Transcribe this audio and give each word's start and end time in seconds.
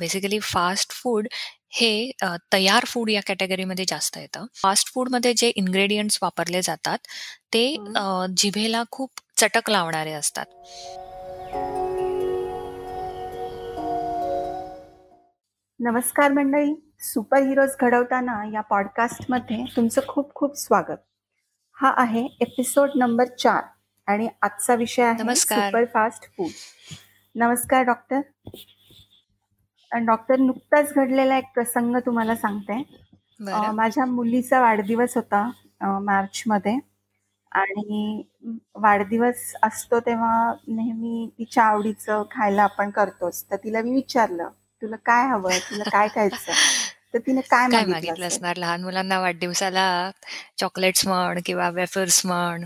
Basically 0.00 0.38
fast 0.42 0.92
food 0.92 1.26
हे 1.74 2.10
तयार 2.52 2.84
food 2.86 3.10
या 3.10 3.20
कॅटेगरीमध्ये 3.26 3.84
जास्त 3.88 4.16
येतं. 4.18 4.46
फास्ट 4.62 4.92
फूडमध्ये 4.94 5.32
जे 5.36 5.48
इन्ग्रेडियंट्स 5.56 6.18
वापरले 6.22 6.62
जातात 6.62 6.98
ते 7.54 7.64
जिभेला 8.36 8.82
खूप 8.90 9.20
चटक 9.36 9.70
लावणारे 9.70 10.12
असतात. 10.12 10.46
नमस्कार 15.80 16.32
मंडळी. 16.32 16.74
सुपर 17.02 17.42
हिरोज 17.42 17.76
घडवताना 17.80 18.42
या 18.52 18.60
पॉडकास्टमध्ये 18.60 19.64
तुमचं 19.76 20.00
खूप 20.08 20.34
खूप 20.34 20.56
स्वागत. 20.58 20.96
हा 21.76 21.92
आहे 21.96 22.26
एपिसोड 22.40 22.90
नंबर 22.96 23.24
चार 23.38 23.62
आणि 24.08 24.28
आजचा 24.42 24.74
विषय 24.74 25.02
आहे 25.02 25.34
सुपर 25.36 25.84
फास्ट 25.84 26.24
फूड 26.36 26.50
नमस्कार 27.34 27.82
डॉक्टर 27.84 28.20
डॉक्टर 29.92 30.38
नुकताच 30.38 30.92
घडलेला 30.94 31.36
एक 31.38 31.44
प्रसंग 31.54 31.96
तुम्हाला 32.06 32.34
सांगते. 32.36 32.82
माझ्या 33.72 34.04
मुलीचा 34.06 34.60
वाढदिवस 34.60 35.16
होता 35.16 35.48
मार्च 36.00 36.42
मध्ये 36.46 36.76
आणि 37.52 38.22
वाढदिवस 38.74 39.52
असतो 39.62 40.00
तेव्हा 40.00 40.52
नेहमी 40.68 41.28
तिच्या 41.38 41.64
आवडीचं 41.64 42.22
खायला 42.30 42.62
आपण 42.62 42.90
करतोच. 42.90 43.44
तर 43.50 43.56
तिला 43.56 43.82
मी 43.82 43.92
विचारलं 43.92 44.48
तुला 44.82 44.96
काय 45.06 45.26
हवं? 45.28 45.58
तुला 45.70 45.84
काय 45.90 46.08
खायचं? 46.14 46.52
तर 47.14 47.18
तिने 47.26 47.40
काय 47.40 47.66
मागितलं 47.68 48.26
असणार? 48.26 48.56
लहान 48.56 48.82
मुलांना 48.82 49.18
वाढदिवसाला 49.20 49.84
चॉकलेट्स 50.58 51.06
म्हण 51.06 51.38
किंवा 51.46 51.68
वेफर्स 51.70 52.24
म्हण 52.26 52.64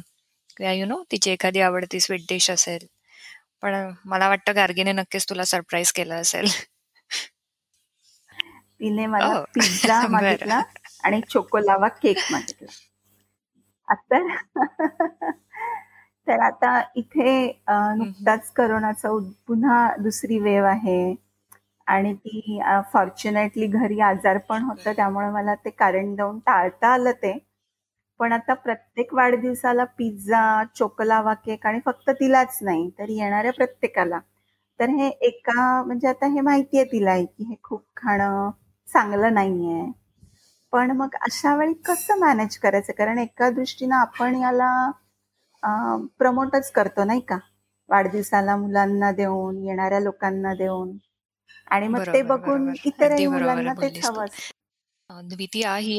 किंवा 0.56 0.72
यु 0.72 0.86
नो 0.86 1.02
तिची 1.12 1.30
एखादी 1.30 1.60
आवडती 1.60 2.00
स्वीट 2.00 2.20
डिश 2.28 2.50
असेल. 2.50 2.86
पण 3.62 3.74
मला 4.04 4.28
वाटतं 4.28 4.54
गार्गीने 4.56 4.92
नक्कीच 4.92 5.28
तुला 5.30 5.44
सरप्राईज 5.44 5.92
केलं 5.92 6.14
असेल. 6.14 6.46
तिने 8.82 9.06
मला 9.06 9.42
पिझ्झा 9.54 10.00
मागितला 10.10 10.60
आणि 11.04 11.20
चोकोलावा 11.30 11.88
केक 11.88 12.19
मागितला. 12.33 12.72
आता 13.88 14.19
तर 16.27 16.41
आता 16.41 16.80
इथे 16.97 17.47
नुकताच 17.70 18.50
करोनाचा 18.53 19.08
पुन्हा 19.47 19.86
दुसरी 19.98 20.38
वेव 20.38 20.64
आहे. 20.64 21.14
आणि 21.86 22.12
ती 22.14 22.60
फॉर्च्युनेटली 22.92 23.66
घरी 23.66 24.00
आजार 24.00 24.38
पण 24.38 24.62
होतं 24.62 24.92
त्यामुळे 24.97 25.28
मला 25.30 25.55
ते 25.55 25.70
कारण 25.70 26.14
देऊन 26.14 26.38
टाळता 26.38 26.88
आलं 26.88 27.12
ते. 27.12 27.38
पण 28.20 28.33
आता 28.33 28.55
प्रत्येक 28.55 29.14
वाढदिवसाला 29.14 29.84
पिझ्झा 29.98 30.42
चोकलावा 30.77 31.34
केक 31.34 31.66
आणि 31.66 31.80
फक्त 31.86 32.10
तिलाच 32.10 32.58
नाही 32.62 32.88
तर 32.98 33.08
येणाऱ्या 33.08 33.53
प्रत्येकाला. 33.53 34.19
तर 34.80 34.88
हे 34.91 35.08
एका 35.22 35.83
म्हणजे 35.83 36.08
आता 36.08 36.27
हे 36.27 36.41
माहितीये 36.41 36.84
तिला 36.84 37.16
की 37.19 37.44
हे 37.44 37.55
खूप 37.62 37.83
खाणं 37.97 38.50
चांगलं 38.92 39.34
नाहीये. 39.34 39.90
पण 40.72 40.90
मग 40.92 41.14
अशा 41.20 41.54
वेळी 41.56 41.72
कसं 41.84 42.18
मॅनेज 42.18 42.56
करायचं? 42.58 42.92
कारण 42.92 43.18
एका 43.18 43.50
दृष्टीनं 43.52 43.96
आपण 43.96 44.34
याला 44.36 44.70
प्रमोटच 46.18 46.70
करतो 46.72 47.04
नाही 47.04 47.20
का? 47.22 47.38
वाढदिवसाला 47.88 48.56
मुलांना 48.56 49.10
देऊन 49.12 49.62
येणाऱ्या 49.64 50.00
लोकांना 50.00 50.54
देऊन. 50.54 50.96
आणि 51.68 51.88
मग 51.88 52.00
ते 52.12 52.22
बघून 52.24 52.72
इतरही 52.84 53.26
मुलांना 53.28 53.72
तेच 53.74 54.00
हवं 54.04 54.26
द्वितीय 55.28 55.66
ही 55.78 55.98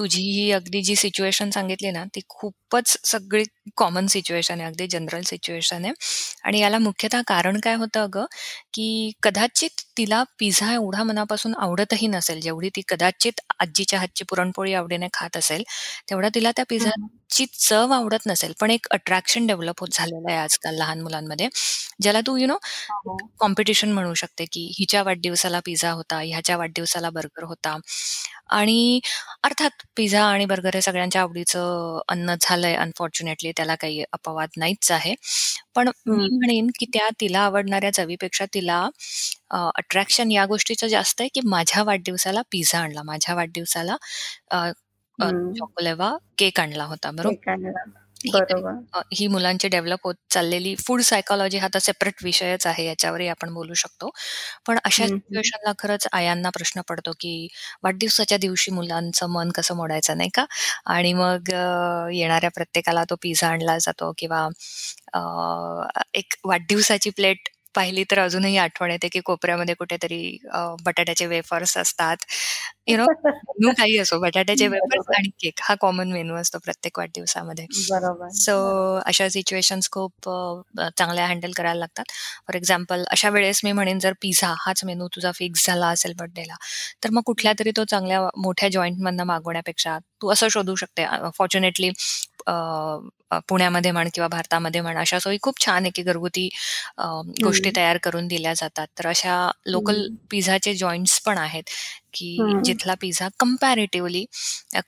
तुझी 0.00 0.22
ही 0.24 0.50
अगदी 0.52 0.82
जी 0.82 0.96
सिच्युएशन 0.96 1.50
सांगितली 1.52 1.90
ना 1.92 2.04
ती 2.14 2.20
खूपच 2.30 2.96
सगळी 3.06 3.44
कॉमन 3.76 4.06
सिच्युएशन 4.08 4.60
आहे 4.60 4.68
अगदी 4.68 4.86
जनरल 4.88 5.22
सिच्युएशन 5.24 5.84
आहे. 5.84 5.92
आणि 6.44 6.60
याला 6.60 6.78
मुख्यतः 6.80 7.22
कारण 7.28 7.58
काय 7.60 7.74
होतं 7.76 8.00
अगं 8.02 8.26
की 8.74 9.10
कदाचित 9.22 9.82
तिला 9.96 10.22
पिझ्झा 10.38 10.72
एवढा 10.74 11.02
मनापासून 11.04 11.54
आवडतही 11.58 12.06
नसेल 12.08 12.40
जेवढी 12.40 12.68
ती 12.70 12.82
कदाचित 12.88 13.40
आजीच्या 13.60 13.98
हातची 14.00 14.24
पुरणपोळी 14.26 14.74
आवडीने 14.74 15.08
खात 15.14 15.36
असेल 15.36 15.62
तेवढा 16.10 16.28
तिला 16.34 16.50
त्या 16.52 16.64
पिझ्झा 16.68 16.90
पिझ्झाची 17.30 17.46
चव 17.58 17.92
आवडत 17.92 18.26
नसेल 18.26 18.52
पण 18.60 18.70
एक 18.70 18.86
अट्रॅक्शन 18.92 19.46
डेव्हलप 19.46 19.80
होत 19.80 19.88
झालेलं 19.92 20.30
आहे 20.30 20.38
आजकाल 20.38 20.74
लहान 20.76 21.00
मुलांमध्ये. 21.00 21.48
ज्याला 22.02 22.20
तू 22.26 22.36
यु 22.36 22.46
नो 22.46 22.56
कॉम्पिटिशन 23.38 23.92
म्हणू 23.92 24.14
शकते 24.14 24.44
की 24.52 24.64
हिच्या 24.78 25.02
वाढदिवसाला 25.02 25.60
पिझ्झा 25.66 25.90
होता 25.92 26.20
ह्याच्या 26.20 26.56
वाढदिवसाला 26.56 27.10
बर्गर 27.10 27.44
होता. 27.44 27.76
आणि 28.50 29.00
अर्थात 29.44 29.82
पिझ्झा 29.96 30.24
आणि 30.24 30.44
बर्गर 30.46 30.74
हे 30.74 30.80
सगळ्यांच्या 30.82 31.22
आवडीचं 31.22 32.00
अन्न 32.08 32.34
झालंय 32.40 32.74
अनफॉर्च्युनेटली 32.76 33.52
त्याला 33.56 33.74
काही 33.76 34.02
अपवाद 34.12 34.48
नाहीच 34.58 34.90
आहे. 34.92 35.14
पण 35.76 35.88
मी 36.08 36.28
म्हणेन 36.30 36.70
की 36.78 36.86
त्या 36.94 37.08
तिला 37.20 37.40
आवडणाऱ्या 37.40 37.92
चवीपेक्षा 37.94 38.44
तिला 38.54 38.82
अट्रॅक्शन 39.74 40.30
या 40.32 40.44
गोष्टीचं 40.46 40.86
जास्त 40.88 41.20
आहे 41.20 41.28
की 41.34 41.40
माझ्या 41.46 41.82
वाढदिवसाला 41.84 42.42
पिझ्झा 42.52 42.78
आणला. 42.80 43.02
माझ्या 43.04 43.34
वाढदिवसाला 43.34 43.96
चॉकोलेवा 45.54 46.16
केक 46.38 46.60
आणला 46.60 46.84
होता 46.84 47.10
बरोबर? 47.12 47.36
ही 49.14 49.26
मुलांची 49.26 49.68
डेव्हलप 49.68 49.98
होत 50.04 50.14
चाललेली 50.30 50.74
फूड 50.78 51.00
सायकोलॉजी 51.00 51.58
हा 51.58 51.68
तर 51.74 51.78
सेपरेट 51.78 52.24
विषयच 52.24 52.66
आहे 52.66 52.84
याच्यावरही 52.86 53.28
आपण 53.28 53.52
बोलू 53.54 53.74
शकतो. 53.74 54.10
पण 54.66 54.78
अशा 54.84 55.06
सिच्युएशनला 55.06 55.72
खरंच 55.78 56.06
आयांना 56.12 56.50
प्रश्न 56.50 56.80
पडतो 56.88 57.12
की 57.20 57.48
वाढदिवसाच्या 57.84 58.38
दिवशी 58.38 58.70
मुलांचं 58.70 59.30
मन 59.30 59.50
कसं 59.50 59.76
मोडायचं 59.76 60.16
नाही 60.16 60.30
का? 60.34 60.44
आणि 60.86 61.12
मग 61.14 61.50
येणाऱ्या 62.12 62.50
प्रत्येकाला 62.50 63.04
तो 63.04 63.16
पिझ्झा 63.22 63.48
आणला 63.48 63.78
जातो 63.78 64.12
किंवा 64.18 64.48
एक 66.14 66.34
वाढदिवसाची 66.44 67.10
प्लेट 67.10 67.48
पाहिली 67.74 68.04
तर 68.10 68.18
अजूनही 68.18 68.56
आठवण 68.58 68.90
येते 68.90 69.08
की 69.08 69.20
कोपऱ्यामध्ये 69.24 69.74
कुठेतरी 69.74 70.36
बटाट्याचे 70.84 71.26
वेफर्स 71.26 71.76
असतात. 71.78 72.16
यु 72.88 72.96
नो 72.96 73.04
मेनू 73.24 73.70
काही 73.78 73.98
असो 73.98 74.18
बटाट्याचे 74.20 74.66
वेफर्स 74.68 75.06
आणि 75.16 75.28
केक 75.40 75.60
हा 75.62 75.74
कॉमन 75.80 76.12
मेनू 76.12 76.34
असतो 76.36 76.58
प्रत्येक 76.64 76.98
वाढदिवसामध्ये. 76.98 77.66
सो 78.34 78.54
अशा 79.06 79.28
सिच्युएशन 79.28 79.80
खूप 79.92 80.28
चांगल्या 80.98 81.26
हँडल 81.26 81.52
करायला 81.56 81.78
लागतात. 81.78 82.04
फॉर 82.46 82.56
एक्झाम्पल 82.56 83.04
अशा 83.10 83.30
वेळेस 83.30 83.60
मी 83.64 83.72
म्हणेन 83.72 83.98
जर 83.98 84.12
पिझ्झा 84.22 84.54
हाच 84.58 84.84
मेनू 84.84 85.08
तुझा 85.14 85.32
फिक्स 85.34 85.66
झाला 85.66 85.88
असेल 85.88 86.14
बर्थडेला 86.18 86.54
तर 87.04 87.10
मग 87.12 87.22
कुठल्या 87.26 87.52
तरी 87.58 87.70
तो 87.76 87.84
चांगल्या 87.86 88.20
मोठ्या 88.38 88.68
जॉईंटमधनं 88.72 89.24
मागवण्यापेक्षा 89.26 89.98
तू 90.22 90.32
असं 90.32 90.48
शोधू 90.50 90.74
शकते. 90.76 91.06
फॉर्च्युनेटली 91.36 91.90
पुण्यामध्ये 93.48 93.90
म्हण 93.90 94.08
किंवा 94.14 94.28
भारतामध्ये 94.28 94.80
म्हण 94.80 94.96
अशा 94.98 95.18
सोयी 95.18 95.38
खूप 95.42 95.60
छान 95.64 95.82
आहे 95.82 95.90
की 95.94 96.02
घरगुती 96.02 96.48
गोष्टी 97.42 97.70
तयार 97.76 97.98
करून 98.02 98.26
दिल्या 98.28 98.52
जातात. 98.54 98.86
तर 98.98 99.06
अशा 99.08 99.50
लोकल 99.66 100.06
पिझ्झाचे 100.30 100.74
जॉईंट्स 100.74 101.18
पण 101.22 101.38
आहेत 101.38 101.62
की 102.14 102.54
जिथला 102.64 102.94
पिझ्झा 103.00 103.28
कम्पॅरेटिव्हली 103.40 104.24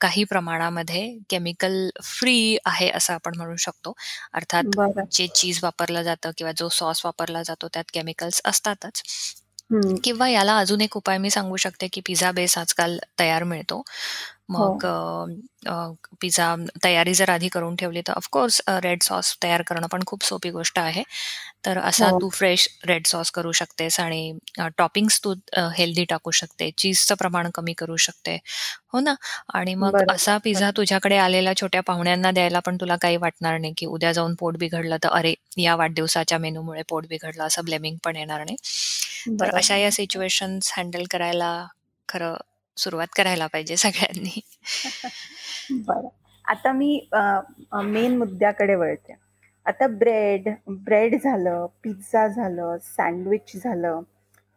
काही 0.01 0.23
प्रमाणामध्ये 0.23 1.07
केमिकल 1.29 1.89
फ्री 2.03 2.57
आहे 2.65 2.89
असं 2.91 3.13
आपण 3.13 3.37
म्हणू 3.37 3.55
शकतो. 3.57 3.93
अर्थात 4.33 4.75
जे 5.11 5.27
चीज 5.35 5.59
वापरलं 5.63 6.01
जातं 6.03 6.31
किंवा 6.37 6.51
जो 6.57 6.69
सॉस 6.71 7.01
वापरला 7.05 7.43
जातो 7.43 7.67
त्यात 7.73 7.85
केमिकल्स 7.93 8.41
असतातच. 8.45 9.01
किंवा 10.03 10.27
याला 10.29 10.57
अजून 10.59 10.81
एक 10.81 10.95
उपाय 10.97 11.17
मी 11.17 11.29
सांगू 11.29 11.55
शकते 11.57 11.87
की 11.93 12.01
पिझ्झा 12.05 12.31
बेस 12.31 12.57
आजकाल 12.57 12.97
तयार 13.19 13.43
मिळतो. 13.43 13.81
मग 14.49 14.85
पिझ्झा 16.21 16.55
तयारी 16.83 17.13
जर 17.13 17.29
आधी 17.29 17.47
करून 17.49 17.75
ठेवली 17.75 18.01
तर 18.07 18.13
ऑफकोर्स 18.13 18.61
रेड 18.83 19.03
सॉस 19.03 19.35
तयार 19.43 19.61
करणं 19.67 19.87
पण 19.87 20.03
खूप 20.07 20.23
सोपी 20.25 20.49
गोष्ट 20.49 20.79
आहे. 20.79 21.03
तर 21.65 21.77
असा 21.79 22.09
तू 22.13 22.29
फ्रेश 22.29 22.67
रेड 22.87 23.05
सॉस 23.07 23.31
करू 23.31 23.51
शकतेस 23.51 23.99
आणि 23.99 24.37
टॉपिंग्स 24.77 25.19
तू 25.23 25.33
हेल्दी 25.77 26.03
टाकू 26.09 26.31
शकते. 26.31 26.69
चीजचं 26.77 27.15
प्रमाण 27.15 27.49
कमी 27.55 27.73
करू 27.73 27.95
शकते. 27.97 28.37
हो 28.93 28.99
ना? 28.99 29.13
आणि 29.53 29.75
मग 29.75 29.97
असा 30.09 30.37
पिझ्झा 30.43 30.71
तुझ्याकडे 30.77 31.17
आलेल्या 31.17 31.53
छोट्या 31.57 31.81
पाहुण्यांना 31.83 32.31
द्यायला 32.31 32.59
पण 32.59 32.77
तुला 32.81 32.95
काही 33.01 33.17
वाटणार 33.17 33.57
नाही 33.59 33.73
की 33.77 33.85
उद्या 33.87 34.11
जाऊन 34.11 34.35
पोट 34.39 34.57
बिघडलं 34.57 34.97
तर 35.03 35.09
अरे 35.11 35.33
या 35.57 35.75
वाढदिवसाच्या 35.75 36.37
मेनूमुळे 36.37 36.81
पोट 36.89 37.07
बिघडलं. 37.09 37.43
असं 37.43 37.65
ब्लेमिंग 37.65 37.97
पण 38.03 38.15
येणार 38.15 38.43
नाही. 38.45 38.55
तर 39.39 39.49
अशा 39.51 39.75
या 39.77 39.91
सिच्युएशन 39.91 40.57
हँडल 40.71 41.03
करायला 41.11 41.55
खरं 42.09 42.35
सुरुवात 42.77 43.07
करायला 43.17 43.47
पाहिजे 43.47 43.75
सगळ्यांनी. 43.77 44.39
बरं. 45.87 46.07
आता 46.45 46.71
मी 46.73 46.99
मेन 47.11 48.17
मुद्द्याकडे 48.17 48.75
वळते. 48.75 49.15
आता 49.65 49.87
ब्रेड 49.87 50.49
ब्रेड 50.85 51.15
झालं 51.23 51.65
पिझ्झा 51.83 52.27
झालं 52.27 52.77
सँडविच 52.83 53.55
झालं 53.63 53.99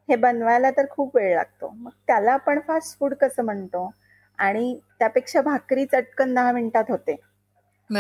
हे 0.09 0.17
बनवायला 0.17 0.71
तर 0.71 0.87
खूप 0.91 1.17
वेळ 1.17 1.35
लागतो. 1.37 1.69
मग 1.77 1.91
त्याला 2.07 2.33
आपण 2.33 2.59
फास्ट 2.67 2.99
फूड 2.99 3.15
कसं 3.15 3.45
म्हणतो? 3.45 3.91
आणि 4.39 4.79
त्यापेक्षा 4.99 5.41
भाकरी 5.43 5.85
चटकन 5.85 6.35
दहा 6.35 6.53
मिनिटात 6.53 6.85
होते. 6.89 7.17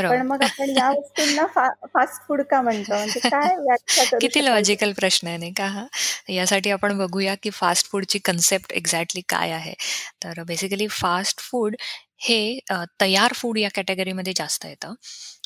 पण 0.09 0.23
मग 0.27 0.43
आपण 0.43 0.71
या 0.71 0.91
वस्तूंना 0.91 1.47
फास्ट 1.87 2.27
फूड 2.29 2.43
का 2.50 2.61
म्हणतो? 2.62 2.94
म्हणजे 2.94 3.21
काय 3.23 3.55
व्याख्या 3.59 4.05
किती 4.21 4.44
लॉजिकल 4.44 4.93
प्रश्न 4.99 5.27
आहे 5.29 5.37
नाही 5.38 5.53
का? 5.56 5.67
हा. 5.67 5.85
यासाठी 6.29 6.71
आपण 6.71 6.97
बघूया 6.99 7.35
की 7.43 7.50
फास्ट 7.53 7.91
फूडची 7.91 8.19
कन्सेप्ट 8.25 8.73
एक्झॅक्टली 8.73 9.21
काय 9.29 9.50
आहे. 9.53 9.75
तर 10.25 10.43
बेसिकली 10.47 10.87
फास्ट 10.91 11.41
फूड 11.43 11.77
हे 12.21 12.59
तयार 13.00 13.33
फूड 13.37 13.59
या 13.59 13.69
कॅटेगरीमध्ये 13.75 14.33
जास्त 14.37 14.65
येतं. 14.67 14.94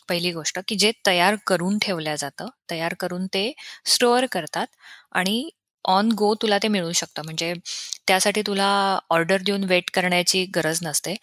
पहिली 0.08 0.30
गोष्ट 0.32 0.58
की 0.68 0.76
जे 0.76 0.90
तयार 1.06 1.36
करून 1.46 1.78
ठेवल्या 1.82 2.14
जातं. 2.16 2.48
तयार 2.70 2.94
करून 3.00 3.26
ते 3.34 3.52
स्टोअर 3.86 4.26
करतात 4.32 4.66
आणि 5.12 5.48
ऑन 5.84 6.08
गो 6.18 6.34
तुला 6.42 6.58
ते 6.62 6.68
मिळू 6.68 6.92
शकतं. 6.92 7.22
म्हणजे 7.24 7.52
त्यासाठी 8.08 8.42
तुला 8.46 8.68
ऑर्डर 9.10 9.42
देऊन 9.46 9.64
वेट 9.64 9.90
करण्याची 9.94 10.44
गरज 10.56 10.78
नसते. 10.82 11.14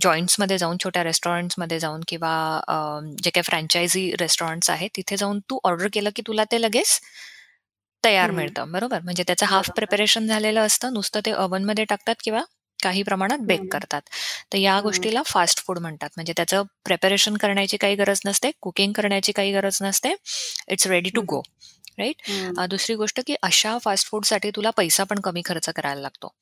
जॉईंट्समध्ये 0.00 0.58
जाऊन 0.58 0.76
छोट्या 0.84 1.04
रेस्टॉरंट्समध्ये 1.04 1.78
जाऊन 1.80 2.00
किंवा 2.08 2.32
जे 3.22 3.30
काही 3.30 3.42
फ्रँचायझी 3.42 4.10
रेस्टॉरंट्स 4.20 4.70
आहेत 4.70 4.90
तिथे 4.96 5.16
जाऊन 5.16 5.40
तू 5.50 5.58
ऑर्डर 5.64 5.88
केलं 5.92 6.10
की 6.16 6.22
तुला 6.26 6.44
ते 6.52 6.60
लगेच 6.62 6.98
तयार 8.04 8.30
मिळतं 8.30 8.72
बरोबर? 8.72 9.00
म्हणजे 9.04 9.22
त्याचं 9.26 9.46
हाफ 9.46 9.70
प्रिपरेशन 9.76 10.26
झालेलं 10.26 10.60
असतं 10.60 10.92
नुसतं 10.92 11.20
ते 11.26 11.32
मध्ये 11.60 11.84
टाकतात 11.84 12.14
किंवा 12.24 12.42
काही 12.80 13.02
प्रमाणात 13.02 13.38
बेक 13.38 13.60
करतात. 13.72 14.02
तर 14.52 14.58
या 14.58 14.80
गोष्टीला 14.80 15.22
फास्ट 15.26 15.64
फूड 15.66 15.78
म्हणतात. 15.78 16.08
म्हणजे 16.16 16.32
त्याचं 16.36 16.62
प्रिपरेशन 16.84 17.36
करण्याची 17.36 17.76
काही 17.76 17.94
गरज 17.96 18.20
नसते 18.26 18.50
कुकिंग 18.60 18.92
करण्याची 18.92 19.32
काही 19.32 19.52
गरज 19.52 19.78
नसते 19.82 20.14
it's 20.68 20.86
ready 20.86 21.10
to 21.14 21.22
go 21.28 21.40
right? 21.98 22.30
दुसरी 22.70 22.94
गोष्ट 22.96 23.20
की 23.26 23.34
अशा 23.42 23.76
फास्ट 23.78 24.06
फूडसाठी 24.08 24.50
तुला 24.56 24.70
पैसा 24.70 25.04
पण 25.04 25.20
कमी 25.20 25.42
खर्च 25.44 25.68
करायला 25.68 26.00
लागतो. 26.00 26.32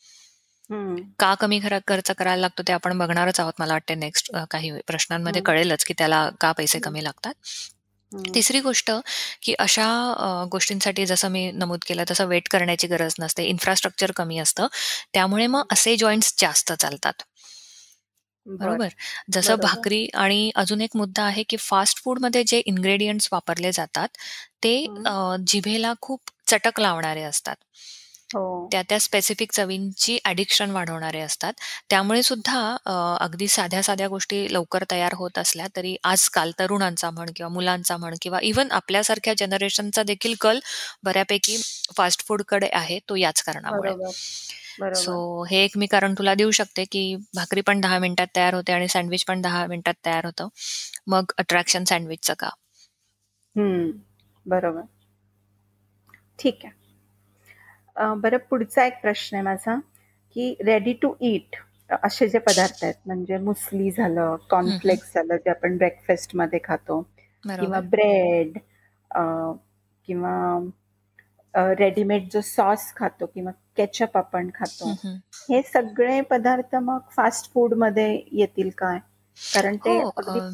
का 1.18 1.34
कमी 1.36 1.58
खर्च 1.60 2.10
करायला 2.12 2.40
लागतो 2.40 2.62
ते 2.62 2.72
आपण 2.72 2.98
बघणारच 2.98 3.40
आहोत 3.40 3.52
मला 3.58 3.72
वाटते 3.72 3.94
नेक्स्ट 3.96 4.30
काही 4.50 4.70
प्रश्नांमध्ये 4.86 5.40
कळेलच 5.42 5.84
की 5.84 5.94
त्याला 5.98 6.28
का 6.40 6.52
पैसे 6.52 6.78
कमी 6.80 7.04
लागतात. 7.04 7.34
तिसरी 8.28 8.60
गोष्ट 8.60 8.90
की 9.42 9.54
अशा 9.60 9.86
गोष्टींसाठी 10.50 11.06
जसं 11.06 11.28
मी 11.30 11.50
नमूद 11.54 11.84
केलं 11.86 12.04
तसं 12.10 12.26
वेट 12.26 12.48
करण्याची 12.48 12.86
गरज 12.86 13.14
नसते 13.20 13.44
इन्फ्रास्ट्रक्चर 13.46 14.12
कमी 14.16 14.38
असतं 14.38 14.66
त्यामुळे 15.14 15.46
मग 15.48 15.72
असे 15.72 15.96
जॉईंट्स 15.96 16.34
जास्त 16.38 16.72
चालतात. 16.74 17.22
बरोबर? 18.46 18.88
जसं 19.30 19.56
भाकरी 19.60 20.06
आणि 20.16 20.50
अजून 20.56 20.80
एक 20.80 20.96
मुद्दा 20.96 21.22
आहे 21.24 21.42
की 21.44 21.56
फास्ट 21.60 22.02
फूडमध्ये 22.04 22.42
जे 22.46 22.58
इन्ग्रेडियंट्स 22.66 23.28
वापरले 23.32 23.72
जातात 23.72 24.08
ते 24.62 24.76
जिभेला 25.46 25.92
खूप 26.00 26.20
चटक 26.46 26.80
लावणारे 26.80 27.22
असतात. 27.24 27.56
हो. 28.30 28.68
त्या 28.72 28.80
त्या 28.82 28.98
स्पेसिफिक 29.00 29.52
चवींची 29.52 30.18
ॲडिक्शन 30.24 30.70
वाढवणारे 30.70 31.20
असतात. 31.20 31.52
त्यामुळे 31.90 32.22
सुद्धा 32.22 32.60
अगदी 33.20 33.48
साध्या 33.48 33.82
साध्या 33.82 34.08
गोष्टी 34.08 34.46
लवकर 34.52 34.84
तयार 34.90 35.14
होत 35.14 35.38
असल्या 35.38 35.66
तरी 35.76 35.96
आजकाल 36.04 36.50
तरुणांचा 36.58 37.10
म्हण 37.10 37.30
किंवा 37.36 37.52
मुलांचा 37.52 37.96
म्हण 37.96 38.14
किंवा 38.22 38.38
इव्हन 38.42 38.70
आपल्यासारख्या 38.72 39.34
जनरेशनचा 39.38 40.02
देखील 40.02 40.34
कल 40.40 40.58
बऱ्यापैकी 41.04 41.56
फास्ट 41.96 42.26
फूडकडे 42.28 42.68
आहे 42.72 42.98
तो 43.08 43.16
याच 43.16 43.42
कारणामुळे. 43.42 43.92
सो 44.96 45.44
हे 45.44 45.56
एक 45.64 45.76
मी 45.78 45.86
कारण 45.86 46.14
तुला 46.14 46.34
देऊ 46.34 46.50
शकते 46.50 46.84
की 46.84 47.14
भाकरी 47.34 47.60
पण 47.60 47.80
दहा 47.80 47.98
मिनिटात 47.98 48.26
तयार 48.36 48.54
होते 48.54 48.72
आणि 48.72 48.88
सँडविच 48.88 49.24
पण 49.24 49.40
दहा 49.42 49.66
मिनिटात 49.66 49.94
तयार 50.06 50.24
होतं. 50.24 50.48
मग 51.06 51.32
अट्रॅक्शन 51.38 51.84
सँडविचचं 51.84 52.34
का? 52.38 52.50
बरोबर. 54.46 54.82
ठीक 56.38 56.64
आहे. 56.64 56.85
बरं 57.96 58.36
पुढचा 58.50 58.86
एक 58.86 59.00
प्रश्न 59.02 59.36
आहे 59.36 59.44
माझा 59.44 59.74
की 60.36 60.54
रेडी 60.64 60.92
टू 60.92 61.14
ईट 61.20 61.56
असे 62.02 62.28
जे 62.28 62.38
पदार्थ 62.38 62.84
आहेत 62.84 62.94
म्हणजे 63.06 63.36
मुसली 63.38 63.90
झालं 63.90 64.36
कॉर्नफ्लेक्स 64.50 65.14
झालं 65.14 65.36
जे 65.36 65.50
आपण 65.50 65.76
ब्रेकफास्टमध्ये 65.76 66.58
खातो 66.64 67.00
किंवा 67.60 67.80
ब्रेड 67.80 68.58
किंवा 70.08 70.58
रेडीमेड 71.78 72.28
जो 72.32 72.40
सॉस 72.40 72.92
खातो 72.96 73.26
किंवा 73.26 73.52
केचप 73.76 74.16
आपण 74.16 74.50
खातो 74.54 74.90
हे 75.50 75.62
सगळे 75.62 76.20
पदार्थ 76.20 76.74
मग 76.76 76.98
फास्ट 77.16 77.52
फूडमध्ये 77.52 78.22
येतील 78.32 78.70
काय? 78.78 78.98
कारण 79.36 79.76
ते 79.78 79.98
हो, 79.98 80.10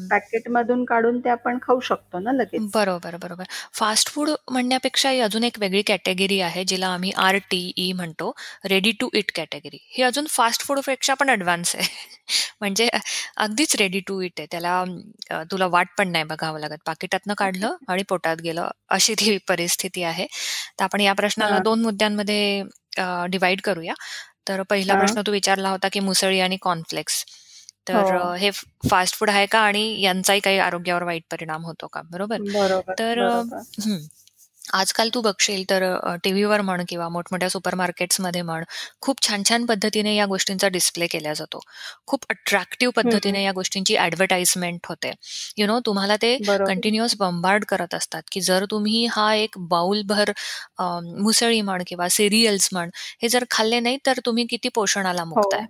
पॅकेट 0.09 0.49
मधून 0.51 0.83
काढून 0.85 1.19
ते 1.19 1.29
आपण 1.29 1.57
खाऊ 1.61 1.79
शकतो 1.83 2.19
ना 2.19 2.31
लगेच. 2.33 2.61
बरोबर 2.73 3.15
बरोबर. 3.17 3.45
फास्ट 3.73 4.09
फूड 4.09 4.29
म्हणण्यापेक्षा 4.51 5.09
अजून 5.23 5.43
एक 5.43 5.57
वेगळी 5.59 5.81
कॅटेगरी 5.81 6.39
आहे 6.41 6.63
जिला 6.65 6.87
आम्ही 6.89 7.11
आर 7.17 7.37
टी 7.51 7.59
ई 7.77 7.91
म्हणतो 7.93 8.31
रेडी 8.65 8.91
टू 8.99 9.09
इट 9.13 9.31
कॅटेगरी 9.35 9.77
ही 9.89 10.03
अजून 10.03 10.25
फास्ट 10.29 10.63
फूडपेक्षा 10.63 11.13
पण 11.13 11.29
ऍडव्हान्स 11.29 11.75
आहे. 11.75 11.87
म्हणजे 12.61 12.87
अगदीच 13.37 13.75
रेडी 13.75 13.99
टू 14.07 14.19
इट 14.21 14.39
आहे. 14.39 14.47
त्याला 14.51 14.83
तुला 15.51 15.67
वाट 15.67 15.87
पण 15.97 16.11
नाही 16.11 16.23
बघावं 16.25 16.59
लागत. 16.59 16.77
पाकिटातनं 16.85 17.33
काढलं 17.37 17.75
आणि 17.89 18.03
पोटात 18.09 18.37
गेलं 18.43 18.69
अशी 18.89 19.13
ती 19.15 19.37
परिस्थिती 19.47 20.03
आहे. 20.03 20.25
तर 20.79 20.83
आपण 20.83 21.01
या 21.01 21.13
प्रश्नाला 21.15 21.59
दोन 21.61 21.81
मुद्द्यांमध्ये 21.81 22.63
डिवाइड 23.29 23.61
करूया. 23.63 23.93
तर 24.47 24.61
पहिला 24.69 24.95
प्रश्न 24.95 25.21
तू 25.25 25.31
विचारला 25.31 25.69
होता 25.69 25.87
की 25.91 25.99
मुसळी 26.01 26.39
आणि 26.41 26.57
कॉर्नफ्लेक्स 26.61 27.23
तर 27.87 28.15
हो. 28.15 28.33
हे 28.33 28.51
फास्ट 28.89 29.15
फूड 29.15 29.29
आहे 29.29 29.45
का 29.45 29.59
आणि 29.59 30.01
यांचाही 30.01 30.39
काही 30.39 30.59
आरोग्यावर 30.59 31.03
वाईट 31.03 31.23
परिणाम 31.31 31.65
होतो 31.65 31.87
का? 31.87 32.01
बरोबर? 32.11 32.37
तर 32.99 33.19
आजकाल 34.73 35.09
तू 35.13 35.21
बघशील 35.21 35.63
तर 35.69 35.83
टीव्हीवर 36.23 36.61
म्हण 36.61 36.83
किंवा 36.87 37.07
मोठमोठ्या 37.09 37.49
सुपर 37.49 37.75
मार्केट्समध्ये 37.75 38.41
म्हण 38.41 38.63
खूप 39.01 39.21
छान 39.27 39.43
छान 39.49 39.65
पद्धतीने 39.65 40.15
या 40.15 40.25
गोष्टींचा 40.25 40.67
डिस्प्ले 40.67 41.07
केला 41.07 41.33
जातो. 41.33 41.59
खूप 42.07 42.25
अट्रॅक्टिव्ह 42.29 42.93
पद्धतीने 42.95 43.43
या 43.43 43.51
गोष्टींची 43.51 43.97
ऍडव्हर्टाइजमेंट 43.97 44.79
होते. 44.89 45.11
यु 45.57 45.67
नो 45.67 45.79
तुम्हाला 45.85 46.15
ते 46.15 46.35
कंटिन्युअस 46.37 47.15
बंबार्ड 47.19 47.65
करत 47.65 47.93
असतात 47.95 48.21
की 48.31 48.41
जर 48.41 48.65
तुम्ही 48.71 49.05
हा 49.11 49.33
एक 49.35 49.57
बाउलभर 49.69 50.31
मुसळी 50.79 51.61
म्हण 51.61 51.83
किंवा 51.87 52.09
सिरियल्स 52.09 52.69
म्हण 52.71 52.89
हे 53.21 53.29
जर 53.29 53.43
खाल्ले 53.51 53.79
नाही 53.79 53.97
तर 54.05 54.19
तुम्ही 54.25 54.45
किती 54.49 54.69
पोषणाला 54.69 55.23
मुक्त 55.23 55.53
आहे 55.53 55.65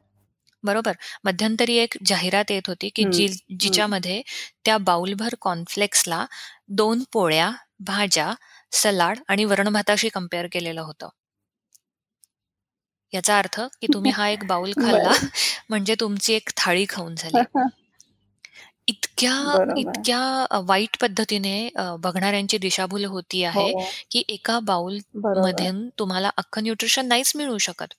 बरोबर. 0.64 0.92
मध्यंतरी 1.24 1.76
एक 1.76 1.94
जाहिरात 2.06 2.52
येत 2.52 2.62
होती 2.68 2.90
की 2.90 3.04
जी 3.14 3.28
जिच्यामध्ये 3.60 4.22
त्या 4.66 4.78
बाउलभर 4.78 5.36
कॉर्नफ्लेक्सला 5.42 6.26
दोन 6.68 7.04
पोळ्या 7.12 7.52
भाज्या 7.80 8.34
सलाड 8.72 9.20
आणि 9.28 9.46
वरण 9.46 9.70
भाताशी 9.70 10.10
कंपेअर 10.10 10.48
केलेलं 10.52 10.82
होतं. 10.82 11.10
याचा 13.14 13.38
अर्थ 13.38 13.62
की 13.82 13.88
तुम्ही 13.94 14.12
हा 14.12 14.30
एक 14.30 14.44
बाउल 14.48 14.72
खाल्ला 14.82 15.12
म्हणजे 15.70 15.96
तुमची 16.00 16.34
एक 16.34 16.50
थाळी 16.58 16.86
खाऊन 16.90 17.16
झाली. 17.16 17.42
इतक्या 18.88 19.74
इतक्या 19.78 20.46
वाईट 20.66 20.98
पद्धतीने 21.02 21.70
बघणाऱ्यांची 22.00 22.58
दिशाभूल 22.58 23.06
होती 23.06 23.44
आहे 23.44 23.72
हो. 23.72 23.86
की 24.12 24.24
एका 24.30 24.60
बाउल 24.60 24.98
मधून 25.16 25.90
तुम्हाला 26.00 26.30
अख्खं 26.38 26.64
न्यूट्रिशन 26.64 27.08
नाहीच 27.08 27.32
मिळू 27.36 27.58
शकत. 27.58 27.94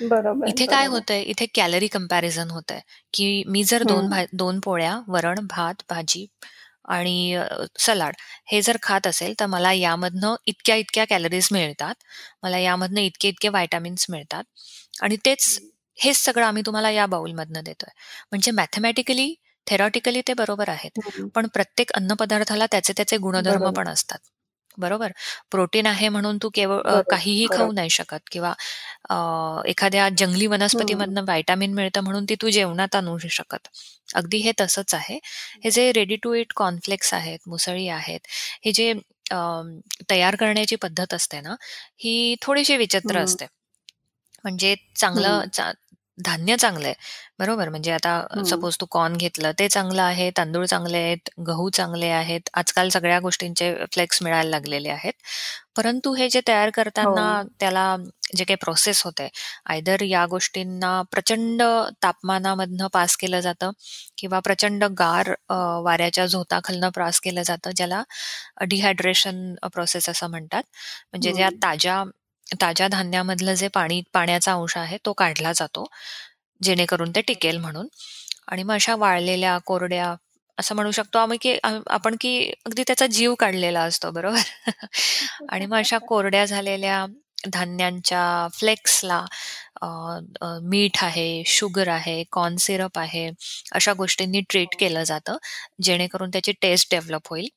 बरोबर 0.00 0.48
इथे 0.48 0.66
काय 0.66 0.86
होतंय 0.86 1.20
इथे 1.22 1.46
कॅलरी 1.54 1.86
कंपॅरिझन 1.86 2.50
होत 2.50 2.72
आहे 2.72 2.80
की 3.12 3.42
मी 3.46 3.62
जर 3.64 3.82
दोन 3.82 4.12
दोन 4.32 4.60
पोळ्या 4.60 4.98
वरण 5.08 5.46
भात 5.46 5.82
भाजी 5.90 6.26
आणि 6.84 7.38
सलाड 7.78 8.14
हे 8.46 8.60
जर 8.62 8.76
खात 8.82 9.06
असेल 9.06 9.34
तर 9.40 9.46
मला 9.46 9.72
यामधनं 9.72 10.34
इतक्या 10.46 10.76
इतक्या 10.76 11.04
कॅलरीज 11.04 11.48
मिळतात 11.52 11.94
मला 12.42 12.58
यामधनं 12.58 13.00
इतके 13.00 13.28
इतके 13.28 13.48
व्हायटामिन्स 13.48 14.06
मिळतात 14.08 14.44
आणि 15.02 15.16
तेच 15.26 15.58
हेच 15.98 16.16
सगळं 16.16 16.46
आम्ही 16.46 16.62
तुम्हाला 16.66 16.90
या 16.90 17.06
बाउलमधनं 17.06 17.62
देतोय. 17.64 17.90
म्हणजे 18.30 18.50
मॅथमॅटिकली 18.50 19.34
थेरॉटिकली 19.66 20.20
ते 20.28 20.32
बरोबर 20.34 20.68
आहेत 20.68 21.00
पण 21.34 21.46
प्रत्येक 21.46 21.92
अन्नपदार्थाला 21.92 22.66
त्याचे 22.66 22.92
त्याचे 22.92 23.16
गुणधर्म 23.16 23.70
पण 23.70 23.88
असतात. 23.88 24.18
बरोबर. 24.78 25.12
प्रोटीन 25.50 25.86
आहे 25.86 26.08
म्हणून 26.08 26.38
तू 26.42 26.48
केवळ 26.54 27.00
काहीही 27.10 27.46
खाऊ 27.52 27.72
नाही 27.72 27.90
शकत 27.90 28.28
किंवा 28.32 28.52
एखाद्या 29.68 30.08
जंगली 30.18 30.46
वनस्पतीमधनं 30.46 31.22
व्हायटामिन 31.24 31.74
मिळतं 31.74 32.00
म्हणून 32.00 32.24
ती 32.28 32.34
तू 32.42 32.48
जेवणात 32.50 32.94
आणू 32.96 33.16
शकत. 33.20 33.68
अगदी 34.14 34.38
हे 34.38 34.52
तसंच 34.60 34.94
आहे. 34.94 35.18
हे 35.64 35.70
जे 35.70 35.90
रेडी 35.92 36.16
टू 36.22 36.32
इट 36.34 36.52
कॉर्नफ्लेक्स 36.56 37.12
आहेत 37.14 37.48
मुसळी 37.48 37.88
आहेत 37.90 38.26
हे 38.64 38.72
जे 38.72 38.92
तयार 40.10 40.36
करण्याची 40.36 40.76
पद्धत 40.76 41.14
असते 41.14 41.40
ना 41.40 41.54
ही 42.00 42.34
थोडीशी 42.42 42.76
विचित्र 42.76 43.20
असते. 43.20 43.46
म्हणजे 44.44 44.74
चांगलं 44.96 45.44
धान्य 46.18 46.56
चांगलं 46.56 46.86
आहे. 46.86 46.94
बरोबर? 47.38 47.68
म्हणजे 47.68 47.90
आता 47.92 48.42
सपोज 48.46 48.76
तू 48.80 48.86
कॉर्न 48.90 49.16
घेतलं 49.16 49.52
ते 49.58 49.68
चांगलं 49.68 50.02
आहे 50.02 50.30
तांदूळ 50.36 50.64
चांगले 50.66 50.98
आहेत 50.98 51.30
गहू 51.46 51.68
चांगले 51.70 52.08
आहेत 52.10 52.48
आजकाल 52.54 52.88
सगळ्या 52.88 53.18
गोष्टींचे 53.20 53.72
फ्लेक्स 53.92 54.22
मिळायला 54.22 54.50
लागलेले 54.50 54.88
आहेत. 54.90 55.12
परंतु 55.76 56.12
हे 56.14 56.28
जे 56.28 56.40
तयार 56.48 56.70
करताना 56.70 57.26
हो. 57.32 57.48
त्याला 57.60 57.96
जे 58.36 58.44
काही 58.44 58.56
प्रोसेस 58.56 59.02
होते 59.04 59.28
आयदर 59.66 60.02
या 60.04 60.24
गोष्टींना 60.26 61.00
प्रचंड 61.10 61.62
तापमानामधनं 62.02 62.86
पास 62.92 63.16
केलं 63.16 63.40
जातं 63.40 63.70
किंवा 64.18 64.40
प्रचंड 64.40 64.84
गार 64.98 65.32
वाऱ्याच्या 65.84 66.26
झोताखालनं 66.26 66.88
पास 66.92 67.20
केलं 67.20 67.42
जातं 67.42 67.70
ज्याला 67.76 68.02
डिहायड्रेशन 68.64 69.54
प्रोसेस 69.64 70.08
असं 70.08 70.30
म्हणतात. 70.30 70.62
म्हणजे 71.12 71.32
ज्या 71.32 71.50
ताज्या 71.62 72.02
ताज्या 72.60 72.88
धान्यामधलं 72.88 73.54
जे 73.54 73.68
पाणी 73.70 74.00
पाण्याचा 74.12 74.52
अंश 74.54 74.76
आहे 74.78 74.96
तो 75.06 75.12
काढला 75.14 75.52
जातो 75.54 75.86
जेणेकरून 76.60 77.10
ते 77.16 77.20
टिकेल 77.22 77.56
म्हणून. 77.58 77.86
आणि 78.48 78.62
मग 78.62 78.74
अशा 78.74 78.94
वाळलेल्या 78.96 79.56
कोरड्या 79.66 80.14
असं 80.58 80.74
म्हणू 80.74 80.90
शकतो 80.92 81.18
आम्ही 81.18 81.38
की 81.42 81.56
आपण 81.88 82.16
की 82.20 82.38
अगदी 82.66 82.82
त्याचा 82.86 83.06
जीव 83.08 83.34
काढलेला 83.36 83.82
असतो 83.82 84.10
बरोबर? 84.12 84.38
आणि 85.50 85.66
मग 85.66 85.76
अशा 85.78 85.98
कोरड्या 86.00 86.44
झालेल्या 86.46 87.04
धान्यांच्या 87.52 88.48
फ्लेक्सला 88.54 89.24
मीठ 90.64 90.98
आहे 91.02 91.42
शुगर 91.48 91.88
आहे 91.88 92.22
कॉर्न 92.32 92.56
सिरप 92.58 92.98
आहे 92.98 93.28
अशा 93.72 93.92
गोष्टींनी 93.94 94.40
ट्रीट 94.50 94.76
केलं 94.80 95.02
जातं 95.04 95.36
जेणेकरून 95.82 96.30
त्याची 96.30 96.52
टेस्ट 96.62 96.88
डेव्हलप 96.92 97.28
होईल. 97.30 97.48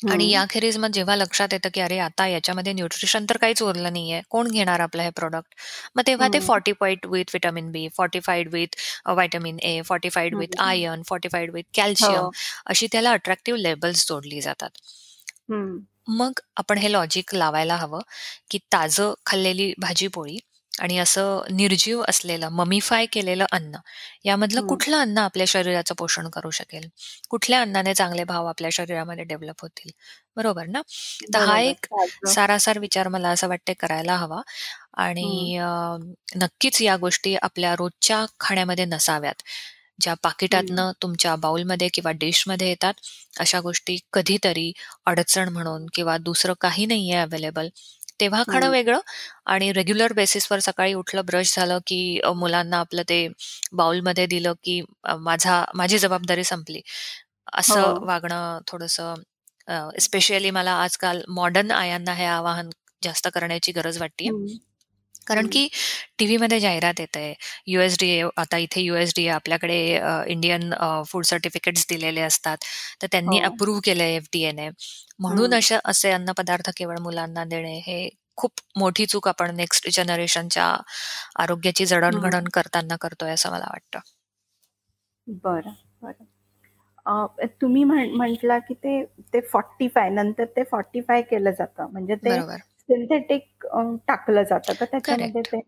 आणि 0.00 0.28
याखेरीज 0.30 0.76
मग 0.78 0.90
जेव्हा 0.90 1.14
लक्षात 1.16 1.52
येतं 1.52 1.68
की 1.74 1.80
अरे 1.80 1.98
आता 1.98 2.26
याच्यामध्ये 2.26 2.72
न्यूट्रिशन 2.72 3.24
तर 3.30 3.36
काहीच 3.36 3.62
उरलं 3.62 3.92
नाहीये 3.92 4.20
कोण 4.30 4.48
घेणार 4.50 4.80
आपलं 4.80 5.02
हे 5.02 5.10
प्रोडक्ट 5.10 5.54
मग 5.96 6.02
तेव्हा 6.06 6.28
ते 6.28 6.38
fortified 6.40 7.06
with 7.06 7.30
vitamin 7.34 7.70
B 7.72 7.86
fortified 7.96 8.48
with 8.52 8.76
vitamin 9.06 9.58
A 9.62 9.80
fortified 9.82 10.34
with 10.34 10.60
iron 10.60 11.02
fortified 11.08 11.52
with 11.54 11.64
calcium 11.74 12.28
अशी 12.66 12.86
त्याला 12.92 13.12
अट्रॅक्टिव्ह 13.12 13.60
लेबल्स 13.60 14.06
जोडली 14.08 14.40
जातात. 14.40 14.70
मग 16.08 16.40
आपण 16.56 16.78
हे 16.78 16.90
लॉजिक 16.92 17.34
लावायला 17.34 17.76
हवं 17.76 18.00
की 18.50 18.58
ताजं 18.72 19.12
खाल्लेली 19.26 19.72
भाजी 19.78 20.06
पोळी 20.08 20.38
आणि 20.78 20.98
असं 20.98 21.42
निर्जीव 21.50 22.02
असलेलं 22.08 22.48
ममिफाय 22.52 23.06
केलेलं 23.06 23.46
अन्न 23.52 23.76
यामधलं 24.24 24.60
कुठलं 24.62 24.96
अन्न 24.98 25.18
आपल्या 25.18 25.46
शरीराचं 25.48 25.94
पोषण 25.98 26.28
करू 26.30 26.50
शकेल? 26.50 26.88
कुठल्या 27.30 27.60
अन्नाने 27.62 27.94
चांगले 27.94 28.24
भाव 28.24 28.46
आपल्या 28.46 28.70
शरीरामध्ये 28.72 29.24
डेव्हलप 29.24 29.62
होतील? 29.62 29.90
बरोबर 30.36 30.66
ना? 30.66 30.82
तर 31.34 31.38
हा 31.40 31.58
एक 31.60 31.86
सारासार 32.26 32.78
विचार 32.78 33.08
मला 33.08 33.28
असं 33.28 33.48
वाटते 33.48 33.72
करायला 33.74 34.16
हवा. 34.16 34.40
आणि 34.96 35.58
नक्कीच 36.36 36.80
या 36.82 36.96
गोष्टी 36.96 37.34
आपल्या 37.42 37.74
रोजच्या 37.76 38.24
खाण्यामध्ये 38.40 38.84
नसाव्यात. 38.86 39.42
ज्या 40.00 40.14
पाकिटातनं 40.22 40.90
तुमच्या 41.02 41.34
बाउलमध्ये 41.36 41.88
किंवा 41.88 42.10
डिशमध्ये 42.16 42.68
येतात 42.68 42.94
अशा 43.40 43.60
गोष्टी 43.60 43.96
कधीतरी 44.12 44.70
अडचण 45.06 45.48
म्हणून 45.48 45.86
किंवा 45.94 46.16
दुसरं 46.18 46.54
काही 46.60 46.86
नाहीये 46.86 47.16
अवेलेबल 47.16 47.68
तेव्हा 48.20 48.42
खाणं 48.44 48.70
वेगळं 48.70 49.00
आणि 49.46 49.72
रेग्युलर 49.72 50.12
बेसिसवर 50.12 50.58
सकाळी 50.60 50.94
उठलं 50.94 51.24
ब्रश 51.26 51.54
झालं 51.56 51.78
की 51.86 52.20
मुलांना 52.36 52.78
आपलं 52.78 53.02
ते 53.08 53.26
बाउलमध्ये 53.72 54.26
दिलं 54.26 54.52
की 54.64 54.80
माझा 55.20 55.64
माझी 55.74 55.98
जबाबदारी 55.98 56.44
संपली. 56.44 56.80
असं 57.54 57.80
हो. 57.82 58.04
वागणं 58.06 58.58
थोडस 58.66 59.00
स्पेशली 60.00 60.50
मला 60.50 60.72
आजकाल 60.82 61.22
मॉडर्न 61.30 61.70
आयांना 61.72 62.12
हे 62.14 62.24
आवाहन 62.26 62.70
जास्त 63.02 63.28
करण्याची 63.34 63.72
गरज 63.72 63.98
वाटते 63.98 64.28
कारण 65.28 65.46
की 65.52 65.66
टीव्हीमध्ये 66.18 66.60
जाहिरात 66.60 67.00
येत. 67.00 67.16
आहे 67.16 67.34
युएसडीए 67.68 68.22
आता 68.36 68.56
इथे 68.58 68.80
युएसडीए 68.82 69.28
आपल्याकडे 69.30 69.78
इंडियन 70.28 70.72
फूड 71.08 71.24
सर्टिफिकेट्स 71.26 71.86
दिलेले 71.90 72.20
असतात. 72.22 72.56
तर 73.02 73.06
त्यांनी 73.12 73.38
अप्रूव्ह 73.40 73.76
हो. 73.76 73.80
केलंय 73.84 74.14
एफडीएने 74.16 74.68
म्हणून 75.20 75.54
अशा 75.54 75.78
असे 75.84 76.10
अन्नपदार्थ 76.12 76.70
केवळ 76.76 76.98
मुलांना 77.00 77.44
देणे 77.46 77.76
हे 77.86 78.08
खूप 78.38 78.60
मोठी 78.78 79.06
चूक 79.06 79.28
आपण 79.28 79.54
नेक्स्ट 79.56 79.88
जनरेशनच्या 79.92 80.66
आरोग्याची 81.38 81.86
जडणघडण 81.86 82.48
करताना 82.52 82.96
करतोय 83.00 83.32
असं 83.32 83.50
मला 83.52 83.66
वाटतं. 83.66 83.98
बरं 85.26 85.74
बरं. 86.02 86.24
तुम्ही 87.60 87.84
म्हटला 87.84 88.58
की 88.60 88.74
ते 88.76 89.02
ते 89.34 89.40
फॉर्टी 89.42 89.88
फाय 89.88 90.08
नंतर 90.10 90.44
ते 90.56 90.62
फॉर्टी 90.70 91.00
फाय 91.02 91.22
केलं 91.24 91.50
जातं. 91.52 91.90
म्हणजे 91.92 92.14
ते 92.18 92.38
सिंथेटिक 92.88 93.66
टाकलं 94.08 94.42
जातं. 94.44 94.72
का 94.74 94.84
त्याच्यामध्ये 94.86 95.42
ते 95.42 95.60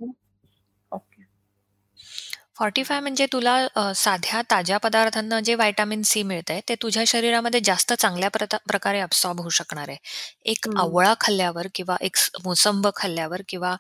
फॉर्टीफाय 2.60 2.98
म्हणजे 3.00 3.26
तुला 3.32 3.92
साध्या 3.96 4.40
ताज्या 4.50 4.78
पदार्थांना 4.78 5.38
जे 5.40 5.54
व्हायटामिन 5.54 6.02
सी 6.04 6.22
मिळतंय 6.22 6.60
ते 6.68 6.74
तुझ्या 6.82 7.02
शरीरामध्ये 7.06 7.60
जास्त 7.64 7.92
चांगल्या 7.92 8.28
प्रकारे 8.66 8.98
अब्सॉर्ब 9.00 9.40
होऊ 9.40 9.48
शकणार 9.58 9.88
आहे. 9.88 9.96
एक 10.46 10.66
आवळा 10.76 11.14
खाल्ल्यावर 11.20 11.66
किंवा 11.74 11.96
एक 12.00 12.16
मोसंब 12.44 12.88
खाल्ल्यावर 12.96 13.42
किंवा 13.48 13.74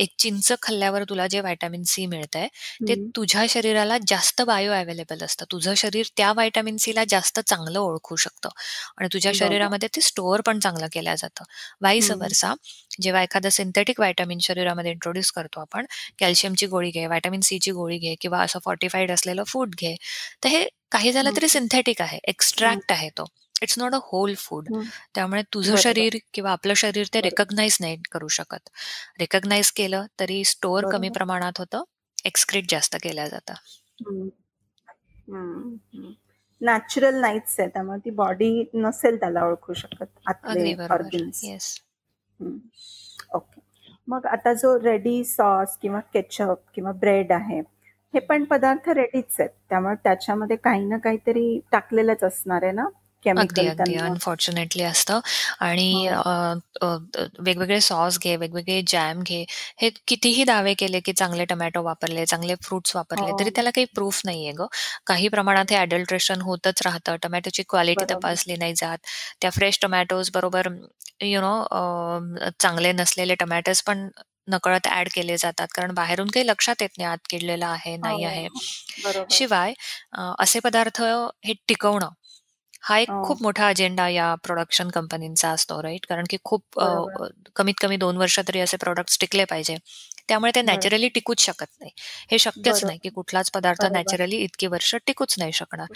एक 0.00 0.12
चिंच 0.18 0.52
खाल्ल्यावर 0.62 1.04
तुला 1.08 1.26
जे 1.26 1.40
व्हायटामिन 1.40 1.82
सी 1.86 2.04
मिळतंय 2.06 2.46
ते 2.88 2.94
तुझ्या 3.16 3.44
शरीराला 3.50 3.96
जास्त 4.08 4.42
बायो 4.42 4.72
अवेलेबल 4.72 5.24
असतं. 5.24 5.44
तुझं 5.52 5.74
शरीर 5.76 6.06
त्या 6.16 6.32
व्हायटामिन 6.32 6.76
सीला 6.80 7.04
जास्त 7.08 7.40
चांगलं 7.40 7.78
ओळखू 7.80 8.16
शकतं. 8.16 8.48
आणि 8.98 9.08
तुझ्या 9.12 9.32
शरीरामध्ये 9.34 9.88
ते 9.96 10.00
स्टोअर 10.02 10.40
पण 10.46 10.58
चांगलं 10.60 10.86
केलं 10.92 11.14
जातं. 11.18 11.44
वाईस 11.82 12.10
वर्षा 12.12 12.52
जेव्हा 13.00 13.22
एखादं 13.22 13.48
सिंथेटिक 13.50 14.00
व्हायटामिन 14.00 14.38
शरीरामध्ये 14.42 14.90
इंट्रोड्यूस 14.92 15.30
करतो 15.32 15.60
आपण 15.60 15.86
कॅल्शियमची 16.18 16.66
गोळी 16.66 16.90
घे 16.90 17.06
व्हायटामिन 17.06 17.40
सीची 17.42 17.70
गोळी 17.72 17.98
घे 17.98 18.09
किंवा 18.20 18.42
असं 18.42 18.58
फॉर्टिफाईड 18.64 19.10
असलेलं 19.10 19.44
फूड 19.44 19.74
घे. 19.74 19.94
तर 20.44 20.48
हे 20.48 20.68
काही 20.90 21.12
झालं 21.12 21.30
तरी 21.36 21.48
सिंथेटिक 21.48 22.02
आहे 22.02 22.18
एक्स्ट्रॅक्ट 22.24 22.92
आहे 22.92 23.08
तो. 23.08 23.24
It's 23.62 23.78
not 23.78 23.94
a 23.94 23.98
whole 24.02 24.34
food 24.38 24.68
त्यामुळे 25.14 25.42
तुझं 25.54 25.76
शरीर 25.76 26.16
किंवा 26.34 26.52
आपलं 26.52 26.74
शरीर 26.74 27.06
ते 27.14 27.20
रेकग्नाइज 27.20 27.76
नाही 27.80 27.96
करू 28.12 28.28
शकत. 28.28 28.68
रेकग्नाइज 29.18 29.70
केलं 29.70 30.06
तरी 30.20 30.44
स्टोअर 30.44 30.90
कमी 30.90 31.08
प्रमाणात 31.08 31.58
होतं 31.58 31.82
एक्सक्रीट 32.24 32.64
जास्त 32.68 32.96
केल्या 33.02 33.28
जातं. 33.28 33.54
नॅचरल 36.60 37.14
नाहीच 37.14 37.54
आहे 37.58 37.68
त्यामुळे 37.68 37.98
ती 37.98 38.10
बॉडी 38.10 38.64
नसेल 38.74 39.16
त्याला 39.16 39.44
ओळखू 39.44 39.72
शकत 39.72 40.28
येस 41.44 41.78
ओके 43.34 43.60
मग 44.08 44.26
आता 44.26 44.52
जो 44.52 44.78
रेडी 44.80 45.24
सॉस 45.24 45.76
किंवा 45.76 46.00
केचप 46.00 46.56
किंवा 46.74 46.92
ब्रेड 46.92 47.32
आहे 47.32 47.60
हे 48.14 48.20
पण 48.20 48.44
पदार्थ 48.44 48.88
रेडीच 48.88 49.34
आहेत. 49.38 49.50
त्यामुळे 49.68 49.94
त्याच्यामध्ये 50.04 50.56
काही 50.64 50.84
ना 50.86 50.98
काहीतरी 51.04 51.58
टाकलेलंच 51.72 52.24
असणार 52.24 52.62
आहे 52.62 52.72
ना? 52.72 52.86
अगदी 53.24 53.66
अगदी. 53.66 53.94
अनफॉर्च्युनेटली 53.96 54.82
असतं. 54.82 55.20
आणि 55.60 56.06
हो. 56.06 56.32
वेगवेगळे 57.44 57.80
सॉस 57.80 58.18
घे 58.22 58.34
वेगवेगळे 58.36 58.80
जॅम 58.88 59.20
घे. 59.22 59.44
हे 59.82 59.90
कितीही 60.08 60.44
दावे 60.44 60.72
केले 60.78 61.00
की 61.04 61.12
चांगले 61.12 61.44
टमॅटो 61.44 61.82
वापरले 61.84 62.24
चांगले 62.26 62.54
फ्रुट्स 62.62 62.96
वापरले 62.96 63.32
तरी 63.38 63.44
हो. 63.44 63.54
त्याला 63.54 63.70
काही 63.74 63.84
प्रूफ 63.94 64.20
नाहीये 64.24 64.52
ग. 64.58 64.66
काही 65.06 65.28
प्रमाणात 65.28 65.70
हे 65.70 65.76
अडल्ट्रेशन 65.76 66.40
होतच 66.42 66.82
राहतं. 66.84 67.16
टमॅटोची 67.22 67.62
क्वालिटी 67.68 68.04
तपासली 68.10 68.56
नाही 68.56 68.74
जात. 68.76 68.98
त्या 69.40 69.50
फ्रेश 69.50 69.78
टोमॅटोज 69.82 70.30
बरोबर 70.34 70.68
यु 71.22 71.40
नो 71.40 71.54
चांगले 72.60 72.92
नसलेले 72.92 73.34
टमॅटोज 73.40 73.82
पण 73.86 74.08
नकळत 74.48 74.88
ऍड 74.92 75.08
केले 75.14 75.36
जातात. 75.38 75.66
कारण 75.74 75.94
बाहेरून 75.94 76.28
काही 76.28 76.46
लक्षात 76.46 76.82
येत 76.82 76.98
नाही 76.98 77.10
आत 77.10 77.18
किडलेलं 77.30 77.66
आहे 77.66 77.96
नाही 77.96 78.24
हो, 78.24 78.28
आहे 78.28 78.48
शिवाय 79.30 79.72
असे 80.38 80.60
पदार्थ 80.60 81.02
हे 81.02 81.52
टिकवणं 81.68 82.08
हा 82.82 82.98
एक 82.98 83.08
खूप 83.22 83.42
मोठा 83.42 83.68
अजेंडा 83.68 84.08
या 84.08 84.34
प्रोडक्शन 84.44 84.88
कंपनीचा 84.88 85.50
असतो 85.50 85.82
राईट 85.82 86.06
कारण 86.08 86.24
की 86.30 86.36
खूप 86.44 86.80
कमीत 87.56 87.74
कमी 87.80 87.96
दोन 87.96 88.16
वर्ष 88.16 88.38
तरी 88.48 88.60
असे 88.60 88.76
प्रोडक्ट 88.76 89.20
टिकले 89.20 89.44
पाहिजे. 89.44 89.76
त्यामुळे 90.30 90.50
ते 90.54 90.62
नॅचरली 90.62 91.08
टिकूच 91.08 91.40
शकत 91.40 91.66
नाही. 91.80 91.90
हे 92.30 92.38
शक्यच 92.38 92.84
नाही 92.84 92.98
की 92.98 93.08
कुठलाच 93.10 93.50
पदार्थ 93.50 93.84
नॅचरली 93.88 94.36
इतकी 94.38 94.66
वर्ष 94.68 94.94
टिकूच 95.06 95.34
नाही 95.38 95.52
शकणार. 95.52 95.86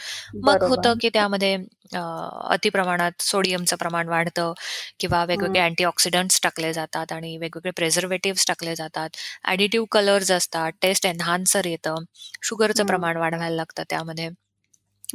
मग 0.43 0.65
होतं 0.65 0.95
की 1.01 1.09
त्यामध्ये 1.15 1.57
अतिप्रमाणात 1.93 3.23
सोडियमचं 3.23 3.77
प्रमाण 3.77 4.09
वाढतं 4.09 4.53
किंवा 5.01 5.25
वेगवेगळे 5.25 5.61
अँटीऑक्सिडंट्स 5.61 6.41
टाकले 6.43 6.73
जातात 6.73 7.13
आणि 7.13 7.37
वेगवेगळे 7.39 7.71
प्रेझर्वेटिव्ह 7.77 8.45
टाकले 8.49 8.75
जातात. 8.77 9.09
ऍडिटिव्ह 9.47 9.87
कलर्स 9.93 10.31
असतात 10.33 10.73
टेस्ट 10.83 11.07
एनहान्सर 11.07 11.67
येतं 11.67 12.05
शुगरचं 12.43 12.85
प्रमाण 12.85 13.17
वाढवायला 13.17 13.55
लागतं 13.57 13.83
त्यामध्ये. 13.91 14.29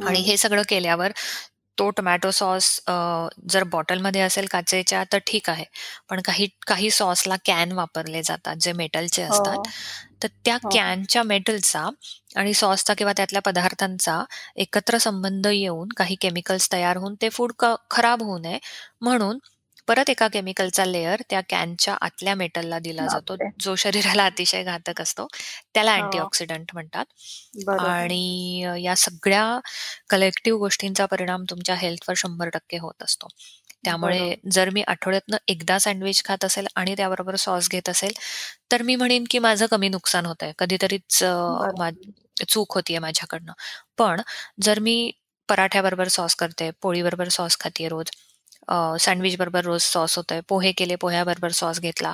आणि 0.00 0.20
हे 0.20 0.36
सगळं 0.36 0.62
केल्यावर 0.68 1.12
तो 1.78 1.88
टोमॅटो 1.90 2.30
सॉस 2.30 2.68
जर 3.50 3.64
बॉटलमध्ये 3.64 4.20
असेल 4.20 4.46
काचेच्या 4.50 5.02
तर 5.12 5.18
ठीक 5.26 5.48
आहे 5.50 5.64
पण 6.10 6.20
काही 6.24 6.48
काही 6.66 6.90
सॉसला 6.90 7.36
कॅन 7.44 7.72
वापरले 7.72 8.22
जातात 8.22 8.56
जे 8.60 8.72
मेटलचे 8.72 9.22
असतात 9.22 9.56
हो. 9.56 9.62
तर 10.22 10.28
त्या 10.44 10.54
हो. 10.54 10.68
कॅनच्या 10.70 11.22
मेटलचा 11.22 11.88
आणि 12.36 12.54
सॉसचा 12.54 12.94
किंवा 12.94 13.12
त्यातल्या 13.12 13.42
पदार्थांचा 13.42 14.22
एकत्र 14.56 14.98
संबंध 14.98 15.46
येऊन 15.46 15.88
काही 15.96 16.16
केमिकल्स 16.20 16.72
तयार 16.72 16.96
होऊन 16.96 17.14
ते 17.22 17.28
फूड 17.28 17.52
खराब 17.90 18.22
होऊ 18.22 18.38
नये 18.38 18.58
म्हणून 19.00 19.38
परत 19.90 20.10
एका 20.10 20.26
केमिकलचा 20.28 20.84
लेअर 20.84 21.22
त्या 21.30 21.40
कॅनच्या 21.48 21.94
आतल्या 22.00 22.34
मेटलला 22.34 22.78
दिला 22.78 23.06
जातो. 23.06 23.36
जो 23.60 23.74
शरीराला 23.74 24.24
अतिशय 24.24 24.62
घातक 24.64 25.00
असतो. 25.00 25.26
त्याला 25.74 25.94
अँटीऑक्सिडंट 25.94 26.70
म्हणतात. 26.74 27.04
आणि 27.80 28.64
या 28.84 28.94
सगळ्या 28.96 29.44
कलेक्टिव्ह 30.10 30.58
गोष्टींचा 30.58 31.06
परिणाम 31.06 31.44
तुमच्या 31.50 31.74
हेल्थवर 31.74 32.14
शंभर 32.16 32.48
टक्के 32.48 32.78
होत 32.78 33.02
असतो. 33.02 33.28
त्यामुळे 33.84 34.34
जर 34.52 34.70
मी 34.70 34.82
आठवड्यातनं 34.82 35.36
एकदा 35.48 35.78
सँडविच 35.78 36.22
खात 36.24 36.44
असेल 36.44 36.66
आणि 36.76 36.94
त्याबरोबर 36.96 37.36
सॉस 37.36 37.68
घेत 37.70 37.88
असेल 37.88 38.12
तर 38.72 38.82
मी 38.82 38.96
म्हणेन 38.96 39.24
की 39.30 39.38
माझं 39.38 39.66
कमी 39.66 39.88
नुकसान 39.88 40.26
होत 40.26 40.42
आहे 40.42 40.52
कधीतरीच 40.58 41.18
चूक 42.48 42.74
होतीये 42.74 42.98
माझ्याकडनं. 42.98 43.52
पण 43.98 44.20
जर 44.62 44.78
मी 44.78 45.10
पराठ्याबरोबर 45.48 46.08
सॉस 46.08 46.34
करते 46.34 46.70
पोळीबरोबर 46.82 47.28
सॉस 47.28 47.56
खाते 47.60 47.88
रोज 47.88 48.10
सँडविच 49.00 49.36
बरोबर 49.38 49.64
रोज 49.64 49.82
सॉस 49.82 50.16
होतंय 50.16 50.40
पोहे 50.48 50.72
केले 50.72 50.94
पोह्याबरोबर 50.96 51.50
सॉस 51.52 51.80
घेतला. 51.80 52.12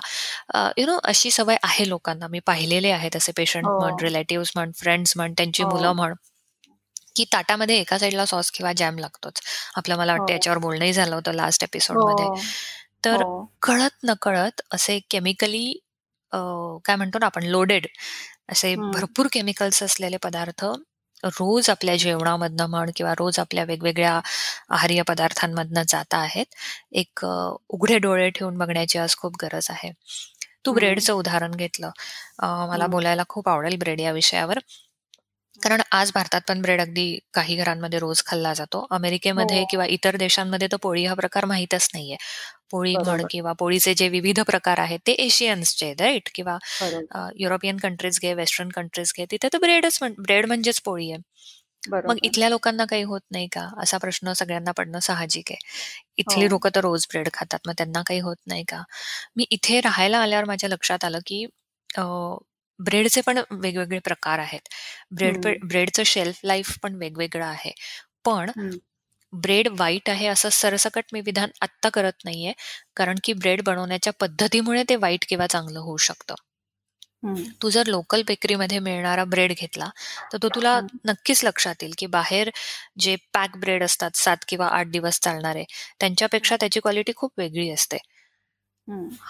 यु 0.78 0.86
नो 0.86 0.98
अशी 1.04 1.30
सवय 1.30 1.56
आहे 1.62 1.88
लोकांना. 1.88 2.26
मी 2.28 2.40
पाहिलेले 2.46 2.90
आहेत 2.90 3.16
असे 3.16 3.32
पेशंट 3.36 3.66
म्हण 3.66 3.94
रिलेटिव्ह 4.02 4.44
म्हण 4.56 4.70
फ्रेंड्स 4.76 5.12
म्हण 5.16 5.32
त्यांची 5.36 5.62
हो. 5.62 5.70
मुलं 5.70 5.92
म्हण 5.94 6.14
की 7.16 7.24
ताटामध्ये 7.32 7.78
एका 7.80 7.98
साईडला 7.98 8.24
सॉस 8.26 8.50
किंवा 8.50 8.72
जॅम 8.76 8.98
लागतोच. 8.98 9.40
आपलं 9.76 9.96
मला 9.98 10.12
वाटतं 10.12 10.24
हो. 10.24 10.32
याच्यावर 10.32 10.58
बोलणंही 10.58 10.92
झालं 10.92 11.14
होतं 11.14 11.34
लास्ट 11.34 11.64
एपिसोडमध्ये 11.64 12.24
हो. 12.26 12.36
तर 13.04 13.22
कळत 13.62 14.04
नकळत 14.04 14.60
असे 14.72 14.98
केमिकली 15.10 15.72
काय 16.84 16.96
म्हणतो 16.96 17.18
ना 17.18 17.26
आपण 17.26 17.44
लोडेड 17.46 17.86
असे 18.52 18.74
भरपूर 18.76 19.26
केमिकल्स 19.32 19.82
असलेले 19.82 20.16
पदार्थ 20.22 20.64
रोज 21.26 21.70
आपल्या 21.70 21.96
जेवणामधनं 21.96 22.66
म्हण 22.66 22.90
किंवा 22.96 23.12
रोज 23.18 23.38
आपल्या 23.38 23.64
वेगवेगळ्या 23.64 24.20
आहार्य 24.70 25.02
पदार्थांमधनं 25.02 25.82
जाता 25.88 26.18
आहेत. 26.18 26.46
एक 26.92 27.24
उघडे 27.68 27.98
डोळे 27.98 28.30
ठेवून 28.30 28.58
बघण्याची 28.58 28.98
आज 28.98 29.16
खूप 29.16 29.36
गरज 29.42 29.66
आहे. 29.70 29.90
तू 30.66 30.72
ब्रेडचं 30.72 31.12
उदाहरण 31.14 31.50
घेतलं. 31.50 31.90
मला 32.70 32.86
बोलायला 32.86 33.22
खूप 33.28 33.48
आवडेल 33.48 33.76
ब्रेड 33.78 34.00
या 34.00 34.12
विषयावर. 34.12 34.58
कारण 35.56 35.80
आज 35.92 36.10
भारतात 36.14 36.40
पण 36.48 36.60
ब्रेड 36.62 36.80
अगदी 36.80 37.18
काही 37.34 37.56
घरांमध्ये 37.56 37.98
रोज 37.98 38.22
खाल्ला 38.26 38.52
जातो. 38.54 38.86
अमेरिकेमध्ये 38.90 39.58
हो. 39.58 39.66
किंवा 39.70 39.86
इतर 39.86 40.16
देशांमध्ये 40.16 40.68
तर 40.72 40.76
पोळी 40.82 41.04
हा 41.06 41.14
प्रकार 41.14 41.44
माहीतच 41.44 41.88
नाहीये. 41.94 42.16
पोळी 42.70 42.94
म्हण 42.96 43.22
किंवा 43.30 43.52
पोळीचे 43.52 43.94
जे 43.94 44.08
विविध 44.08 44.40
प्रकार 44.42 44.78
आहेत 44.78 44.98
ते 45.06 45.12
एशियन्सचे 45.24 45.92
राईट? 46.00 46.28
किंवा 46.34 46.58
युरोपियन 47.38 47.76
कंट्रीज 47.76 48.18
घे 48.22 48.34
वेस्टर्न 48.34 48.68
कंट्रीज 48.70 49.12
घे 49.18 49.24
तिथे 49.30 49.48
तर 49.52 49.58
ब्रेडच 49.58 49.98
ब्रेड 50.18 50.46
म्हणजेच 50.46 50.80
पोळी 50.80 51.10
आहे. 51.12 51.20
मग 52.06 52.16
इथल्या 52.22 52.48
लोकांना 52.48 52.84
काही 52.84 53.02
होत 53.02 53.20
नाही 53.32 53.46
का? 53.52 53.68
असा 53.82 53.98
प्रश्न 53.98 54.32
सगळ्यांना 54.32 54.72
पडणं 54.76 54.98
साहजिक 55.00 55.50
आहे. 55.52 55.58
इथली 56.18 56.44
हो. 56.44 56.48
लोक 56.48 56.66
तर 56.68 56.80
रोज 56.80 57.06
ब्रेड 57.10 57.28
खातात 57.34 57.58
मग 57.66 57.72
त्यांना 57.78 58.02
काही 58.06 58.20
होत 58.20 58.36
नाही 58.46 58.64
का? 58.68 58.82
मी 59.36 59.46
इथे 59.50 59.80
राहायला 59.80 60.18
आल्यावर 60.18 60.44
माझ्या 60.44 60.70
लक्षात 60.70 61.04
आलं 61.04 61.18
की 61.26 61.44
ब्रेडचे 62.80 63.20
पण 63.22 63.38
वेगवेगळे 63.52 63.98
प्रकार 64.00 64.38
आहेत. 64.38 64.60
ब्रेड 65.12 65.46
ब्रेडचं 65.64 66.02
शेल्फ 66.06 66.40
लाईफ 66.44 66.76
पण 66.82 66.94
वेगवेगळं 66.96 67.44
आहे. 67.46 67.72
पण 68.24 68.50
ब्रेड 69.32 69.68
वाईट 69.72 70.10
आहे 70.10 70.26
असं 70.28 70.48
सरसकट 70.52 71.04
मी 71.12 71.20
विधान 71.22 71.50
आत्ता 71.62 71.88
करत 71.90 72.24
नाहीये. 72.24 72.52
कारण 72.96 73.18
की 73.24 73.32
ब्रेड 73.34 73.62
बनवण्याच्या 73.64 74.12
पद्धतीमुळे 74.20 74.82
ते 74.88 74.96
वाईट 74.98 75.24
किंवा 75.28 75.46
चांगलं 75.48 75.80
होऊ 75.80 75.96
शकतं. 76.02 76.34
तू 77.60 77.70
जर 77.70 77.86
लोकल 77.86 78.22
बेकरीमध्ये 78.24 78.78
मिळणारा 78.80 79.24
ब्रेड 79.26 79.52
घेतला 79.54 79.88
तर 80.30 80.38
तो 80.42 80.48
तुला 80.50 80.78
नक्कीच 81.06 81.44
लक्षात 81.44 81.82
येईल 81.82 81.94
की 81.98 82.06
बाहेर 82.08 82.50
जे 82.98 83.16
पॅक 83.34 83.56
ब्रेड 83.58 83.82
असतात 83.84 84.16
सात 84.16 84.44
किंवा 84.48 84.68
आठ 84.70 84.86
दिवस 84.88 85.20
चालणारे 85.20 85.64
त्यांच्यापेक्षा 86.00 86.56
त्याची 86.60 86.80
क्वालिटी 86.80 87.12
खूप 87.16 87.32
वेगळी 87.38 87.70
असते. 87.70 87.98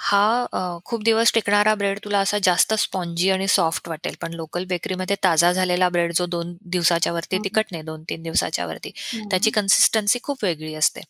हा 0.01 0.79
खूप 0.87 1.03
दिवस 1.03 1.33
टिकणारा 1.35 1.75
ब्रेड 1.75 1.99
तुला 2.05 2.19
असा 2.21 2.39
जास्त 2.43 2.75
स्पॉन्जी 2.79 3.31
आणि 3.31 3.47
सॉफ्ट 3.49 3.89
वाटेल. 3.89 4.15
पण 4.21 4.33
लोकल 4.35 4.65
बेकरीमध्ये 4.69 5.17
ताजा 5.25 5.53
झालेला 5.53 5.89
ब्रेड 5.89 6.13
जो 6.17 6.27
दोन 6.27 6.57
दिवसाच्या 6.67 7.13
वरती 7.13 7.39
तिकट 7.45 7.65
नाही 7.73 7.83
दोन 7.85 8.03
तीन 8.11 8.23
दिवसाच्या 8.23 8.67
वरती 8.67 8.91
त्याची 9.31 9.51
कन्सिस्टन्सी 9.51 10.19
खूप 10.23 10.45
वेगळी 10.45 10.75
असते. 10.75 11.01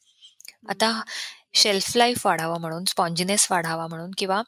आता 0.69 0.93
शेल्फ 1.55 1.97
लाईफ 1.97 2.27
वाढावा 2.27 2.57
म्हणून 2.59 2.85
स्पॉन्जिनेस 2.87 3.47
वाढावा 3.51 3.87
म्हणून 3.87 4.11
किंवा 4.19 4.43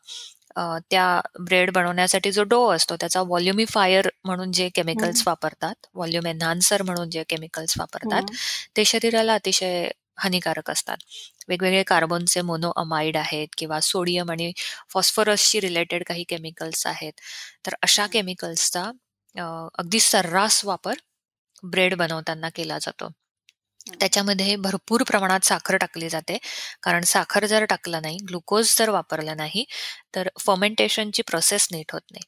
त्या 0.91 1.21
ब्रेड 1.41 1.71
बनवण्यासाठी 1.73 2.31
जो 2.33 2.43
डो 2.45 2.67
असतो 2.71 2.97
त्याचा 3.01 3.23
व्हॉल्युमिफायर 3.23 4.09
म्हणून 4.25 4.53
जे 4.53 4.69
केमिकल्स 4.75 5.23
वापरतात 5.27 5.87
व्हॉल्युम 5.95 6.27
एनहान्सर 6.27 6.83
म्हणून 6.83 7.11
जे 7.11 7.23
केमिकल्स 7.29 7.75
वापरतात 7.79 8.31
ते 8.77 8.85
शरीराला 8.85 9.35
अतिशय 9.35 9.89
हानिकारक 10.19 10.71
असतात. 10.71 10.97
वेगवेगळे 11.49 11.83
कार्बनचे 11.87 12.41
मोनो 12.43 12.73
अमाइड 12.77 13.17
आहेत 13.17 13.49
किंवा 13.59 13.81
सोडियम 13.83 14.31
आणि 14.31 14.53
फॉस्फरसशी 14.91 15.61
रिलेटेड 15.61 16.05
काही 16.07 16.25
केमिकल्स 16.29 16.87
आहेत. 16.87 17.13
तर 17.67 17.75
अशा 17.83 18.07
केमिकल्सचा 18.13 18.85
अगदी 19.75 20.01
सर्रास 20.03 20.65
वापर 20.65 20.95
ब्रेड 21.65 21.95
बनवताना 21.97 22.49
केला 22.55 22.79
जातो. 22.81 23.09
त्याच्यामध्ये 24.01 24.55
भरपूर 24.59 25.03
प्रमाणात 25.03 25.45
साखर 25.45 25.77
टाकली 25.77 26.09
जाते. 26.09 26.39
कारण 26.83 27.05
साखर 27.07 27.47
जर 27.47 27.65
टाकलं 27.67 28.03
नाही 28.03 28.17
ग्लुकोज 28.29 28.75
जर 28.79 28.91
वापरलं 28.91 29.37
नाही 29.37 29.65
तर 30.15 30.29
फर्मेंटेशनची 30.41 31.23
प्रोसेस 31.23 31.69
नीट 31.73 31.93
होत 31.93 32.03
नाही. 32.13 32.25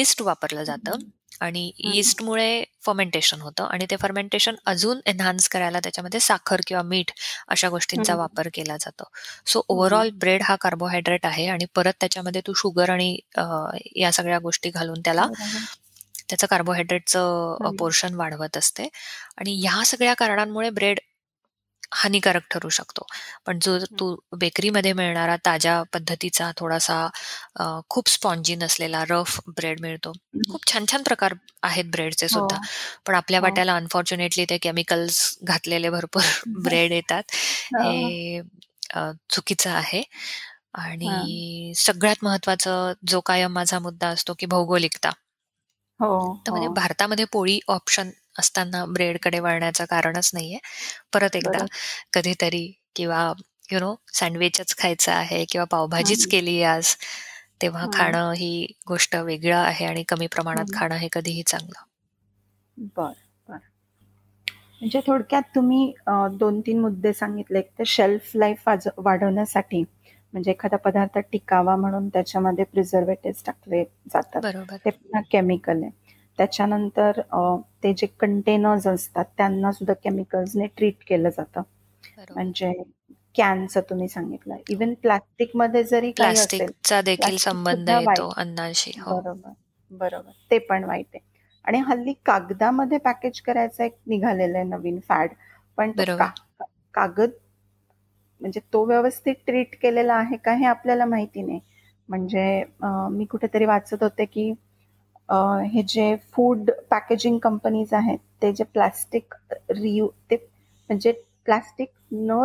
ईस्ट 0.00 0.22
वापरलं 0.22 0.64
जातं. 0.64 0.98
आणि 1.40 1.70
ईस्टमुळे 1.92 2.64
फर्मेंटेशन 2.82 3.40
होतं 3.40 3.64
आणि 3.64 3.86
ते 3.90 3.96
फर्मेंटेशन 3.96 4.54
अजून 4.66 5.00
एनहान्स 5.06 5.48
करायला 5.48 5.80
त्याच्यामध्ये 5.80 6.20
साखर 6.20 6.60
किंवा 6.66 6.82
मीठ 6.82 7.10
अशा 7.48 7.68
गोष्टींचा 7.68 8.14
वापर 8.14 8.48
केला 8.54 8.76
जातो. 8.76 9.04
सो 9.46 9.62
ओव्हरऑल 9.68 10.10
ब्रेड 10.14 10.42
हा 10.42 10.56
कार्बोहायड्रेट 10.60 11.26
आहे 11.26 11.46
आणि 11.48 11.66
परत 11.74 11.92
त्याच्यामध्ये 12.00 12.40
तू 12.46 12.52
शुगर 12.56 12.90
आणि 12.90 13.16
या 13.96 14.12
सगळ्या 14.12 14.38
गोष्टी 14.38 14.70
घालून 14.70 15.00
त्याला 15.04 15.26
त्याचं 16.28 16.46
कार्बोहायड्रेटचं 16.46 17.74
पोर्शन 17.78 18.14
वाढवत 18.14 18.56
असते. 18.56 18.88
आणि 19.38 19.54
ह्या 19.60 19.84
सगळ्या 19.86 20.14
कारणांमुळे 20.14 20.70
ब्रेड 20.70 20.98
हानिकारक 21.92 22.42
ठरू 22.50 22.68
शकतो. 22.68 23.06
पण 23.46 23.58
जो 23.62 23.78
तू 23.98 24.14
बेकरीमध्ये 24.36 24.92
मिळणारा 24.92 25.36
ताज्या 25.46 25.82
पद्धतीचा 25.92 26.50
थोडासा 26.56 27.08
खूप 27.88 28.08
स्पॉन्जी 28.08 28.56
नसलेला 28.56 29.04
रफ 29.10 29.40
ब्रेड 29.48 29.80
मिळतो. 29.80 30.12
खूप 30.50 30.66
छान 30.72 30.84
छान 30.92 31.02
प्रकार 31.02 31.34
आहेत 31.62 31.84
ब्रेडचे 31.84 32.26
हो. 32.26 32.40
सुद्धा. 32.40 32.58
पण 33.06 33.14
आपल्या 33.14 33.40
हो. 33.40 33.44
वाट्याला 33.44 33.76
अनफॉर्च्युनेटली 33.76 34.44
ते 34.50 34.58
केमिकल्स 34.58 35.38
घातलेले 35.42 35.90
भरपूर 35.90 36.22
ब्रेड 36.64 36.92
येतात. 36.92 37.22
हो. 37.74 37.90
हे 37.90 38.40
चुकीचं 39.30 39.70
आहे. 39.70 40.02
आणि 40.74 41.72
सगळ्यात 41.76 42.24
महत्वाचं 42.24 42.92
जो 43.08 43.20
कायम 43.20 43.52
माझा 43.52 43.78
मुद्दा 43.78 44.08
असतो 44.08 44.34
की 44.38 44.46
भौगोलिकता. 44.46 45.10
तर 46.46 46.50
म्हणजे 46.50 46.68
भारतामध्ये 46.68 47.24
पोळी 47.24 47.58
ऑप्शन 47.68 48.10
असताना 48.36 48.84
ब्रेडकडे 48.88 49.38
वळण्याचं 49.40 49.84
कारणच 49.84 50.30
नाहीये. 50.34 50.58
परत 51.12 51.36
एकदा 51.36 51.64
कधीतरी 52.12 52.66
किंवा 52.96 53.32
यु 53.68 53.78
नो 53.80 53.94
सँडविचच 54.14 54.74
खायचं 54.78 55.12
आहे 55.12 55.44
किंवा 55.50 55.64
पावभाजीच 55.70 56.26
केली 56.26 56.62
आज 56.64 56.94
तेव्हा 57.62 57.86
खाणं 57.92 58.32
ही 58.36 58.66
गोष्ट 58.88 59.16
वेगळं 59.18 59.56
आहे 59.58 59.84
आणि 59.86 60.02
कमी 60.08 60.26
प्रमाणात 60.28 60.72
खाणं 60.72 60.96
हे 60.96 61.08
कधीही 61.12 61.42
चांगलं. 61.46 61.82
बर 62.76 63.12
बर. 63.48 63.58
म्हणजे 64.80 65.00
थोडक्यात 65.06 65.42
तुम्ही 65.54 65.92
दोन 66.38 66.60
तीन 66.60 66.80
मुद्दे 66.80 67.12
सांगितले. 67.12 67.58
एक 67.58 67.70
तर 67.78 67.84
शेल्फ 67.86 68.30
लाईफ 68.36 68.68
वाढवण्यासाठी 68.98 69.82
म्हणजे 70.32 70.50
एखादा 70.50 70.76
पदार्थ 70.76 71.18
टिकावा 71.32 71.76
म्हणून 71.76 72.08
त्याच्यामध्ये 72.08 72.64
प्रिझर्वेटिव्ह 72.64 73.42
टाकले 73.46 73.84
जातात. 74.12 74.42
ते 74.84 74.90
पुन्हा 74.90 75.20
केमिकल 75.32 75.82
आहे. 75.82 75.90
त्याच्यानंतर 76.38 77.20
ते 77.82 77.92
जे 77.94 78.06
कंटेनर्स 78.20 78.86
असतात 78.86 79.24
त्यांना 79.36 79.72
सुद्धा 79.72 79.94
केमिकल्सने 79.94 80.66
ट्रीट 80.76 81.02
केलं 81.06 81.28
जातं. 81.28 81.62
म्हणजे 82.30 82.72
कॅनचं 83.36 83.80
तुम्ही 83.90 84.08
सांगितलं. 84.08 84.56
इव्हन 84.70 84.94
प्लास्टिकमध्ये 85.02 85.82
जरी 85.84 86.10
प्लास्टिकचा 86.12 87.00
देखील 87.02 87.36
संबंध 87.38 87.90
येतो 87.90 88.28
अन्नाशी 88.36 88.92
हो. 89.00 89.20
बरोबर 89.20 89.50
बरोबर. 89.90 90.30
ते 90.50 90.58
पण 90.60 90.84
वाईट 90.84 91.06
आहे. 91.14 91.30
आणि 91.64 91.78
हल्ली 91.80 92.12
कागदामध्ये 92.26 92.98
पॅकेज 92.98 93.40
करायचं 93.40 93.84
एक 93.84 93.96
निघालेलं 94.06 94.58
आहे 94.58 94.66
नवीन 94.66 94.98
फॅड 95.08 95.30
पण 95.78 95.92
कागद 96.94 97.30
म्हणजे 98.40 98.60
तो 98.72 98.84
व्यवस्थित 98.86 99.34
ट्रीट 99.46 99.74
केलेला 99.82 100.14
आहे 100.14 100.36
का 100.36 100.52
हे 100.54 100.64
आपल्याला 100.66 101.04
माहिती 101.06 101.42
नाही. 101.42 101.60
म्हणजे 102.08 102.62
मी 103.10 103.24
कुठेतरी 103.24 103.64
वाचत 103.66 104.02
होते 104.02 104.24
की 104.24 104.52
हे 105.66 105.82
जे 105.88 106.14
फूड 106.32 106.70
पॅकेजिंग 106.90 107.38
कंपनीज 107.40 107.94
आहेत 107.94 108.18
ते 108.42 108.52
जे 108.52 108.64
प्लास्टिक 108.72 109.34
रियू 109.72 110.08
ते 110.30 110.36
म्हणजे 110.90 111.12
प्लास्टिक 111.44 111.90
न 112.12 112.44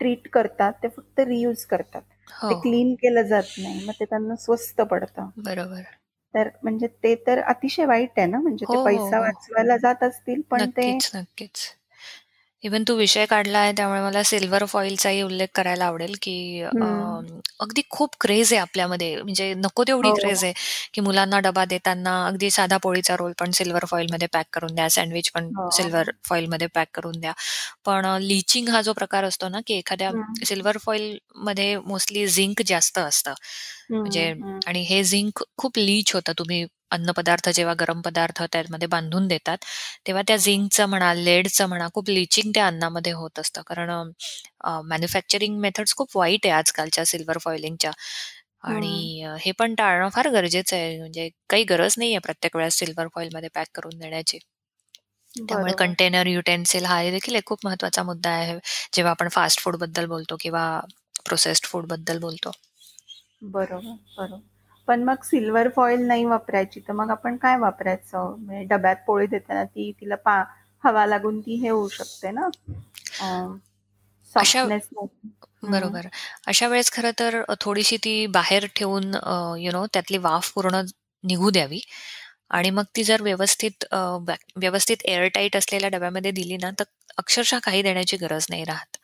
ट्रीट 0.00 0.28
करतात 0.30 0.72
ते 0.82 0.88
फक्त 0.88 1.20
रियूज 1.22 1.64
करतात. 1.66 2.02
ते 2.42 2.54
क्लीन 2.56 2.92
हो. 2.92 2.96
केलं 2.96 3.22
जात 3.24 3.58
नाही 3.58 3.80
मग 3.80 3.92
ते 3.94 4.04
त्यांना 4.04 4.34
स्वस्त 4.38 4.80
पडतं. 4.82 5.28
बरोबर. 5.40 5.86
तर 6.34 6.48
म्हणजे 6.62 6.86
ते 7.02 7.14
तर 7.26 7.40
अतिशय 7.44 7.84
वाईट 7.86 8.18
आहे 8.18 8.26
ना 8.26 8.38
म्हणजे 8.40 8.66
ते 8.66 8.76
हो, 8.76 8.78
हो, 8.88 9.06
पैसा 9.08 9.20
वाचवायला 9.20 9.76
जात 9.78 10.02
असतील 10.02 10.40
पण 10.46 10.68
ते 10.70 10.90
नक्कीच. 11.14 11.76
इव्हन 12.64 12.84
तू 12.88 12.94
विषय 12.96 13.24
काढला 13.26 13.58
आहे 13.58 13.72
त्यामुळे 13.76 14.00
मला 14.00 14.22
सिल्वर 14.22 14.64
फॉईलचाही 14.66 15.20
उल्लेख 15.22 15.48
करायला 15.54 15.84
आवडेल 15.86 16.14
की 16.22 16.62
अगदी 17.60 17.82
खूप 17.90 18.14
क्रेज 18.20 18.52
आहे 18.52 18.60
आपल्यामध्ये. 18.60 19.14
म्हणजे 19.16 19.52
नको 19.56 19.84
तेवढी 19.88 20.10
क्रेज 20.12 20.38
हो. 20.38 20.44
आहे 20.44 20.52
की 20.94 21.00
मुलांना 21.00 21.38
डबा 21.40 21.64
देताना 21.64 22.14
अगदी 22.26 22.50
साधा 22.50 22.76
पोळीचा 22.82 23.16
रोल 23.16 23.32
पण 23.38 23.50
सिल्वर 23.50 23.84
फॉईल 23.84 24.06
मध्ये 24.12 24.28
पॅक 24.32 24.46
करून 24.52 24.74
द्या 24.74 24.88
सँडविच 24.90 25.30
पण 25.30 25.50
सिल्वर 25.72 26.10
फॉईल 26.24 26.46
मध्ये 26.46 26.66
पॅक 26.74 26.88
करून 26.94 27.20
द्या. 27.20 27.32
पण 27.84 28.06
लिचिंग 28.22 28.68
हा 28.68 28.82
जो 28.82 28.92
प्रकार 28.94 29.24
असतो 29.24 29.48
ना 29.48 29.60
की 29.66 29.74
एखाद्या 29.74 30.10
सिल्वर 30.46 30.78
फॉईल 30.80 31.16
मध्ये 31.38 31.76
मोस्टली 31.78 32.26
झिंक 32.26 32.62
जास्त 32.66 32.98
असतं. 32.98 33.34
म्हणजे 33.90 34.32
आणि 34.66 34.82
हे 34.84 35.02
झिंक 35.04 35.42
खूप 35.56 35.78
लीच 35.78 36.12
होतं. 36.14 36.32
तुम्ही 36.38 36.64
अन्नपदार्थ 36.92 37.48
जेव्हा 37.50 37.74
गरम 37.80 38.00
पदार्थ 38.00 38.42
त्यामध्ये 38.52 38.88
बांधून 38.88 39.26
देतात 39.28 39.58
तेव्हा 40.06 40.22
त्या 40.28 40.36
झिंकचं 40.36 40.86
म्हणा 40.88 41.12
लेडचं 41.14 41.66
म्हणा 41.68 41.88
खूप 41.94 42.10
लिचिंग 42.10 42.50
त्या 42.54 42.66
अन्नामध्ये 42.66 43.12
होत 43.12 43.38
असतं. 43.38 43.62
कारण 43.66 43.90
मॅन्युफॅक्चरिंग 44.86 45.58
मेथड्स 45.60 45.94
खूप 45.96 46.16
वाईट 46.16 46.46
आहे 46.46 46.52
आजकालच्या 46.54 47.04
सिल्वर 47.06 47.38
फॉइलिंगच्या. 47.40 47.90
आणि 48.64 49.24
हे 49.40 49.52
पण 49.58 49.74
टाळणं 49.76 50.08
फार 50.10 50.28
गरजेचं 50.30 50.76
आहे. 50.76 50.98
म्हणजे 50.98 51.28
काही 51.50 51.64
गरज 51.66 51.94
नाहीये 51.98 52.18
प्रत्येक 52.20 52.56
वेळेस 52.56 52.78
सिल्वर 52.78 53.08
फॉईल 53.14 53.28
मध्ये 53.34 53.48
पॅक 53.54 53.68
करून 53.74 53.98
देण्याची. 53.98 54.38
त्यामुळे 55.42 55.72
कंटेनर 55.78 56.26
युटेन्सिल 56.26 56.84
हा 56.86 57.02
देखील 57.10 57.34
एक 57.36 57.44
खूप 57.46 57.58
महत्त्वाचा 57.64 58.02
मुद्दा 58.02 58.30
आहे. 58.32 58.58
जेव्हा 58.94 59.10
आपण 59.10 59.28
फास्ट 59.30 59.60
फूडबद्दल 59.60 60.06
बोलतो 60.08 60.36
किंवा 60.40 60.64
प्रोसेस्ड 61.26 61.66
फूडबद्दल 61.66 62.18
बोलतो. 62.20 62.50
बरोबर 63.46 63.94
बरोबर. 64.16 64.40
पण 64.88 65.02
मग 65.04 65.22
सिल्वर 65.24 65.68
फॉईल 65.70 66.06
नाही 66.06 66.24
वापरायची 66.24 66.80
तर 66.80 66.92
मग 66.92 67.10
आपण 67.10 67.36
काय 67.36 67.56
वापरायचं? 67.58 68.34
म्हणजे 68.38 68.64
डब्यात 68.66 68.96
पोळी 69.06 69.26
देताना 69.26 69.64
ती 69.66 69.90
तिला 70.00 70.16
पा 70.24 70.42
हवा 70.84 71.06
लागून 71.06 71.40
ती 71.40 71.54
हे 71.56 71.68
होऊ 71.68 71.88
शकते 71.90 72.30
ना? 72.30 72.48
बरोबर. 75.64 76.06
अशा 76.46 76.68
वेळेस 76.68 76.90
खरं 76.92 77.10
तर 77.18 77.40
थोडीशी 77.60 77.96
ती 78.04 78.14
बाहेर 78.30 78.66
ठेवून 78.76 79.14
यु 79.58 79.72
नो 79.72 79.84
त्यातली 79.92 80.18
वाफ 80.20 80.52
पूर्ण 80.54 80.80
निघू 81.24 81.50
द्यावी. 81.50 81.80
आणि 82.50 82.70
मग 82.70 82.84
ती 82.96 83.02
जर 83.04 83.22
व्यवस्थित 83.22 83.84
व्यवस्थित 84.56 84.96
एअरटाईट 85.04 85.56
असलेल्या 85.56 85.88
डब्यामध्ये 85.90 86.30
दिली 86.32 86.56
ना 86.56 86.70
तर 86.78 86.84
अक्षरशः 87.18 87.58
काही 87.64 87.82
देण्याची 87.82 88.16
गरज 88.16 88.46
नाही 88.50 88.64
राहत. 88.64 88.96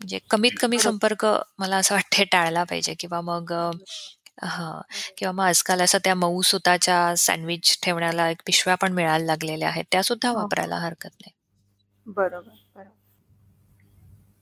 म्हणजे 0.00 0.18
कमीत 0.30 0.52
कमी 0.60 0.78
संपर्क 0.78 1.24
मला 1.58 1.76
असं 1.76 1.94
वाटतं 1.94 2.24
टाळला 2.32 2.64
पाहिजे 2.64 2.94
किंवा 2.98 3.20
मग 3.20 3.52
हा. 4.42 4.80
किंवा 5.18 5.32
मग 5.32 5.44
आजकाल 5.44 5.80
असं 5.80 5.98
त्या 6.04 6.14
मऊ 6.14 6.40
सुताच्या 6.42 7.14
सँडविच 7.16 7.78
ठेवण्याला 7.82 8.28
एक 8.30 8.42
पिशव्या 8.46 8.74
पण 8.74 8.92
मिळायला 8.92 9.24
लागलेल्या 9.24 9.68
आहेत. 9.68 9.84
त्या 9.92 10.02
सुद्धा 10.02 10.28
हो. 10.28 10.36
वापरायला 10.36 10.76
हरकत 10.76 11.10
नाही. 11.20 11.32
बरोबर 12.06 12.50
बरोबर. 12.74 12.88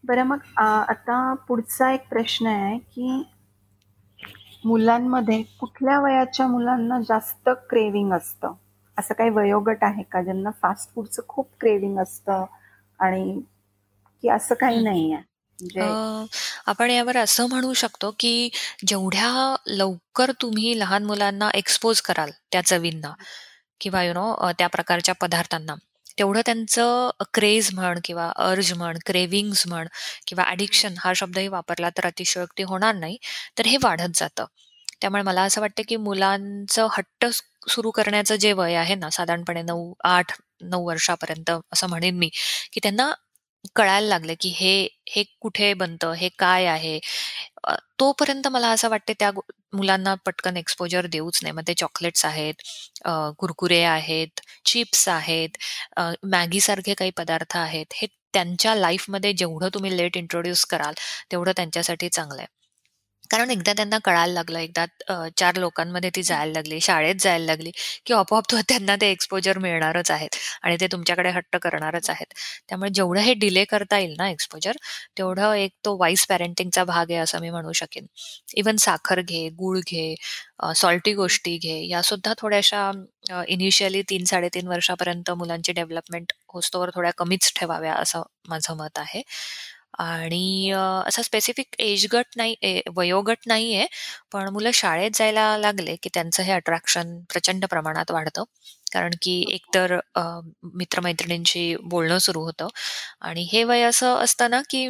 बरं 0.04 0.22
मग 0.22 0.38
आता 0.58 1.34
पुढचा 1.48 1.90
एक 1.92 2.08
प्रश्न 2.08 2.46
आहे 2.46 2.78
की 2.78 3.22
मुलांमध्ये 4.64 5.42
कुठल्या 5.60 5.98
वयाच्या 6.00 6.46
मुलांना 6.46 7.00
जास्त 7.00 7.48
क्रेविंग 7.70 8.12
असतं? 8.12 8.52
असं 8.96 9.14
काही 9.14 9.30
वयोगट 9.30 9.84
आहे 9.84 10.02
का 10.02 10.22
ज्यांना 10.22 10.50
फास्ट 10.62 10.94
फूडचं 10.94 11.22
खूप 11.28 11.50
क्रेविंग 11.60 11.98
असतं 11.98 12.44
आणि 13.00 13.40
की 14.22 14.28
असं 14.28 14.54
काही 14.54 14.82
नाही 14.82 15.12
आहे 15.12 15.22
म्हणजे 15.58 15.80
आपण 16.66 16.90
यावर 16.90 17.16
असं 17.16 17.46
म्हणू 17.48 17.72
शकतो 17.74 18.10
की 18.18 18.48
जेवढ्या 18.86 19.54
लवकर 19.66 20.32
तुम्ही 20.42 20.78
लहान 20.78 21.04
मुलांना 21.04 21.48
एक्सपोज 21.54 22.00
कराल 22.00 22.30
त्या 22.52 22.64
चवींना 22.64 23.12
किंवा 23.80 24.02
यु 24.04 24.12
नो 24.14 24.50
त्या 24.58 24.66
प्रकारच्या 24.68 25.14
पदार्थांना 25.14 25.74
तेवढं 26.18 26.40
त्यांचं 26.46 27.10
क्रेज 27.34 27.68
म्हण 27.74 27.98
किंवा 28.04 28.30
अर्ज 28.36 28.72
म्हण 28.72 28.98
क्रेविंग्स 29.06 29.66
म्हण 29.66 29.86
किंवा 30.26 30.44
ॲडिक्शन 30.44 30.94
हा 30.98 31.12
शब्दही 31.16 31.48
वापरला 31.48 31.88
तर 31.90 32.06
अतिशयोक्ती 32.06 32.62
होणार 32.62 32.94
नाही 32.94 33.16
तर 33.58 33.66
हे 33.66 33.76
वाढत 33.82 34.16
जातं. 34.16 34.44
त्यामुळे 35.00 35.22
मला 35.22 35.42
असं 35.42 35.60
वाटतं 35.60 35.82
की 35.88 35.96
मुलांचं 35.98 36.86
हट्ट 36.92 37.26
सुरू 37.68 37.90
करण्याचं 37.90 38.36
जे 38.36 38.52
वय 38.52 38.74
आहे 38.74 38.94
ना 38.94 39.10
साधारणपणे 39.10 39.62
नऊ 39.62 39.92
आठ 40.04 40.32
नऊ 40.62 40.86
वर्षापर्यंत 40.86 41.50
असं 41.72 41.88
म्हणेन 41.88 42.16
मी 42.18 42.28
की 42.72 42.80
त्यांना 42.82 43.12
कळायला 43.76 44.06
लागलं 44.08 44.34
की 44.40 44.48
हे 44.56 44.72
हे 45.10 45.22
कुठे 45.40 45.72
बनतं 45.74 46.12
हे 46.16 46.28
काय 46.38 46.66
आहे? 46.66 46.98
तोपर्यंत 48.00 48.46
मला 48.48 48.68
असं 48.70 48.88
वाटते 48.90 49.12
त्या 49.20 49.30
मुलांना 49.74 50.14
पटकन 50.26 50.56
एक्सपोजर 50.56 51.06
देऊच 51.08 51.38
नाही. 51.42 51.52
मग 51.54 51.62
ते 51.68 51.74
चॉकलेट्स 51.74 52.24
आहेत 52.24 52.62
कुरकुरे 53.38 53.82
आहेत 53.84 54.40
चिप्स 54.66 55.08
आहेत 55.08 55.58
मॅगीसारखे 56.26 56.94
काही 56.94 57.10
पदार्थ 57.16 57.56
आहेत. 57.56 57.86
हे 57.94 58.06
त्यांच्या 58.34 58.74
लाईफमध्ये 58.74 59.32
जेवढं 59.34 59.68
तुम्ही 59.74 59.96
लेट 59.96 60.16
इंट्रोड्यूस 60.16 60.64
कराल 60.66 60.94
तेवढं 61.32 61.52
त्यांच्यासाठी 61.56 62.08
चांगलं 62.10 62.40
आहे. 62.40 62.46
कारण 63.30 63.50
एकदा 63.50 63.72
त्यांना 63.72 63.98
कळायला 64.04 64.32
लागलं 64.32 64.58
एकदा 64.58 64.84
चार 65.36 65.56
लोकांमध्ये 65.56 66.10
ती 66.14 66.22
जायला 66.22 66.52
लागली 66.52 66.80
शाळेत 66.80 67.14
जायला 67.20 67.44
लागली 67.46 67.70
की 68.06 68.14
आपोआप 68.14 68.44
तो 68.46 68.56
त्यांना 68.68 68.96
ते 69.00 69.10
एक्सपोजर 69.12 69.58
मिळणारच 69.58 70.10
आहेत 70.10 70.36
आणि 70.62 70.76
ते 70.80 70.86
तुमच्याकडे 70.92 71.30
हट्ट 71.30 71.56
करणारच 71.58 72.10
आहेत. 72.10 72.26
त्यामुळे 72.68 72.90
जेवढं 72.94 73.20
हे 73.20 73.34
डिले 73.36 73.64
करता 73.66 73.98
येईल 73.98 74.14
ना 74.18 74.28
एक्सपोजर 74.30 74.76
तेवढं 75.18 75.52
एक 75.54 75.72
तो 75.84 75.96
वाईस 75.98 76.26
पॅरेंटिंगचा 76.28 76.84
भाग 76.84 77.10
आहे 77.10 77.18
असं 77.20 77.40
मी 77.40 77.50
म्हणू 77.50 77.72
शकेन. 77.74 78.06
इवन 78.56 78.76
साखर 78.78 79.20
घे 79.22 79.48
गुळ 79.58 79.78
घे 79.82 80.14
सॉल्टी 80.76 81.12
गोष्टी 81.14 81.56
घे 81.58 81.80
या 81.86 82.02
सुद्धा 82.02 82.32
थोड्याशा 82.38 82.90
इनिशियली 83.48 84.02
तीन 84.08 84.24
साडेतीन 84.24 84.68
वर्षापर्यंत 84.68 85.30
मुलांची 85.32 85.72
डेव्हलपमेंट 85.72 86.32
होस्तोवर 86.48 86.90
थोड्या 86.94 87.10
कमीच 87.18 87.52
ठेवाव्या 87.56 87.94
असं 87.94 88.22
माझं 88.48 88.76
मत 88.76 88.98
आहे. 88.98 89.22
आणि 89.98 90.70
असा 91.06 91.22
स्पेसिफिक 91.22 91.74
एज 91.80 92.06
गट 92.12 92.36
नाही 92.36 92.80
वयोगट 92.96 93.38
नाहीये 93.46 93.86
पण 94.32 94.48
मुलं 94.50 94.70
शाळेत 94.74 95.10
जायला 95.14 95.56
लागले 95.58 95.96
की 96.02 96.08
त्यांचं 96.14 96.42
हे 96.42 96.52
अट्रॅक्शन 96.52 97.18
प्रचंड 97.30 97.64
प्रमाणात 97.66 98.10
वाढतं. 98.10 98.44
कारण 98.86 99.14
की 99.22 99.40
एकतर 99.50 99.98
मित्रमैत्रिणींशी 100.74 101.74
बोलणं 101.84 102.18
सुरू 102.20 102.42
होतं. 102.44 102.68
आणि 103.22 103.48
हे 103.52 103.64
वय 103.64 103.82
असं 103.84 104.14
असतं 104.18 104.50
ना 104.50 104.60
की 104.70 104.88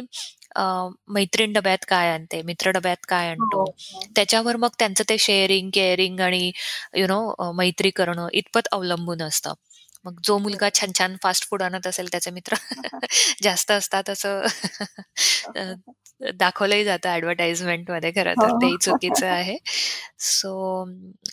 मैत्रीण 1.09 1.53
डब्यात 1.53 1.85
काय 1.87 2.09
आणते 2.11 2.41
मित्र 2.43 2.71
डब्यात 2.71 3.05
काय 3.09 3.29
आणतो? 3.29 3.59
हो, 3.59 3.65
हो. 3.93 4.01
त्याच्यावर 4.15 4.55
मग 4.57 4.69
त्यांचं 4.79 5.03
ते 5.09 5.17
शेअरिंग 5.19 5.69
केअरिंग 5.73 6.19
आणि 6.21 6.51
यु 6.95 7.07
नो 7.07 7.51
मैत्री 7.53 7.89
करणं 7.93 8.27
इतपत 8.33 8.67
अवलंबून 8.73 9.21
असतं. 9.23 9.53
मग 10.05 10.19
जो 10.23 10.37
मुलगा 10.39 10.69
छान 10.73 10.91
छान 10.93 11.15
फास्ट 11.23 11.45
फूड 11.49 11.61
आणत 11.63 11.87
असेल 11.87 12.07
त्याचे 12.11 12.31
मित्र 12.31 12.55
जास्त 13.43 13.71
असतात 13.71 14.09
असं 14.09 14.41
दाखवलंही 16.35 16.83
जातं 16.85 17.09
ऍडव्हर्टाइजमेंटमध्ये 17.11 18.11
खरं 18.13 18.33
तर 18.37 18.51
तेही 18.53 18.71
हो. 18.73 18.77
चुकीचं 18.81 19.27
आहे. 19.27 19.57
सो 20.21 20.85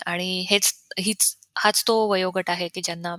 आणि 0.06 0.46
हेच 0.50 0.72
हीच 1.00 1.34
हाच 1.58 1.82
तो 1.86 1.96
वयोगट 2.08 2.50
आहे 2.50 2.68
की 2.70 2.80
ज्यांना 2.82 3.14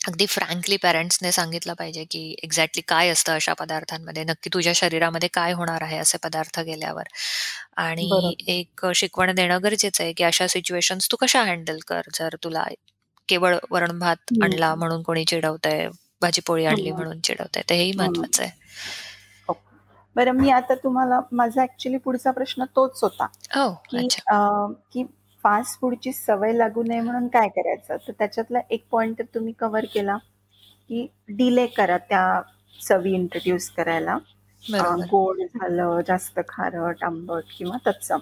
अगदी 0.00 0.26
फ्रँकली 0.26 0.76
पॅरेंट्सने 0.78 1.32
सांगितलं 1.32 1.74
पाहिजे 1.74 2.04
की 2.06 2.20
एक्झॅक्टली 2.44 2.82
काय 2.88 3.08
असतं 3.10 3.32
अशा 3.34 3.52
पदार्थांमध्ये 3.54 4.24
नक्की 4.24 4.50
तुझ्या 4.54 4.72
शरीरामध्ये 4.76 5.28
काय 5.34 5.52
होणार 5.54 5.82
आहे 5.82 5.98
असे 5.98 6.18
पदार्थ 6.22 6.60
गेल्यावर. 6.62 7.04
आणि 7.78 8.34
एक 8.48 8.86
शिकवण 8.96 9.34
देणं 9.34 9.58
गरजेचं 9.64 10.04
आहे 10.04 10.12
की 10.14 10.24
अशा 10.24 10.46
सिच्युएशन्स 10.48 11.08
तू 11.12 11.16
कशा 11.20 11.42
हँडल 11.44 11.78
कर 11.88 12.08
जर 12.14 12.36
तुला 12.44 12.64
केवळ 13.30 13.56
वरण 13.70 13.98
भात 13.98 14.32
आणला 14.42 14.74
म्हणून 14.74 15.02
कोणी 15.02 15.24
चिडवतंय 15.24 15.88
भाजी 16.22 16.40
पोळी 16.46 16.64
आणली 16.66 16.90
म्हणून 16.92 17.20
चिडवतंय 17.20 17.62
ते 17.68 17.74
हेही 17.74 17.92
महत्वाचं 17.96 18.42
आहे. 18.42 18.50
हो. 19.48 19.54
बरं 20.16 20.32
मी 20.32 20.50
आता 20.50 20.74
तुम्हाला 20.74 21.20
माझा 21.32 21.62
ऍक्च्युली 21.62 21.98
पुढचा 21.98 22.30
प्रश्न 22.30 22.64
तोच 22.76 23.02
होता 23.02 23.26
हो, 23.56 23.68
की 24.92 25.04
फास्ट 25.44 25.80
फूडची 25.80 26.12
सवय 26.12 26.52
लागू 26.52 26.82
नये 26.82 27.00
म्हणून 27.00 27.28
काय 27.28 27.48
करायचं? 27.48 27.96
तर 27.98 28.12
त्याच्यातला 28.18 28.60
एक 28.70 28.84
पॉइंट 28.90 29.22
तुम्ही 29.34 29.52
कव्हर 29.58 29.84
केला 29.94 30.16
की 30.90 31.06
डिले 31.28 31.66
करा 31.68 31.96
त्या 32.00 32.40
चवी 32.80 33.12
इंट्रोड्यूस 33.14 33.68
करायला. 33.70 34.16
गोड 35.10 35.40
झालं 35.44 36.00
जास्त 36.08 36.40
खारट 36.48 37.04
आंबट 37.04 37.44
किंवा 37.58 37.76
तत्सम. 37.86 38.18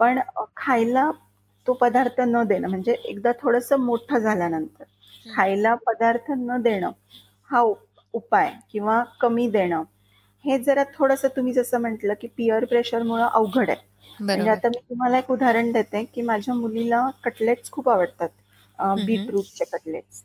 पण 0.00 0.18
खायला 0.56 1.10
तो 1.66 1.72
पदार्थ 1.74 2.20
न 2.22 2.42
देणं 2.44 2.68
म्हणजे 2.68 2.92
एकदा 3.04 3.32
थोडस 3.40 3.72
मोठं 3.80 4.18
झाल्यानंतर 4.18 4.84
खायला 5.26 5.74
पदार्थ 5.86 6.30
न 6.38 6.60
देणं 6.62 6.90
हा 7.50 7.60
उपाय 8.14 8.50
किंवा 8.70 9.02
कमी 9.20 9.48
देणं 9.50 9.82
हे 10.44 10.58
जरा 10.60 10.84
थोडस 10.94 11.24
तुम्ही 11.36 11.52
जसं 11.52 11.80
म्हटलं 11.80 12.14
की 12.20 12.26
पिअर 12.28 12.64
प्रेशरमुळे 12.64 13.22
अवघड 13.24 13.70
आहे. 13.70 13.78
म्हणजे 14.30 14.50
आता 14.50 14.68
मी 14.68 14.78
तुम्हाला 14.80 15.18
एक 15.18 15.30
उदाहरण 15.30 15.70
देते 15.72 16.02
की 16.04 16.22
माझ्या 16.22 16.54
मुलीला 16.54 17.08
कटलेट्स 17.24 17.70
खूप 17.70 17.88
आवडतात 17.88 18.28
बीटरूटचे 18.98 19.64
कटलेट्स 19.66 20.22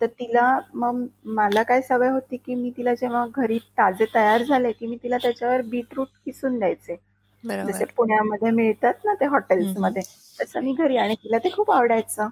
तर 0.00 0.06
तिला 0.10 0.44
मग 0.74 1.04
मला 1.30 1.62
काय 1.62 1.80
सवय 1.82 2.08
होती 2.10 2.36
की 2.36 2.54
मी 2.54 2.70
तिला 2.76 2.94
जेव्हा 2.94 3.26
घरी 3.36 3.58
ताजे 3.78 4.04
तयार 4.14 4.42
झाले 4.44 4.72
की 4.72 4.86
मी 4.86 4.96
तिला 5.02 5.18
त्याच्यावर 5.18 5.62
बीटरूट 5.66 6.08
किसून 6.24 6.58
द्यायचे. 6.58 6.96
जसे 7.44 7.84
पुण्यामध्ये 7.84 8.50
मिळतात 8.50 8.94
ना 9.04 9.14
ते 9.14 9.24
हॉटेल्समध्ये 9.24 10.02
तसं 10.40 10.60
मी 10.60 10.72
घरी 10.72 10.96
आणि 10.96 11.14
तिला 11.14 11.38
ते 11.38 11.50
खूप 11.50 11.70
आवडायचं. 11.70 12.28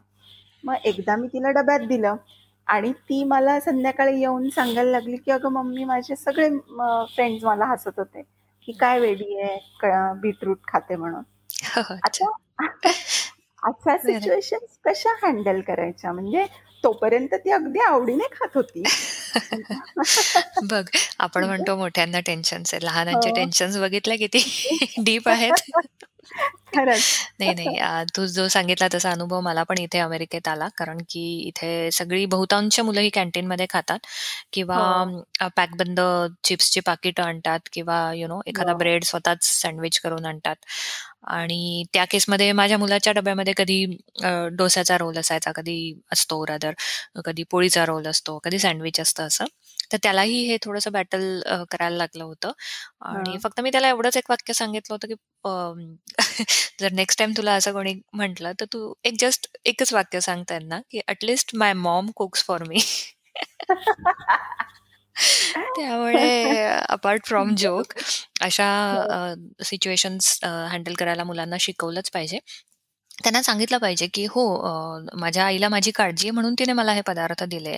मग 0.65 0.75
एकदा 0.85 1.17
मी 1.17 1.29
तिला 1.29 1.51
डब्यात 1.51 1.81
दिलं 1.81 2.17
आणि 2.67 2.93
ती 2.93 3.25
मला 3.25 3.61
संध्याकाळी 3.61 4.21
येऊन 4.21 4.49
सांगायला 4.49 4.91
लागली 4.91 5.17
की 5.17 5.31
अगं 5.31 5.49
मम्मी 5.49 5.85
माझे 5.85 6.17
सगळे 6.17 6.49
फ्रेंड्स 7.15 7.45
मला 7.45 7.65
हसत 7.65 7.99
होते 7.99 8.23
की 8.63 8.73
काय 8.73 9.01
वेडी 9.01 9.41
आहे 9.41 10.15
बीटरूट 10.21 10.59
खाते 10.69 10.97
म्हणून. 10.97 11.23
हो, 11.77 12.37
आता 12.59 12.89
अशा 13.63 13.97
सिच्युएशन 13.99 14.59
कशा 14.85 15.27
हँडल 15.27 15.61
करायच्या? 15.61 16.13
म्हणजे 16.13 16.47
तोपर्यंत 16.85 17.35
ती 17.35 17.51
अगदी 17.51 17.79
आवडीने 17.79 18.25
खात 18.33 18.49
होती. 18.55 18.83
बघ 20.63 20.85
आपण 21.19 21.45
म्हणतो 21.45 21.77
मोठ्यांना 21.77 22.21
टेन्शन्स 22.21 22.75
आहे 22.75 22.85
लहानांचे 22.85 23.31
टेन्शन 23.31 23.75
हो. 23.75 23.81
बघितले 23.81 24.17
किती? 24.17 24.39
डीप 25.05 25.29
आहेत. 25.29 25.71
नाही 27.41 27.53
नाही. 27.55 27.79
तू 28.17 28.25
जो 28.27 28.47
सांगितला 28.49 28.87
तसा 28.95 29.11
अनुभव 29.11 29.41
मला 29.41 29.63
पण 29.63 29.79
इथे 29.79 29.99
अमेरिकेत 29.99 30.49
आला. 30.49 30.69
कारण 30.77 30.99
की 31.11 31.23
इथे 31.49 31.91
सगळी 31.93 32.25
बहुतांश 32.27 32.79
मुलं 32.81 33.01
ही 33.01 33.11
कॅन्टीन 33.11 33.47
मध्ये 33.47 33.67
खातात. 33.71 33.99
किंवा 34.53 34.77
हो. 34.77 35.49
पॅकबंद 35.57 36.01
चिप्सची 36.45 36.81
पाकिट 36.81 37.21
आणतात. 37.21 37.61
किंवा 37.73 38.01
यु 38.15 38.29
नो 38.29 38.41
एखादा 38.47 38.73
ब्रेड 38.75 39.05
हो. 39.05 39.09
स्वतःच 39.11 39.45
सँडविच 39.53 39.99
करून 40.01 40.27
आणतात. 40.27 40.57
आणि 41.29 41.85
त्या 41.93 42.05
केसमध्ये 42.11 42.51
माझ्या 42.53 42.79
मुलाच्या 42.79 43.13
डब्यामध्ये 43.13 43.53
कधी 43.57 43.85
डोस्याचा 44.53 44.97
रोल 44.99 45.19
असायचा 45.19 45.53
कधी 45.53 45.79
असतो 46.13 46.45
रादर 46.47 46.73
कधी 47.25 47.43
पोळीचा 47.51 47.85
रोल 47.87 48.07
असतो 48.07 48.39
कधी 48.45 48.59
सँडविच 48.59 49.01
असतं 49.01 49.27
असं. 49.27 49.45
तर 49.91 49.97
त्यालाही 50.03 50.43
हे 50.47 50.57
थोडंसं 50.63 50.93
बॅटल 50.93 51.41
करायला 51.71 51.97
लागलं 51.97 52.25
होतं. 52.25 52.53
आणि 53.07 53.37
फक्त 53.45 53.61
मी 53.61 53.71
त्याला 53.71 53.89
एवढंच 53.89 54.17
एक 54.17 54.31
वाक्य 54.31 54.53
सांगितलं 54.53 54.95
होतं 54.95 55.09
की 55.09 55.15
जर 56.81 56.93
नेक्स्ट 56.93 57.19
टाइम 57.19 57.33
तुला 57.37 57.53
असं 57.53 57.73
कोणी 57.73 57.95
म्हटलं 58.13 58.53
तर 58.61 58.65
तू 58.73 58.93
एक 59.05 59.15
जस्ट 59.21 59.49
एकच 59.65 59.93
वाक्य 59.95 60.21
सांग 60.21 60.43
त्यांना 60.49 60.81
की 60.91 61.01
at least 61.09 61.57
my 61.57 61.73
mom 61.75 62.11
cooks 62.17 62.45
for 62.45 62.63
me 62.69 62.79
त्यामुळे 65.75 66.63
अपार्ट 66.89 67.27
फ्रॉम 67.27 67.55
जोक 67.55 67.93
अशा 68.41 68.67
सिच्युएशन्स 69.65 70.39
हँडल 70.45 70.95
करायला 70.95 71.25
मुलांना 71.25 71.57
शिकवलंच 71.61 72.11
पाहिजे. 72.11 72.39
त्यांना 73.19 73.41
सांगितलं 73.43 73.79
पाहिजे 73.79 74.07
की 74.09 74.25
हो 74.27 74.43
माझ्या 75.15 75.45
आईला 75.45 75.69
माझी 75.69 75.91
काळजी 75.91 76.27
आहे 76.27 76.31
म्हणून 76.31 76.55
तिने 76.59 76.73
मला 76.73 76.93
हे 76.95 77.01
पदार्थ 77.07 77.43
दिले. 77.45 77.77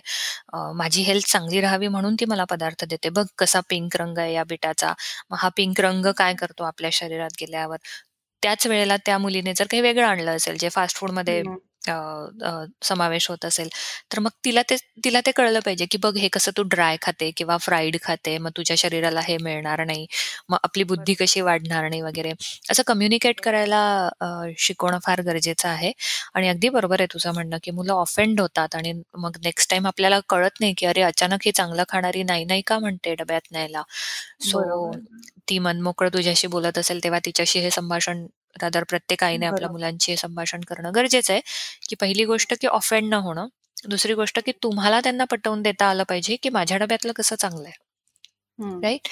माझी 0.74 1.03
हेल्थ 1.03 1.26
चांगली 1.29 1.61
राहावी 1.61 1.88
म्हणून 1.88 2.14
ती 2.20 2.24
मला 2.24 2.44
पदार्थ 2.46 2.85
देते. 2.85 3.09
बघ 3.11 3.24
कसा 3.38 3.61
पिंक 3.70 3.96
रंग 3.96 4.18
आहे 4.18 4.33
या 4.35 4.44
बिटाचा. 4.48 4.92
मग 5.31 5.37
हा 5.40 5.48
पिंक 5.57 5.81
रंग 5.81 6.07
काय 6.16 6.35
करतो 6.37 6.64
आपल्या 6.64 6.90
शरीरात 6.94 7.31
गेल्यावर? 7.40 7.76
त्याच 8.42 8.66
वेळेला 8.66 8.96
त्या 9.07 9.18
मुलीने 9.18 9.53
जर 9.55 9.66
काही 9.70 9.81
वेगळं 9.83 10.07
आणलं 10.07 10.37
असेल 10.37 10.57
जे 10.59 10.68
फास्ट 10.70 10.96
फूडमध्ये 10.96 11.42
समावेश 12.85 13.29
होत 13.31 13.45
असेल. 13.45 13.69
तर 14.12 14.19
मग 14.21 14.31
तिला 14.45 14.62
ते 14.71 14.77
तिला 15.05 15.21
ते 15.27 15.31
कळलं 15.37 15.61
पाहिजे 15.64 15.87
की 15.90 15.99
बघ 15.99 16.16
हे 16.16 16.29
कसं 16.33 16.51
तू 16.57 16.62
ड्राय 16.66 16.97
खाते 17.03 17.31
किंवा 17.37 17.57
फ्राईड 17.59 17.97
खाते 18.03 18.37
मग 18.38 18.51
तुझ्या 18.57 18.77
शरीराला 18.79 19.21
हे 19.25 19.37
मिळणार 19.43 19.85
नाही 19.87 20.07
मग 20.51 20.57
आपली 20.64 20.85
बुद्धी 20.85 21.14
कशी 21.14 21.40
वाढणार 21.40 21.88
नाही 21.88 22.01
वगैरे. 22.03 22.33
असं 22.71 22.83
कम्युनिकेट 22.87 23.40
करायला 23.40 23.81
शिकवणं 24.59 24.99
फार 25.05 25.21
गरजेचं 25.23 25.69
आहे. 25.69 25.93
आणि 26.35 26.49
अगदी 26.49 26.69
बरोबर 26.71 27.01
आहे 27.01 27.07
तुझं 27.12 27.33
म्हणणं 27.35 27.59
की 27.62 27.71
मुलं 27.71 27.93
ऑफेंड 27.95 28.40
होतात 28.40 28.75
आणि 28.77 28.93
मग 29.16 29.37
नेक्स्ट 29.45 29.71
टाइम 29.71 29.87
आपल्याला 29.87 30.21
कळत 30.29 30.61
नाही 30.61 30.75
की 30.79 30.87
अरे 30.87 31.03
अचानक 31.03 31.47
ही 31.47 31.53
चांगलं 31.53 31.83
खाणारी 31.88 32.23
नाही 32.25 32.45
नाही 32.45 32.62
का 32.66 32.79
म्हणते 32.79 33.14
डब्यात 33.16 33.53
न्यायला. 33.53 33.83
सो 34.43 34.93
ती 35.49 35.59
मनमोकळं 35.59 36.09
तुझ्याशी 36.14 36.47
बोलत 36.49 36.79
असेल 36.79 37.03
तेव्हा 37.05 37.19
तिच्याशी 37.25 37.59
हे 37.61 37.71
संभाषण 37.71 38.27
रादर 38.57 38.85
प्रत्येक 38.85 39.25
आईने 39.25 39.47
आपल्या 39.47 39.69
मुलांची 39.69 40.17
संभाषण 40.17 40.61
करणं 40.69 40.93
गरजेचं 40.95 41.33
आहे. 41.33 41.41
की 41.89 41.97
पहिली 41.97 42.25
गोष्ट 42.27 42.55
की 42.61 42.67
ऑफेंड 42.69 43.09
न 43.09 43.15
होणं. 43.21 43.49
दुसरी 43.87 44.15
गोष्ट 44.15 44.39
की 44.47 44.53
तुम्हाला 44.63 45.01
त्यांना 45.01 45.25
पटवून 45.27 45.63
देता 45.63 45.87
आलं 45.87 46.05
पाहिजे 46.09 46.37
की 46.39 46.49
माझ्या 46.51 46.79
डब्यातलं 46.79 47.13
कसं 47.17 47.37
चांगलं 47.37 47.65
आहे. 47.65 47.77
राईट 48.83 49.09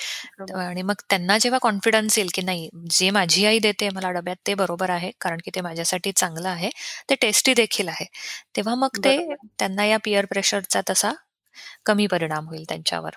आणि 0.54 0.82
मग 0.82 1.00
त्यांना 1.10 1.36
जेव्हा 1.38 1.58
कॉन्फिडन्स 1.62 2.18
येईल 2.18 2.28
की 2.34 2.42
नाही 2.42 2.68
जे 2.90 3.10
माझी 3.10 3.44
आई 3.46 3.58
देते 3.58 3.88
मला 3.90 4.10
डब्यात 4.12 4.36
ते 4.46 4.54
बरोबर 4.54 4.90
आहे 4.90 5.10
कारण 5.20 5.38
की 5.44 5.50
ते 5.54 5.60
माझ्यासाठी 5.60 6.12
चांगलं 6.12 6.48
आहे 6.48 6.70
ते 7.10 7.14
टेस्टी 7.16 7.54
देखील 7.54 7.88
आहे. 7.88 8.04
तेव्हा 8.56 8.74
मग 8.76 8.96
ते 9.04 9.16
त्यांना 9.58 9.84
या 9.86 9.98
पिअर 10.04 10.24
प्रेशरचा 10.26 10.80
तसा 10.90 11.12
कमी 11.86 12.06
परिणाम 12.08 12.48
होईल 12.48 12.64
त्यांच्यावर. 12.68 13.12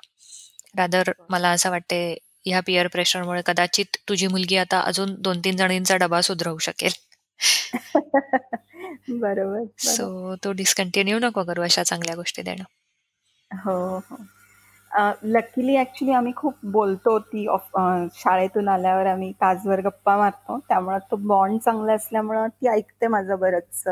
रादर 0.78 1.12
मला 1.30 1.50
असं 1.52 1.70
वाटते 1.72 2.02
ह्या 2.46 2.60
पिअर 2.66 2.88
प्रेशरमुळे 2.88 3.42
कदाचित 3.46 3.98
तुझी 4.10 4.28
मुलगी 4.28 4.56
आता 4.58 4.80
अजून 4.82 5.16
दोन 5.20 5.40
तीन 5.40 5.56
जणींचा 5.58 5.96
डबा 5.98 6.22
सुधरवू 6.22 6.58
शकेल. 6.58 6.92
बरोबर 9.10 9.66
सो 9.80 10.36
तो 10.44 10.52
डिस्कंटिन्यू 10.52 11.20
नको 11.20 11.44
करू 11.44 11.62
अशा 11.62 11.84
चांगल्या 11.84 12.16
गोष्टी 12.16 12.42
देणं. 12.42 12.64
हो 13.52 13.78
हो. 14.00 14.18
लकीली 15.24 15.78
ऍक्च्युली 15.78 16.14
आम्ही 16.14 16.34
खूप 16.36 16.54
बोलतो 16.64 17.18
ती 17.20 17.46
शाळेतून 18.16 18.68
आल्यावर 18.68 19.06
आम्ही 19.06 19.32
तासभर 19.32 19.82
गप्पा 19.82 20.18
मारतो. 20.18 20.60
त्यामुळे 20.60 20.98
तो 21.12 21.16
बॉन्ड 21.28 21.60
चांगला 21.60 21.94
असल्यामुळं 21.94 22.48
ती 22.48 22.68
ऐकते 22.68 23.08
माझं 23.08 23.40
बरंच 23.40 23.84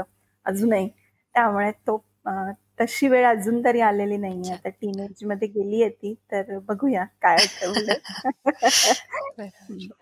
अजूनही. 0.45 0.87
त्यामुळे 1.35 1.71
तो 1.87 1.97
तशी 2.79 3.07
वेळ 3.07 3.25
अजून 3.25 3.63
तरी 3.65 3.79
आलेली 3.81 4.17
नाहीये. 4.17 4.53
आता 4.53 4.69
टीनेजमध्ये 4.71 5.47
गेली 5.47 5.81
आहे 5.83 5.89
ती 5.91 6.13
तर 6.31 6.57
बघूया 6.67 7.03
काय 7.21 7.37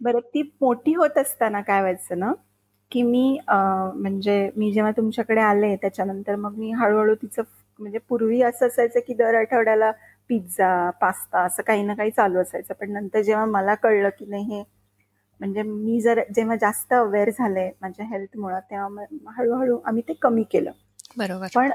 बरं 0.00 0.20
ती 0.34 0.42
मोठी 0.60 0.92
होत 0.94 1.18
असताना 1.18 1.60
काय 1.60 1.80
व्हायचं 1.80 2.18
ना 2.18 2.32
की 2.92 3.02
मी 3.02 3.38
म्हणजे 3.48 4.50
मी 4.56 4.72
जेव्हा 4.72 4.92
तुमच्याकडे 4.92 5.40
आले 5.40 5.74
त्याच्यानंतर 5.76 6.36
मग 6.36 6.54
मी 6.58 6.70
हळूहळू 6.72 7.14
तिचं 7.14 7.42
म्हणजे 7.78 7.98
पूर्वी 8.08 8.40
असं 8.42 8.66
असायचं 8.66 9.00
की 9.06 9.14
दर 9.14 9.34
आठवड्याला 9.34 9.90
पिझ्झा 10.30 10.90
पास्ता 11.00 11.42
असं 11.42 11.62
काही 11.62 11.82
ना 11.82 11.94
काही 11.94 12.10
चालू 12.10 12.38
असायचं. 12.38 12.74
पण 12.74 12.92
नंतर 12.92 13.20
जेव्हा 13.20 13.44
मला 13.46 13.74
कळलं 13.74 14.08
की 14.18 14.26
नाही 14.26 14.44
हे 14.46 14.62
म्हणजे 15.40 15.62
मी 15.62 16.00
जर 16.00 16.20
जेव्हा 16.34 16.56
जास्त 16.56 16.92
अवेअर 16.92 17.30
झाले 17.30 17.68
माझ्या 17.80 18.06
हेल्थमुळं 18.06 18.58
तेव्हा 18.70 19.32
हळूहळू 19.36 19.78
आम्ही 19.84 20.02
ते 20.08 20.12
कमी 20.12 20.42
केलं. 20.42 20.70
बरोबर. 21.16 21.46
पण 21.54 21.70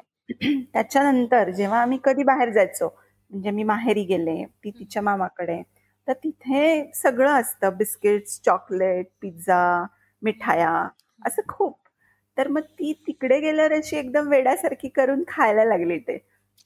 त्याच्यानंतर 0.74 1.50
जेव्हा 1.52 1.82
आम्ही 1.82 1.98
कधी 2.04 2.24
बाहेर 2.24 2.50
जायचो 2.50 2.88
म्हणजे 3.32 3.52
मी 3.52 3.64
माहेरी 3.64 4.04
गेले 4.06 4.44
ती 4.64 4.72
तिच्या 4.72 5.02
मामाकडे 5.02 5.62
तर 6.08 6.14
तिथे 6.14 6.92
सगळं 6.96 7.32
असतं. 7.32 7.70
बिस्किट्स 7.78 8.40
चॉकलेट 8.46 9.08
पिझ्झा 9.22 9.86
मिठाया 10.22 10.72
असं 11.20 11.42
खूप. 11.50 11.78
तर 12.38 12.48
मग 12.48 12.62
ती 12.80 12.92
तिकडे 13.08 13.40
गेल्यावर 13.40 13.74
अशी 13.74 13.98
एकदम 13.98 14.28
वेड्यासारखी 14.30 14.88
करून 14.90 15.24
खायला 15.28 15.66
लागली 15.66 15.98
ते. 16.00 16.18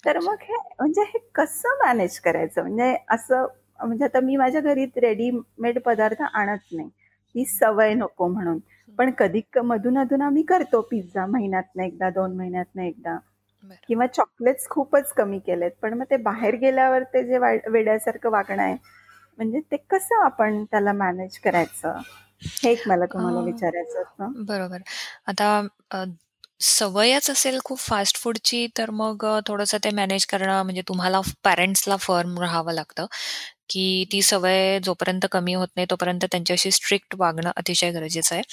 तर 0.03 0.19
मग 0.19 0.35
हे 0.41 0.55
म्हणजे 0.79 1.01
हे 1.03 1.19
कसं 1.35 1.77
मॅनेज 1.79 2.19
करायचं? 2.19 2.61
म्हणजे 2.61 2.95
असं 3.09 3.45
म्हणजे 3.79 4.05
आता 4.05 4.19
मी 4.19 4.35
माझ्या 4.35 4.61
घरी 4.61 4.85
रेडीमेड 4.97 5.79
पदार्थ 5.81 6.21
आणत 6.23 6.73
नाही. 6.73 6.89
ही 7.35 7.45
सवय 7.45 7.93
नको 7.93 8.27
म्हणून. 8.27 8.59
पण 8.97 9.11
कधी 9.19 9.41
मधून 9.63 9.97
अधून 9.99 10.21
आम्ही 10.21 10.43
करतो 10.43 10.81
पिझ्झा 10.81 11.25
महिन्यातनं 11.25 11.83
एकदा 11.83 12.09
दोन 12.09 12.35
महिन्यातनं 12.37 12.83
एकदा. 12.83 13.17
किंवा 13.87 14.05
चॉकलेट्स 14.07 14.67
खूपच 14.69 15.11
कमी 15.13 15.39
केलेत 15.39 15.71
पण 15.81 15.93
मग 15.93 16.03
ते 16.03 16.17
बाहेर 16.17 16.55
गेल्यावर 16.55 17.03
ते 17.03 17.23
जे 17.23 17.37
वेड्यासारखं 17.71 18.29
वागणं 18.29 18.63
आहे 18.63 18.75
म्हणजे 19.37 19.59
ते 19.59 19.77
कसं 19.77 20.23
आपण 20.25 20.63
त्याला 20.63 20.91
मॅनेज 20.91 21.39
करायचं? 21.39 21.99
हे 22.41 22.71
एक 22.71 22.87
मला 22.87 23.05
तुम्हाला 23.05 23.39
विचारायचं 23.39 23.99
होतं. 23.99 24.45
बरोबर. 24.45 24.77
आता 25.27 25.67
सवयच 26.59 27.29
असेल 27.29 27.59
खूप 27.65 27.79
फास्ट 27.79 28.17
फूडची 28.17 28.67
तर 28.77 28.89
मग 28.89 29.25
थोडंसं 29.47 29.77
ते 29.83 29.89
मॅनेज 29.89 30.25
करणं 30.25 30.61
म्हणजे 30.63 30.81
तुम्हाला 30.87 31.21
पॅरेंट्सला 31.43 31.95
फर्म 31.95 32.39
राहावं 32.39 32.73
लागतं 32.73 33.05
की 33.69 34.05
ती 34.11 34.21
सवय 34.21 34.79
जोपर्यंत 34.83 35.25
कमी 35.31 35.53
होत 35.53 35.67
नाही 35.75 35.87
तोपर्यंत 35.89 36.25
त्यांच्याशी 36.31 36.71
स्ट्रिक्ट 36.71 37.15
वागणं 37.17 37.51
अतिशय 37.55 37.91
गरजेचं 37.91 38.35
आहे. 38.35 38.43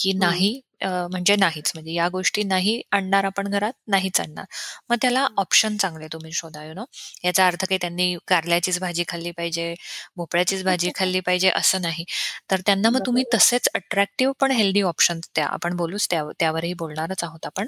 की 0.00 0.12
नाही 0.14 0.60
म्हणजे 0.82 1.34
नाहीच 1.36 1.70
म्हणजे 1.74 1.92
या 1.92 2.08
गोष्टी 2.08 2.42
नाही 2.44 2.80
आणणार 2.90 3.24
आपण 3.24 3.48
घरात 3.48 3.72
नाहीच 3.88 4.20
आणणार. 4.20 4.44
मग 4.90 4.96
त्याला 5.02 5.26
ऑप्शन 5.38 5.76
चांगले 5.76 6.06
तुम्ही 6.08 6.32
शोधा 6.32 6.64
यु 6.64 6.72
नो 6.74 6.84
याचा 7.24 7.46
अर्थ 7.46 7.64
काही 7.64 7.78
त्यांनी 7.80 8.14
कारल्याचीच 8.28 8.78
भाजी 8.80 9.04
खाल्ली 9.08 9.30
पाहिजे 9.32 9.74
भोपळ्याचीच 10.16 10.64
भाजी 10.64 10.90
खाल्ली 10.96 11.20
पाहिजे 11.20 11.50
असं 11.52 11.82
नाही. 11.82 12.04
तर 12.50 12.60
त्यांना 12.66 12.90
मग 12.90 13.00
तुम्ही 13.06 13.24
तसेच 13.34 13.68
अट्रॅक्टिव्ह 13.74 14.32
पण 14.40 14.50
हेल्दी 14.52 14.82
ऑप्शन्स 14.84 15.28
द्या. 15.30 15.46
आपण 15.48 15.76
बोलूच 15.76 16.08
त्यावरही 16.10 16.72
बोलणारच 16.76 17.24
आहोत 17.24 17.46
आपण. 17.46 17.66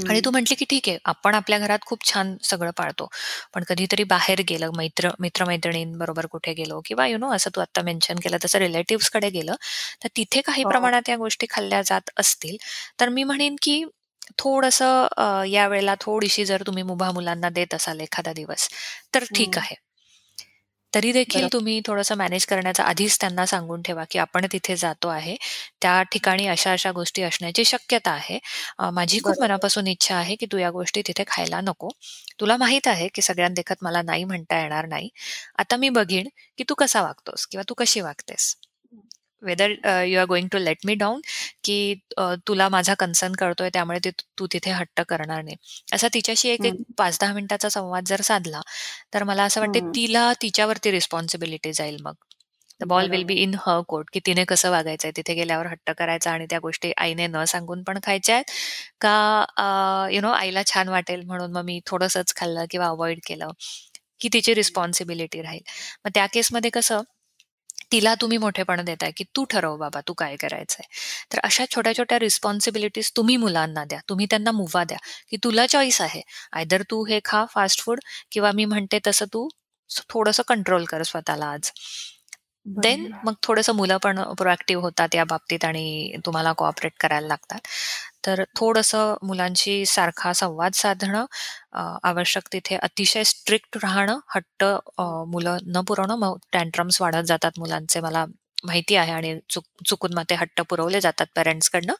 आणि 0.00 0.20
तू 0.20 0.30
म्हटली 0.30 0.54
की 0.56 0.64
ठीक 0.66 0.88
आहे 0.88 0.98
आपण 1.06 1.34
आपल्या 1.34 1.58
घरात 1.58 1.78
खूप 1.82 2.04
छान 2.04 2.34
सगळं 2.44 2.70
पाळतो. 2.74 3.08
पण 3.54 3.64
कधीतरी 3.68 4.04
बाहेर 4.06 4.40
गेलं 4.48 4.70
मैत्र 4.74 5.10
मित्रमैत्रिणींबरोबर 5.20 6.26
कुठे 6.28 6.52
गेलो 6.54 6.80
किंवा 6.84 7.06
यु 7.06 7.18
नो 7.18 7.30
असं 7.32 7.50
तू 7.54 7.60
आता 7.60 7.82
मेन्शन 7.82 8.18
केलं 8.22 8.38
तसं 8.44 8.58
रिलेटिव्हकडे 8.60 9.30
गेलं 9.30 9.54
तर 10.02 10.08
तिथे 10.16 10.40
काही 10.42 10.64
हो. 10.64 10.70
प्रमाणात 10.70 11.08
या 11.08 11.16
गोष्टी 11.18 11.46
खाल्ल्या 11.50 11.82
जात 11.84 12.10
असतील. 12.18 12.56
तर 13.00 13.08
मी 13.10 13.24
म्हणेन 13.24 13.56
की 13.62 13.82
थोडंसं 14.38 15.44
या 15.46 15.66
वेळेला 15.68 15.94
थोडीशी 16.00 16.44
जर 16.44 16.62
तुम्ही 16.66 16.82
मुभा 16.84 17.10
मुलांना 17.12 17.48
देत 17.50 17.74
असाल 17.74 18.00
एखादा 18.00 18.32
दिवस 18.34 18.68
तर 19.14 19.24
ठीक 19.34 19.58
आहे. 19.58 19.74
तरी 20.92 21.10
देखील 21.12 21.46
तुम्ही 21.48 21.80
थोडंसं 21.84 22.14
मॅनेज 22.16 22.44
करण्याचा 22.46 22.82
आधीच 22.84 23.16
त्यांना 23.20 23.44
सांगून 23.46 23.82
ठेवा 23.82 24.04
की 24.10 24.18
आपण 24.18 24.46
तिथे 24.52 24.76
जातो 24.76 25.08
आहे. 25.08 25.36
त्या 25.82 26.02
ठिकाणी 26.12 26.46
अशा 26.48 26.72
अशा 26.72 26.90
गोष्टी 26.92 27.22
असण्याची 27.22 27.64
शक्यता 27.64 28.10
आहे. 28.12 28.38
माझी 28.92 29.20
खूप 29.20 29.40
मनापासून 29.40 29.86
इच्छा 29.86 30.16
आहे 30.16 30.36
की 30.36 30.46
तू 30.52 30.58
या 30.58 30.70
गोष्टी 30.70 31.02
तिथे 31.06 31.24
खायला 31.26 31.60
नको. 31.60 31.88
तुला 32.40 32.56
माहीत 32.56 32.88
आहे 32.88 33.08
की 33.14 33.22
सगळ्यांदेखत 33.22 33.82
मला 33.82 34.02
नाही 34.02 34.24
म्हणता 34.24 34.60
येणार 34.60 34.86
नाही. 34.86 35.08
आता 35.58 35.76
मी 35.76 35.88
बघीन 35.90 36.28
की 36.58 36.64
तू 36.68 36.74
कसा 36.78 37.02
वागतोस 37.02 37.46
किंवा 37.46 37.64
तू 37.68 37.74
कशी 37.78 38.00
वागतेस. 38.00 38.54
Whether 39.42 39.70
you 40.04 40.18
are 40.20 40.26
going 40.28 40.48
to 40.52 40.58
let 40.58 40.78
me 40.86 40.94
down 40.96 41.20
की 41.64 41.76
तुला 42.46 42.68
माझा 42.68 42.94
कन्सर्न 42.98 43.32
कळतोय 43.38 43.70
त्यामुळे 43.72 44.10
तू 44.38 44.46
तिथे 44.52 44.70
हट्ट 44.72 45.00
करणार 45.08 45.42
नाही. 45.42 45.56
असा 45.94 46.08
तिच्याशी 46.14 46.48
एक 46.50 46.66
एक 46.66 46.74
पाच 46.98 47.18
दहा 47.20 47.32
मिनिटाचा 47.34 47.68
संवाद 47.68 48.04
जर 48.08 48.20
साधला 48.24 48.60
तर 49.14 49.22
मला 49.24 49.44
असं 49.44 49.60
वाटतं 49.60 49.80
तिला 49.94 50.32
तिच्यावरती 50.42 50.90
रिस्पॉन्सिबिलिटी 50.90 51.72
जाईल 51.72 51.96
मग. 52.02 52.14
The 52.80 52.84
ball 52.88 53.08
will 53.10 53.24
be 53.24 53.34
in 53.36 53.54
her 53.60 53.80
court 53.88 54.10
की 54.12 54.20
तिने 54.26 54.44
कसं 54.48 54.70
वागायचंय 54.70 55.10
तिथे 55.16 55.34
गेल्यावर 55.34 55.66
हट्ट 55.66 55.90
करायचा 55.98 56.30
आणि 56.32 56.46
त्या 56.50 56.58
गोष्टी 56.62 56.92
आईने 56.98 57.26
न 57.28 57.44
सांगून 57.48 57.82
पण 57.84 57.98
खायच्या 58.04 58.34
आहेत. 58.34 58.44
का 59.00 60.08
यु 60.12 60.20
नो 60.20 60.30
आईला 60.32 60.62
छान 60.66 60.88
वाटेल 60.88 61.22
म्हणून 61.26 61.52
मग 61.52 61.64
मी 61.64 61.80
थोडंसंच 61.86 62.34
खाल्लं 62.36 62.64
किंवा 62.70 62.86
अवॉइड 62.88 63.20
केलं 63.26 63.50
की 64.20 64.28
तिची 64.32 64.54
रिस्पॉन्सिबिलिटी 64.54 65.42
राहील. 65.42 65.60
मग 66.04 66.10
त्या 66.14 66.26
केसमध्ये 66.34 66.70
कसं 66.70 67.02
तिला 67.92 68.14
तुम्ही 68.14 68.38
मोठेपण 68.38 68.80
देताय 68.84 69.10
की 69.16 69.24
तू 69.36 69.44
ठरव 69.44 69.76
बाबा 69.76 70.00
तू 70.08 70.12
काय 70.12 70.36
करायचंय. 70.36 70.86
तर 71.32 71.38
अशा 71.44 71.64
छोट्या 71.66 71.92
छोट्या 71.96 72.18
रिस्पॉन्सिबिलिटीज 72.18 73.12
तुम्ही 73.16 73.36
मुलांना 73.36 73.84
द्या. 73.84 73.98
तुम्ही 74.08 74.26
त्यांना 74.30 74.52
मुवा 74.52 74.84
द्या 74.84 74.98
की 75.30 75.36
तुला 75.44 75.66
चॉईस 75.66 76.00
आहे. 76.00 76.22
आयदर 76.52 76.82
तू 76.90 77.04
हे 77.06 77.20
खा 77.24 77.44
फास्ट 77.50 77.82
फूड 77.82 78.00
किंवा 78.32 78.52
मी 78.52 78.64
म्हणते 78.64 78.98
तसं 79.06 79.26
तू 79.32 79.48
थोडस 80.10 80.40
कंट्रोल 80.48 80.84
कर 80.84 81.02
स्वतःला 81.02 81.46
आज. 81.46 81.70
देन 82.66 83.06
मग 83.24 83.34
थोडंसं 83.42 83.74
मुलं 83.74 83.96
पण 83.96 84.22
प्रोएक्टिव्ह 84.38 84.82
होतात 84.82 85.14
या 85.14 85.24
बाबतीत 85.24 85.64
आणि 85.64 86.16
तुम्हाला 86.26 86.52
कोऑपरेट 86.52 86.92
करायला 87.00 87.26
लागतात. 87.26 87.60
तर 88.24 88.42
थोडंसं 88.56 89.14
मुलांशी 89.26 89.84
सारखा 89.86 90.32
संवाद 90.32 90.72
साधणं 90.74 91.24
आवश्यक 92.04 92.48
तिथे 92.52 92.76
अतिशय 92.78 93.24
स्ट्रिक्ट 93.24 93.76
राहणं 93.84 94.18
हट्ट 94.36 94.64
मुलं 95.32 95.58
न 95.66 95.80
पुरवणं 95.88 96.18
मग 96.18 96.36
टँट्रम्स 96.52 97.00
वाढत 97.02 97.24
जातात 97.26 97.58
मुलांचे. 97.58 98.00
मला 98.00 98.24
माहिती 98.64 98.96
आहे 98.96 99.12
आणि 99.12 99.38
चुक 99.50 99.64
चुकून 99.88 100.14
मग 100.14 100.24
ते 100.30 100.34
हट्ट 100.36 100.60
पुरवले 100.70 101.00
जातात 101.00 101.26
पेरेंट्सकडनं. 101.36 101.94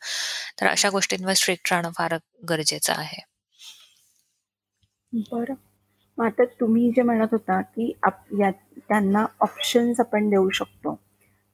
तर 0.60 0.66
अशा 0.68 0.90
गोष्टींवर 0.90 1.32
स्ट्रिक्ट 1.34 1.72
राहणं 1.72 1.90
फार 1.98 2.16
गरजेचं 2.50 2.92
आहे. 2.94 3.22
बरं. 5.12 5.54
मग 6.18 6.24
आता 6.26 6.44
तुम्ही 6.60 6.90
जे 6.96 7.02
म्हणत 7.02 7.32
होता 7.32 7.60
की 7.62 7.90
या 8.40 8.50
त्यांना 8.78 9.24
ऑप्शन्स 9.40 10.00
आपण 10.00 10.28
देऊ 10.30 10.48
शकतो. 10.54 10.94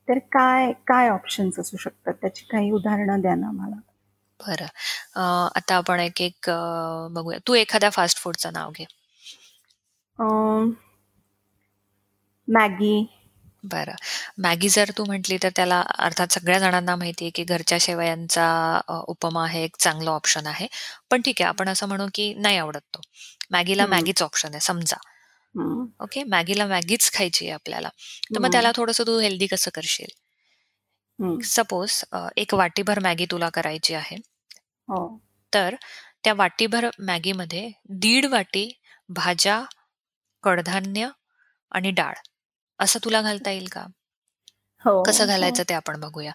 तर 0.09 0.19
काय 0.33 0.73
काय 0.89 1.09
ऑप्शन्स 1.11 1.59
असू 1.61 1.77
शकतात? 1.77 2.15
त्याची 2.15 2.47
काही 2.51 2.71
उदाहरणं 2.73 3.21
द्या 3.21 3.35
ना 3.35 3.51
मला 3.53 3.77
बरं. 4.41 4.67
आता 5.57 5.77
आपण 5.77 6.01
एक 6.01 6.21
एक 6.23 6.51
बघूया. 7.13 7.39
तू 7.47 7.55
एखाद्या 7.55 7.91
फास्ट 7.91 8.19
फूडचं 8.19 8.53
नाव 8.53 8.71
घे. 8.71 8.85
मॅगी. 12.49 12.95
बरं. 13.65 13.95
मॅगी 14.43 14.69
जर 14.69 14.91
तू 14.99 15.05
म्हटली 15.05 15.37
तर 15.43 15.49
त्याला 15.57 15.81
अर्थात 15.99 16.33
सगळ्या 16.33 16.59
जणांना 16.59 16.95
माहिती 16.97 17.25
आहे 17.25 17.31
की 17.35 17.45
घरच्या 17.45 17.79
शेवयांचा 17.81 18.47
उपमा 19.09 19.47
हे 19.47 19.63
एक 19.65 19.77
चांगलं 19.79 20.11
ऑप्शन 20.11 20.47
आहे. 20.47 20.67
पण 21.11 21.21
ठीक 21.21 21.43
आहे 21.43 21.49
आपण 21.49 21.69
असं 21.69 21.89
म्हणू 21.89 22.07
की 22.15 22.33
नाही 22.35 22.57
आवडत 22.57 22.81
तो. 22.95 23.01
मॅगीला 23.51 23.87
मॅगीच 23.87 24.23
ऑप्शन 24.23 24.49
आहे 24.53 24.61
समजा. 24.61 24.97
ओके? 26.01 26.23
मॅगीला 26.25 26.67
मॅगीच 26.67 27.11
खायची 27.13 27.45
आहे 27.45 27.55
आपल्याला. 27.55 27.89
तर 28.35 28.41
मग 28.41 28.49
त्याला 28.53 28.73
थोडस 28.77 29.01
तू 29.07 29.19
हेल्दी 29.19 29.47
कसं 29.47 29.71
करशील? 29.75 30.09
सपोज 31.45 32.03
एक 32.37 32.55
वाटीभर 32.55 32.99
मॅगी 32.99 33.27
तुला 33.31 33.49
करायची 33.49 33.95
आहे. 33.95 34.17
हो. 34.89 35.07
तर 35.53 35.75
त्या 36.25 36.33
वाटीभर 36.35 36.89
मॅगीमध्ये 36.99 37.69
दीड 38.01 38.27
वाटी 38.27 38.69
भाज्या 39.09 39.63
कडधान्य 40.45 41.09
आणि 41.73 41.91
डाळ. 41.91 42.15
असं 42.81 42.99
तुला 43.05 43.21
घालता 43.23 43.51
येईल 43.51 43.69
का? 43.73 43.87
हो, 44.85 45.03
कसं. 45.03 45.27
घालायचं 45.27 45.63
ते 45.69 45.75
आपण 45.75 46.01
बघूया. 46.01 46.33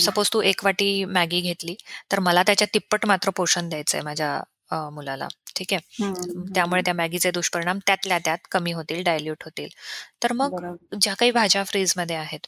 सपोज 0.00 0.30
तू 0.32 0.40
एक 0.42 0.64
वाटी 0.64 1.04
मॅगी 1.04 1.40
घेतली 1.40 1.74
तर 2.12 2.20
मला 2.20 2.42
त्याच्या 2.42 2.66
तिप्पट 2.74 3.06
मात्र 3.06 3.30
पोषण 3.36 3.68
द्यायचंय 3.68 4.00
माझ्या 4.00 4.90
मुलाला. 4.92 5.28
ठीक 5.56 5.72
आहे? 5.72 6.12
त्यामुळे 6.54 6.82
त्या 6.84 6.94
मॅगीचे 6.94 7.30
दुष्परिणाम 7.30 7.78
त्यातल्या 7.86 8.18
त्यात 8.18 8.38
कमी 8.50 8.72
होतील 8.72 9.02
डायल्यूट 9.04 9.44
होतील. 9.44 9.68
तर 10.22 10.32
मग 10.32 10.60
ज्या 11.00 11.14
काही 11.14 11.30
भाज्या 11.30 11.64
फ्रीजमध्ये 11.64 12.16
आहेत 12.16 12.46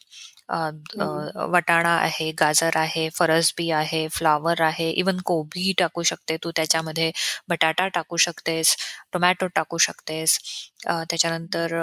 वटाणा 1.52 1.90
आहे 1.98 2.30
गाजर 2.40 2.76
आहे 2.76 3.08
फरसबी 3.14 3.70
आहे 3.72 4.06
फ्लावर 4.12 4.60
आहे 4.62 4.90
इवन 4.92 5.18
कोबी 5.26 5.72
टाकू 5.78 6.02
शकते 6.02 6.36
तू 6.44 6.50
त्याच्यामध्ये 6.56 7.10
बटाटा 7.48 7.86
टाकू 7.94 8.16
शकतेस 8.18 8.76
टोमॅटो 9.12 9.46
टाकू 9.56 9.78
शकतेस. 9.78 10.38
त्याच्यानंतर 10.84 11.74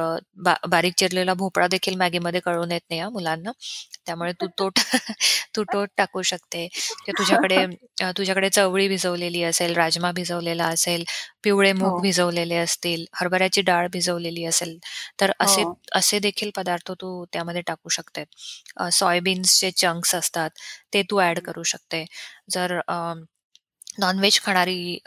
बारीक 0.69 0.93
चिरलेला 0.97 1.33
भोपळा 1.33 1.67
देखील 1.67 1.95
मॅगीमध्ये 1.97 2.39
कळून 2.41 2.71
येत 2.71 2.81
नाही 2.89 3.01
मुलांना. 3.11 3.51
त्यामुळे 4.05 4.31
तू 4.41 4.47
तो 4.59 4.69
तू 5.55 5.63
तो 5.65 5.83
टाकू 5.97 6.21
शकते. 6.23 6.67
तुझ्याकडे 7.09 7.65
तुझ्याकडे 8.17 8.49
चवळी 8.51 8.87
भिजवलेली 8.87 9.43
असेल 9.43 9.75
राजमा 9.75 10.11
भिजवलेला 10.13 10.65
असेल 10.67 11.03
पिवळे 11.43 11.71
मूग 11.73 11.87
हो. 11.87 11.99
भिजवलेले 12.01 12.55
असतील 12.57 13.05
हरभऱ्याची 13.15 13.61
डाळ 13.61 13.87
भिजवलेली 13.91 14.45
असेल 14.45 14.77
तर 15.21 15.31
असे 15.39 15.61
हो. 15.61 15.73
असे 15.95 16.19
देखील 16.19 16.51
पदार्थ 16.55 16.91
तू 17.01 17.23
त्यामध्ये 17.33 17.61
टाकू 17.67 17.89
शकते. 17.89 18.23
सोयाबीन्सचे 18.91 19.71
चंक्स 19.73 20.15
असतात 20.15 20.49
ते 20.93 21.01
तू 21.11 21.21
ऍड 21.21 21.39
करू 21.39 21.63
शकते. 21.65 22.05
जर 22.49 22.79
नॉनव्हेज 23.99 24.39
खाणारी 24.41 24.97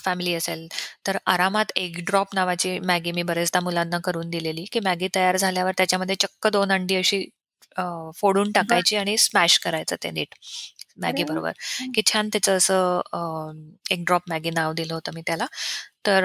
फॅमिली 0.00 0.34
असेल 0.34 0.66
तर 1.06 1.16
आरामात 1.26 1.72
एक 1.76 1.98
ड्रॉप 2.06 2.34
नावाची 2.34 2.78
मॅगी 2.80 3.12
मी 3.12 3.22
बरेचदा 3.22 3.60
मुलांना 3.60 3.98
करून 4.04 4.30
दिलेली 4.30 4.64
की 4.72 4.80
मॅगी 4.80 5.08
तयार 5.14 5.36
झाल्यावर 5.36 5.72
त्याच्यामध्ये 5.76 6.14
चक्क 6.20 6.46
दोन 6.48 6.72
अंडी 6.72 6.96
अशी 6.96 7.24
फोडून 8.16 8.50
टाकायची 8.52 8.96
आणि 8.96 9.16
स्मॅश 9.18 9.58
करायचं 9.58 9.96
ते 10.02 10.10
नीट. 10.10 10.34
मॅगी 10.96 11.24
बरोबर. 11.24 11.52
की 11.94 12.02
छान 12.06 12.28
त्याचं 12.28 12.56
असं 12.56 13.00
एक 13.90 14.04
ड्रॉप 14.06 14.22
मॅगी 14.28 14.50
नाव 14.50 14.72
दिलं 14.72 14.94
होतं 14.94 15.12
मी 15.14 15.22
त्याला. 15.26 15.46
तर 16.06 16.24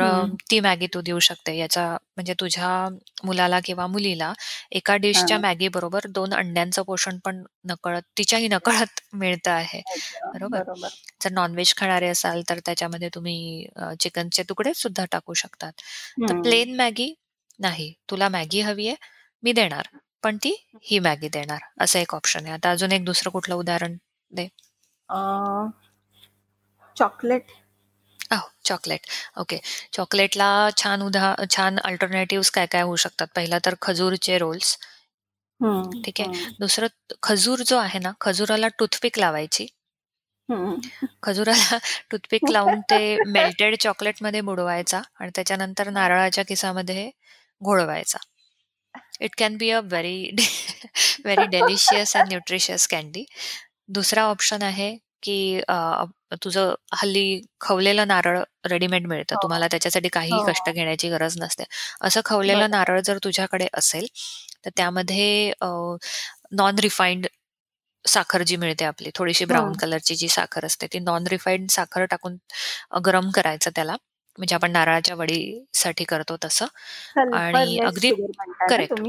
ती 0.52 0.60
मॅगी 0.60 0.88
तू 0.94 1.02
देऊ 1.02 1.20
शकते. 1.20 1.56
याचा 1.58 1.88
म्हणजे 2.16 2.34
तुझ्या 2.40 2.70
मुलाला 3.24 3.60
किंवा 3.66 3.88
मुलीला 3.88 4.34
एका 4.72 4.96
डिशच्या 4.98 5.38
मॅगी 5.38 5.68
बरोबर 5.68 6.08
दोन 6.10 6.34
अंड्यांचं 6.34 6.82
पोषण 6.84 7.18
पण 7.26 7.44
नकळत 7.66 8.02
तिच्याही 8.18 8.48
नकळत 8.48 9.00
मिळतं 9.14 9.52
आहे. 9.52 9.82
बरोबर? 10.34 10.64
जर 11.24 11.32
नॉनव्हेज 11.32 11.74
खाणारे 11.78 12.08
असाल 12.08 12.42
तर 12.50 12.60
त्याच्यामध्ये 12.66 13.10
तुम्ही 13.16 13.68
चिकनचे 14.00 14.44
तुकडे 14.50 14.74
सुद्धा 14.76 15.06
टाकू 15.12 15.34
शकतात. 15.34 15.72
तर 16.30 16.34
प्लेन 16.42 16.76
मॅगी 16.76 17.14
नाही. 17.60 17.94
तुला 18.10 18.30
मॅगी 18.30 18.62
हवी 18.62 18.88
आहे 18.88 18.96
मी 19.44 19.52
देणार. 19.54 19.88
पण 20.24 20.38
ती 20.38 20.56
ही 20.84 21.00
मॅगी 21.00 21.28
देणार. 21.30 21.60
असं 21.80 22.00
एक 22.00 22.16
ऑप्शन 22.16 22.46
आहे. 22.46 22.54
आता 22.54 22.72
अजून 22.72 22.92
एक 22.92 23.06
दुसरं 23.06 23.32
कुठलं 23.32 23.56
उदाहरण? 23.56 23.96
दे. 24.32 24.50
चॉकलेट 26.96 27.52
चॉकलेट 28.66 29.06
ओके 29.40 29.60
चॉकलेटला 29.94 30.48
छान 30.78 31.02
उदा 31.02 31.36
छान 31.50 31.78
अल्टरनेटिव्ह 31.84 32.50
काय 32.54 32.66
काय 32.72 32.82
होऊ 32.82 32.96
शकतात? 32.98 33.28
पहिला 33.36 33.60
तर 33.66 33.76
खजूरचे 33.82 34.38
रोल्स 34.38 34.78
ठीक 36.04 36.22
आहे. 36.22 36.30
दुसरं 36.60 36.88
खजूर 37.24 37.62
जो 37.68 37.78
आहे 37.80 38.00
ना 38.00 38.12
खजुराला 38.22 38.68
टूथपिक 38.80 39.20
लावायची. 39.20 39.68
खजुराला 41.24 41.78
टूथपिक 42.12 42.52
लावून 42.52 42.82
ते 42.90 43.00
मेल्टेड 43.28 43.76
चॉकलेटमध्ये 43.82 44.42
बुडवायचा 44.42 45.02
आणि 45.20 45.32
त्याच्यानंतर 45.36 45.90
नारळाच्या 45.92 46.44
किसामध्ये 46.48 47.10
घोळवायचा. 47.62 48.18
It 49.22 49.36
can 49.38 49.56
be 49.58 49.70
a 49.72 49.80
very 49.84 50.30
very 51.26 51.46
delicious 51.48 52.16
and 52.18 52.28
nutritious 52.28 52.88
candy 52.88 53.24
दुसरा 53.90 54.24
ऑप्शन 54.26 54.62
आहे 54.64 54.96
की 55.24 55.62
तुझं 56.44 56.74
हल्ली 56.94 57.42
खवलेलं 57.62 58.08
नारळ 58.08 58.40
रेडीमेड 58.70 59.08
मिळतं. 59.08 59.36
हो. 59.36 59.42
तुम्हाला 59.44 59.68
त्याच्यासाठी 59.68 60.10
काही 60.10 60.32
हो. 60.32 60.44
कष्ट 60.48 60.70
घेण्याची 60.72 61.10
गरज 61.10 61.38
नसते. 61.40 61.64
असं 62.02 62.22
खवलेलं 62.26 62.70
नारळ 62.72 63.00
जर 63.02 63.18
तुझ्याकडे 63.24 63.68
असेल 63.74 64.06
तर 64.66 64.70
त्यामध्ये 64.78 65.52
नॉन 66.54 66.80
रिफाईंड 66.80 67.28
साखर 68.06 68.42
जी 68.44 68.56
मिळते 68.56 68.86
आपली 68.86 69.10
थोडीशी 69.16 69.46
ब्राऊन 69.46 69.72
कलरची 69.78 70.16
जी 70.16 70.28
साखर 70.30 70.66
असते 70.66 70.88
ती 70.94 71.00
नॉन 71.00 71.28
रिफाईंड 71.28 71.70
साखर 71.72 72.06
टाकून 72.06 72.38
गरम 73.06 73.30
करायचं 73.32 73.72
त्याला. 73.76 73.96
म्हणजे 74.38 74.56
आपण 74.56 74.72
नारळाच्या 74.72 75.16
वडीसाठी 75.16 76.04
करतो 76.04 76.36
तसं. 76.46 76.66
आणि 77.36 77.78
अगदी 77.80 78.12
करेक्ट 78.70 79.02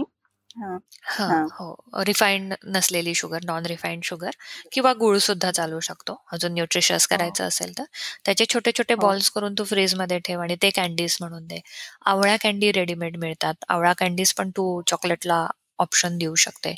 हा. 0.61 1.47
हो 1.53 2.03
रिफाईंड 2.03 2.55
नसलेली 2.67 3.15
शुगर 3.15 3.45
नॉन 3.45 3.67
रिफाईंड 3.67 4.03
शुगर 4.05 4.31
किंवा 4.73 4.93
गुळ 4.93 5.19
सुद्धा 5.19 5.51
चालू 5.51 5.81
शकतो. 5.81 6.15
अजून 6.33 6.53
न्यूट्रिशियस 6.53 7.07
हो. 7.11 7.17
करायचं 7.17 7.45
असेल 7.45 7.73
तर. 7.79 7.85
त्याचे 8.25 8.45
छोटे 8.55 8.73
छोटे 8.73 8.95
बॉल्स 8.95 9.31
करून 9.31 9.55
तू 9.59 9.65
फ्रीजमध्ये 9.65 10.19
ठेव 10.19 10.41
आणि 10.41 10.57
ते 10.63 10.71
कॅन्डीज 10.71 11.17
म्हणून 11.21 11.47
दे. 11.47 11.61
आवळा 12.05 12.37
कॅन्डी 12.43 12.73
रेडीमेड 12.73 13.17
मिळतात. 13.17 13.55
आवळा 13.69 13.93
कॅन्डीज 13.93 14.35
पण 14.35 14.51
तू 14.51 14.81
चॉकलेटला 14.87 15.47
ऑप्शन 15.79 16.19
देऊ 16.19 16.35
शकते. 16.35 16.75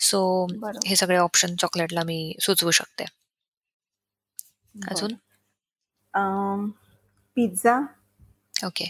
सो 0.00 0.20
हे 0.86 0.96
सगळे 0.96 1.16
ऑप्शन 1.16 1.56
चॉकलेटला 1.56 2.02
मी 2.02 2.34
सुचवू 2.40 2.70
शकते. 2.70 3.04
अजून? 4.74 5.14
पिझ्झा? 7.36 7.78
ओके. 8.56 8.84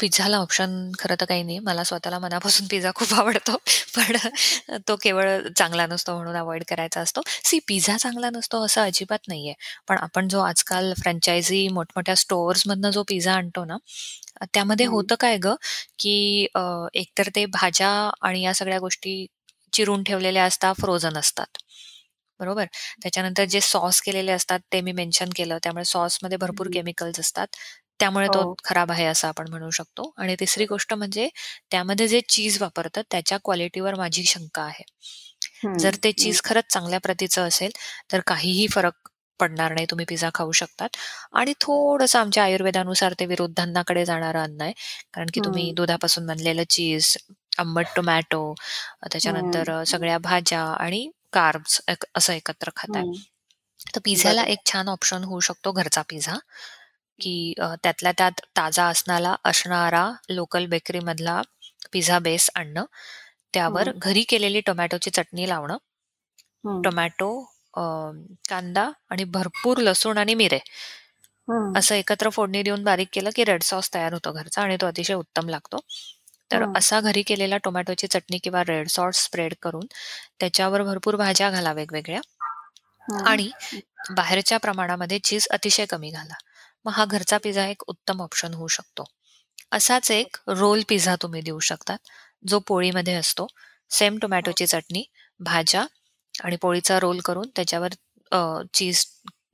पिझ्झाला 0.00 0.36
ऑप्शन 0.38 0.70
खरं 0.98 1.14
तर 1.16 1.24
काही 1.26 1.42
नाही. 1.42 1.58
मला 1.60 1.84
स्वतःला 1.84 2.18
मनापासून 2.18 2.66
पिझ्झा 2.66 2.90
खूप 2.94 3.14
आवडतो. 3.14 3.56
पण 3.96 4.16
तो 4.88 4.96
केवळ 5.02 5.48
चांगला 5.56 5.86
नसतो 5.86 6.14
म्हणून 6.16 6.36
अवॉइड 6.36 6.64
करायचा 6.68 7.00
असतो. 7.00 7.20
सी 7.44 7.58
पिझ्झा 7.68 7.96
चांगला 7.98 8.30
नसतो 8.30 8.64
असं 8.64 8.82
अजिबात 8.82 9.28
नाहीये. 9.28 9.54
पण 9.88 9.98
आपण 9.98 10.28
जो 10.28 10.40
आजकाल 10.42 10.92
फ्रँचायझी 10.98 11.66
मोठमोठ्या 11.70 12.14
स्टोअर्समधनं 12.16 12.90
जो 12.90 13.02
पिझ्झा 13.08 13.34
आणतो 13.34 13.64
ना 13.64 13.76
त्यामध्ये 14.54 14.86
होतं 14.86 15.14
काय 15.20 15.36
ग? 15.38 15.54
की 15.98 16.46
एकतर 16.94 17.28
ते 17.34 17.44
भाज्या 17.52 17.90
आणि 18.22 18.42
या 18.42 18.54
सगळ्या 18.54 18.78
गोष्टी 18.78 19.26
चिरून 19.72 20.02
ठेवलेल्या 20.02 20.44
असतात 20.44 20.74
फ्रोझन 20.76 21.16
असतात. 21.18 21.58
बरोबर? 22.40 22.64
त्याच्यानंतर 23.02 23.44
जे 23.46 23.60
सॉस 23.62 24.00
केलेले 24.02 24.32
असतात 24.32 24.60
ते 24.72 24.80
मी 24.80 24.92
मेन्शन 24.92 25.28
केलं. 25.36 25.58
त्यामुळे 25.62 25.84
सॉसमध्ये 25.84 26.36
भरपूर 26.38 26.68
केमिकल्स 26.72 27.20
असतात. 27.20 27.46
त्यामुळे 28.02 28.28
तो 28.28 28.40
हो. 28.40 28.54
खराब 28.64 28.90
आहे 28.90 29.04
असं 29.06 29.28
आपण 29.28 29.48
म्हणू 29.48 29.70
शकतो. 29.70 30.12
आणि 30.18 30.34
तिसरी 30.40 30.64
गोष्ट 30.66 30.94
म्हणजे 30.94 31.28
त्यामध्ये 31.70 32.08
जे 32.08 32.20
चीज 32.28 32.60
वापरतात 32.62 33.04
त्याच्या 33.10 33.38
क्वालिटीवर 33.44 33.94
माझी 33.96 34.24
शंका 34.26 34.62
आहे. 34.62 34.84
जर 35.74 35.94
ते 36.04 36.12
चीज 36.14 36.40
खरंच 36.44 36.64
चांगल्या 36.70 36.98
प्रतीचं 37.00 37.46
असेल 37.48 37.70
तर 38.12 38.20
काहीही 38.26 38.66
फरक 38.68 39.08
पडणार 39.40 39.72
नाही. 39.74 39.86
तुम्ही 39.86 40.04
पिझ्झा 40.06 40.30
खाऊ 40.34 40.52
शकतात. 40.52 40.88
आणि 41.34 41.52
थोडंसं 41.60 42.18
आमच्या 42.18 42.44
आयुर्वेदानुसार 42.44 43.14
ते 43.20 43.26
विरुद्धांनाकडे 43.26 44.04
जाणारं 44.04 44.42
अन्न 44.42 44.62
आहे. 44.62 44.72
कारण 45.14 45.28
की 45.34 45.40
तुम्ही 45.40 45.70
दुधापासून 45.72 46.26
बनलेलं 46.26 46.62
चीज 46.70 47.16
आंबट 47.58 47.86
टोमॅटो 47.96 48.42
त्याच्यानंतर 49.04 49.72
सगळ्या 49.86 50.18
भाज्या 50.20 50.62
आणि 50.78 51.08
कार्ब्स 51.32 51.80
असं 52.16 52.32
एकत्र 52.34 52.70
खाताय. 52.76 53.04
तर 53.86 54.00
पिझ्झाला 54.04 54.42
एक 54.46 54.58
छान 54.66 54.88
ऑप्शन 54.88 55.24
होऊ 55.24 55.40
शकतो 55.40 55.72
घरचा 55.72 56.02
पिझ्झा. 56.08 56.36
की 57.22 57.52
त्यातल्या 57.58 58.12
त्यात 58.18 58.40
ताजा 58.56 58.84
असणारा 58.86 59.34
असणारा 59.44 60.10
लोकल 60.30 60.66
बेकरी 60.66 60.98
मधला 61.00 61.40
पिझ्झा 61.92 62.18
बेस 62.18 62.48
आणणं. 62.54 62.84
त्यावर 63.54 63.90
घरी 63.96 64.22
केलेली 64.28 64.60
टोमॅटोची 64.66 65.10
चटणी 65.10 65.48
लावणं. 65.48 65.76
टोमॅटो 66.84 67.28
कांदा 68.48 68.90
आणि 69.10 69.24
भरपूर 69.24 69.78
लसूण 69.78 70.18
आणि 70.18 70.34
मिरे. 70.34 70.58
असं 71.76 71.94
एकत्र 71.94 72.28
फोडणी 72.30 72.62
देऊन 72.62 72.82
बारीक 72.84 73.08
केलं 73.12 73.30
की 73.34 73.44
रेड 73.44 73.62
सॉस 73.62 73.90
तयार 73.94 74.12
होतो 74.12 74.32
घरचा 74.32 74.62
आणि 74.62 74.76
तो 74.80 74.86
अतिशय 74.86 75.14
उत्तम 75.14 75.48
लागतो. 75.48 75.78
तर 76.50 76.64
असा 76.76 77.00
घरी 77.00 77.22
केलेला 77.22 77.56
टोमॅटोची 77.56 78.06
चटणी 78.06 78.38
किंवा 78.38 78.62
रेड 78.68 78.88
सॉस 78.88 79.22
स्प्रेड 79.24 79.54
करून 79.62 79.86
त्याच्यावर 80.40 80.82
भरपूर 80.82 81.16
भाज्या 81.16 81.50
घाला 81.50 81.72
वेगवेगळ्या. 81.72 82.20
आणि 83.26 83.50
बाहेरच्या 84.16 84.58
प्रमाणामध्ये 84.58 85.18
चीज 85.18 85.46
अतिशय 85.50 85.84
कमी 85.86 86.10
घाला. 86.10 86.34
मग 86.84 86.92
हा 86.92 87.04
घरचा 87.06 87.38
पिझ्झा 87.44 87.66
एक 87.66 87.82
उत्तम 87.88 88.22
ऑप्शन 88.22 88.54
होऊ 88.54 88.68
शकतो. 88.68 89.04
असाच 89.72 90.10
एक 90.10 90.36
रोल 90.50 90.82
पिझ्झा 90.88 91.14
तुम्ही 91.22 91.40
देऊ 91.42 91.58
शकतात 91.62 91.98
जो 92.44 92.58
पोळीमध्ये 92.66 93.14
असतो. 93.14 93.46
सेम 93.90 94.18
टोमॅटोची 94.18 94.66
चटणी 94.66 95.04
भाज्या 95.40 95.84
आणि 96.34 96.56
पोळीचा 96.56 96.98
रोल 97.00 97.20
करून 97.24 97.48
त्याच्यावर 97.56 97.94
चीज 98.74 99.04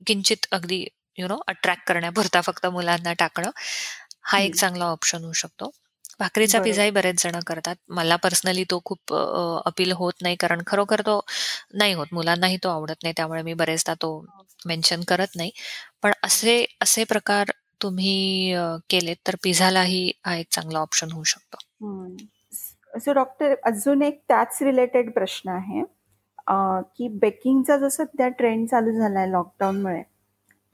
किंचित 0.07 0.45
अगदी 0.51 0.85
यु 1.17 1.27
नो 1.27 1.37
अट्रॅक्ट 1.47 1.87
करण्यापुरता 1.87 2.41
फक्त 2.41 2.65
मुलांना 2.67 3.13
टाकणं 3.19 3.49
हा 4.23 4.39
एक 4.39 4.55
चांगला 4.55 4.85
ऑप्शन 4.87 5.23
होऊ 5.23 5.33
शकतो. 5.33 5.69
भाकरीचा 6.19 6.59
पिझ्झाही 6.59 6.89
बरेच 6.91 7.21
जण 7.23 7.39
करतात. 7.47 7.75
मला 7.89 8.15
पर्सनली 8.15 8.63
तो 8.71 8.79
खूप 8.85 9.13
अपील 9.65 9.91
होत 9.91 10.13
नाही. 10.21 10.35
कारण 10.35 10.61
खरोखर 10.67 11.01
तो 11.05 11.19
नाही 11.73 11.93
होत. 11.93 12.07
मुलांनाही 12.13 12.57
तो 12.63 12.69
आवडत 12.69 13.03
नाही. 13.03 13.13
त्यामुळे 13.17 13.41
मी 13.43 13.53
बरेचदा 13.53 13.93
तो 14.01 14.09
मेन्शन 14.65 15.01
करत 15.07 15.35
नाही. 15.35 15.51
पण 16.03 16.11
असे 16.23 16.63
असे 16.81 17.03
प्रकार 17.03 17.51
तुम्ही 17.81 18.53
केलेत 18.89 19.15
तर 19.27 19.35
पिझ्झालाही 19.43 20.11
हा 20.25 20.35
एक 20.35 20.47
चांगला 20.51 20.79
ऑप्शन 20.79 21.11
होऊ 21.13 21.23
शकतो. 21.23 21.57
सो 22.99 23.13
डॉक्टर 23.13 23.53
अजून 23.65 24.01
एक 24.01 24.19
त्याच 24.27 24.57
रिलेटेड 24.61 25.11
प्रश्न 25.13 25.49
आहे 25.49 25.83
की 26.97 27.07
बेकिंगचा 27.21 27.77
जो 27.77 27.89
सध्या 27.89 28.27
ट्रेंड 28.37 28.67
चालू 28.67 28.91
झालाय 28.91 29.27
लॉकडाऊनमुळे 29.31 30.01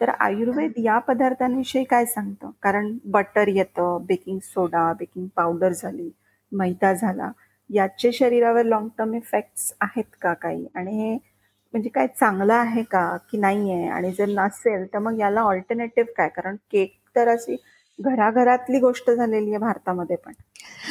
तर 0.01 0.09
आयुर्वेद 0.19 0.73
या 0.77 0.97
पदार्थांविषयी 0.99 1.83
काय 1.83 2.05
सांगतं? 2.05 2.49
कारण 2.63 2.97
बटर 3.05 3.47
येतं 3.47 4.05
बेकिंग 4.07 4.39
सोडा 4.43 4.91
बेकिंग 4.99 5.27
पावडर 5.35 5.73
झाली 5.73 6.09
मैदा 6.51 6.93
झाला 6.93 7.31
याचे 7.69 8.11
शरीरावर 8.11 8.63
लॉंग 8.65 8.87
टर्म 8.97 9.13
इफेक्ट्स 9.15 9.73
आहेत 9.81 10.15
का 10.21 10.33
काही? 10.33 10.65
आणि 10.75 10.97
हे 11.01 11.17
म्हणजे 11.75 11.89
काय 11.89 12.07
चांगलं 12.09 12.53
आहे 12.53 12.81
का 12.91 13.05
की 13.31 13.37
नाही 13.37 13.71
आहे 13.71 13.87
आणि 13.89 14.11
जर 14.17 14.27
नसेल 14.29 14.85
तर 14.93 14.99
मग 14.99 15.19
याला 15.19 15.41
ऑल्टरनेटिव्ह 15.43 16.11
काय? 16.17 16.29
कारण 16.29 16.55
केक 16.71 16.93
तर 17.15 17.27
अशी 17.29 17.55
घराघरातली 17.99 18.79
गोष्ट 18.79 19.09
झालेली 19.11 19.49
आहे 19.49 19.57
भारतामध्ये 19.59 20.15
पण. 20.17 20.33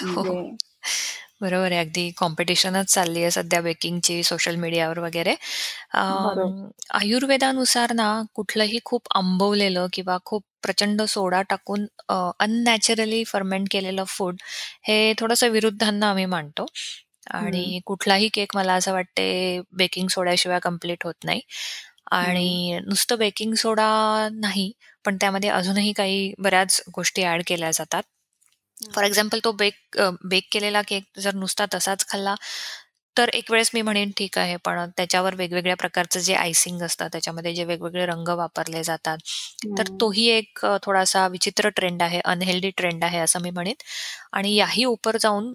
हो. 0.07 0.23
म्हणजे 0.23 0.57
बरोबर 1.41 1.73
आहे. 1.73 1.81
अगदी 1.81 2.11
कॉम्पिटिशनच 2.19 2.93
चालली 2.93 3.21
आहे 3.23 3.31
सध्या 3.31 3.61
बेकिंगची 3.61 4.23
सोशल 4.23 4.57
मीडियावर 4.57 4.99
वगैरे. 4.99 5.35
आयुर्वेदानुसार 6.95 7.93
ना 7.95 8.09
कुठलंही 8.35 8.79
खूप 8.85 9.09
आंबवलेलं 9.17 9.87
किंवा 9.93 10.19
खूप 10.25 10.45
प्रचंड 10.63 11.03
सोडा 11.09 11.41
टाकून 11.51 11.87
अननॅचरली 12.11 13.23
फर्मेंट 13.27 13.69
केलेलं 13.71 14.05
फूड 14.09 14.37
हे 14.85 15.13
थोडंसं 15.19 15.49
विरुद्धांना 15.51 16.11
आम्ही 16.11 16.25
मांडतो 16.27 16.67
आणि 17.31 17.81
कुठलाही 17.87 18.29
केक 18.35 18.57
मला 18.57 18.75
असं 18.75 18.93
वाटते 18.93 19.61
बेकिंग 19.75 20.09
सोड्याशिवाय 20.11 20.59
कंप्लीट 20.63 21.05
होत 21.05 21.25
नाही. 21.25 21.41
आणि 22.13 22.79
नुसतं 22.87 23.19
बेकिंग 23.19 23.55
सोडा 23.57 23.89
नाही 24.33 24.71
पण 25.05 25.17
त्यामध्ये 25.17 25.51
अजूनही 25.51 25.93
काही 25.95 26.33
बऱ्याच 26.39 26.83
गोष्टी 26.97 27.25
ऍड 27.27 27.43
केल्या 27.47 27.71
जातात. 27.73 28.03
फॉर 28.91 29.05
एक्झाम्पल 29.05 29.39
तो 29.45 29.53
बेक 29.55 29.97
बेक 30.25 30.49
केलेला 30.53 30.83
केक 30.83 31.05
जर 31.21 31.35
नुसता 31.35 31.65
तसाच 31.75 32.07
खाल्ला 32.09 32.35
तर 33.17 33.29
एक 33.31 33.51
वेळेस 33.51 33.71
मी 33.75 33.83
म्हणेन 33.83 34.11
ठीक 34.17 34.39
आहे 34.39 34.57
पण 34.65 34.79
त्याच्यावर 34.97 35.35
वेगवेगळ्या 35.35 35.77
प्रकारचं 35.77 36.21
जे 36.21 36.35
आयसिंग 36.35 36.83
असतं 36.83 37.09
त्याच्यामध्ये 37.13 37.55
जे 37.55 37.65
वेगवेगळे 37.65 38.07
रंग 38.07 38.29
वापरले 38.39 38.83
जातात 38.85 39.19
तर 39.79 39.89
तोही 40.01 40.27
एक 40.29 40.65
थोडासा 40.83 41.27
विचित्र 41.29 41.69
ट्रेंड 41.71 42.03
आहे 42.03 42.21
अनहेल्दी 42.27 42.71
ट्रेंड 42.73 43.05
आहे 43.05 43.19
असं 43.19 43.41
मी 43.43 43.51
म्हणेन. 43.51 43.75
आणि 44.33 44.55
याही 44.55 44.85
उपर 44.87 45.17
जाऊन 45.19 45.53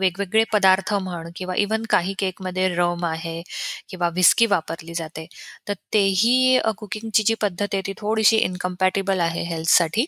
वेगवेगळे 0.00 0.44
पदार्थ 0.52 0.92
म्हण 0.96 1.28
किंवा 1.36 1.54
इवन 1.58 1.82
काही 1.90 2.14
केकमध्ये 2.18 2.68
रम 2.74 3.04
आहे 3.06 3.42
किंवा 3.88 4.08
विस्की 4.14 4.46
वापरली 4.46 4.94
जाते 4.94 5.26
तर 5.68 5.74
तेही 5.94 6.58
कुकिंगची 6.78 7.22
जी 7.22 7.34
पद्धत 7.42 7.66
आहे 7.72 7.82
ती 7.86 7.92
थोडीशी 7.98 8.36
इनकम्पॅटेबल 8.38 9.20
आहे 9.20 9.42
हेल्थसाठी. 9.46 10.04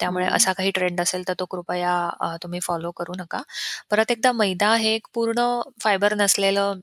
त्यामुळे 0.00 0.26
असा 0.28 0.52
काही 0.52 0.70
ट्रेंड 0.70 1.00
असेल 1.00 1.26
तर 1.28 1.34
तो 1.40 1.44
कृपया 1.50 2.36
तुम्ही 2.42 2.60
फॉलो 2.62 2.90
करू 2.96 3.12
नका. 3.18 3.42
परत 3.90 4.10
एकदा 4.10 4.32
मैदा 4.34 4.74
हे 4.76 4.94
एक 4.94 5.06
पूर्ण 5.14 5.48
फायबर 5.82 6.14
नसलेलं 6.16 6.80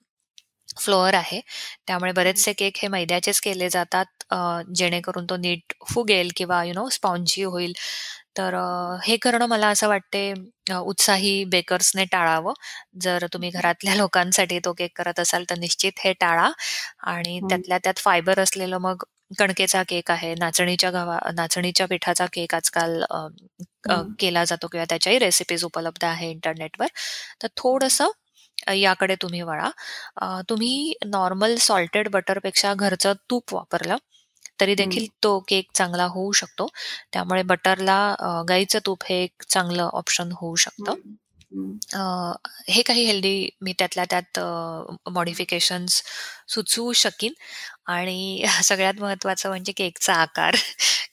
फ्लोअर 0.80 1.14
आहे. 1.14 1.40
त्यामुळे 1.88 2.12
बरेचसे 2.12 2.54
केक 2.54 2.78
हे 2.82 2.88
मैद्याचेच 2.90 3.40
केले 3.42 3.70
जातात 3.70 4.24
जेणेकरून 4.76 5.26
तो 5.30 5.38
नीट 5.38 5.74
फुगेल 5.90 6.32
किंवा 6.38 6.64
यु 6.64 6.74
नो 6.74 6.88
स्पॉन्जी 6.92 7.44
होईल. 7.44 7.74
तर 8.36 8.56
हे 9.04 9.18
करणं 9.18 9.46
मला 9.48 9.68
असं 9.70 9.88
वाटते 9.88 10.22
उत्साही 10.76 11.44
बेकर्सने 11.48 12.06
टाळावं. 12.12 12.54
जर 13.02 13.26
तुम्ही 13.34 13.50
घरातल्या 13.52 13.96
लोकांसाठी 13.98 14.60
तो 14.60 14.74
केक 14.74 14.92
करत 14.98 15.20
असाल 15.20 15.44
तर 15.50 15.58
निश्चित 15.60 16.00
हे 16.00 16.14
टाळा. 16.22 16.50
आणि 17.06 17.40
त्यातल्या 17.50 17.78
त्यात 17.84 18.00
फायबर 18.00 18.40
असलेलं 18.40 18.78
मग 18.80 19.04
कणकेचा 19.40 19.82
केक 19.90 20.12
आहे 20.12 20.34
नाचणीच्या 20.36 20.90
गव्हा 20.92 21.20
नाचणीच्या 21.36 21.86
पिठाचा 21.88 22.26
केक 22.34 22.56
आजकाल 22.56 23.02
केला 24.20 24.44
जातो 24.46 24.68
किंवा 24.68 24.86
त्याच्याही 24.90 25.20
रेसिपीज 25.20 25.64
उपलब्ध 25.66 26.06
आहे 26.06 26.30
इंटरनेटवर. 26.32 26.88
तर 27.42 27.48
थोडंसं 27.58 28.12
याकडे 28.74 29.16
तुम्ही 29.22 29.42
वळा. 29.44 29.70
तुम्ही 30.50 30.94
नॉर्मल 31.08 31.56
सॉल्टेड 31.62 32.10
बटरपेक्षा 32.12 32.74
घरचं 32.76 33.14
तूप 33.30 33.54
वापरलं 33.54 33.98
तरी 34.60 34.76
देखील 34.76 35.08
तो 35.24 35.38
केक 35.50 35.70
चांगला 35.76 36.06
होऊ 36.14 36.32
शकतो. 36.34 36.68
त्यामुळे 37.14 37.44
बटरला 37.46 38.44
गाईचं 38.50 38.80
तूप 38.86 39.04
हे 39.10 39.22
एक 39.24 39.44
चांगलं 39.50 39.90
ऑप्शन 39.94 40.32
होऊ 40.42 40.56
शकतं. 40.58 40.94
हे 42.70 42.82
काही 42.84 43.04
हेल्दी 43.06 43.50
मी 43.62 43.74
त्यातल्या 43.80 44.06
त्यात 44.10 44.40
मॉडिफिकेशन्स 45.12 46.02
सुचवू 46.50 46.92
शकीन. 46.96 47.34
आणि 47.88 48.46
सगळ्यात 48.64 49.02
महत्वाचं 49.02 49.50
म्हणजे 49.50 49.72
केकचा 49.78 50.14
आकार. 50.16 50.56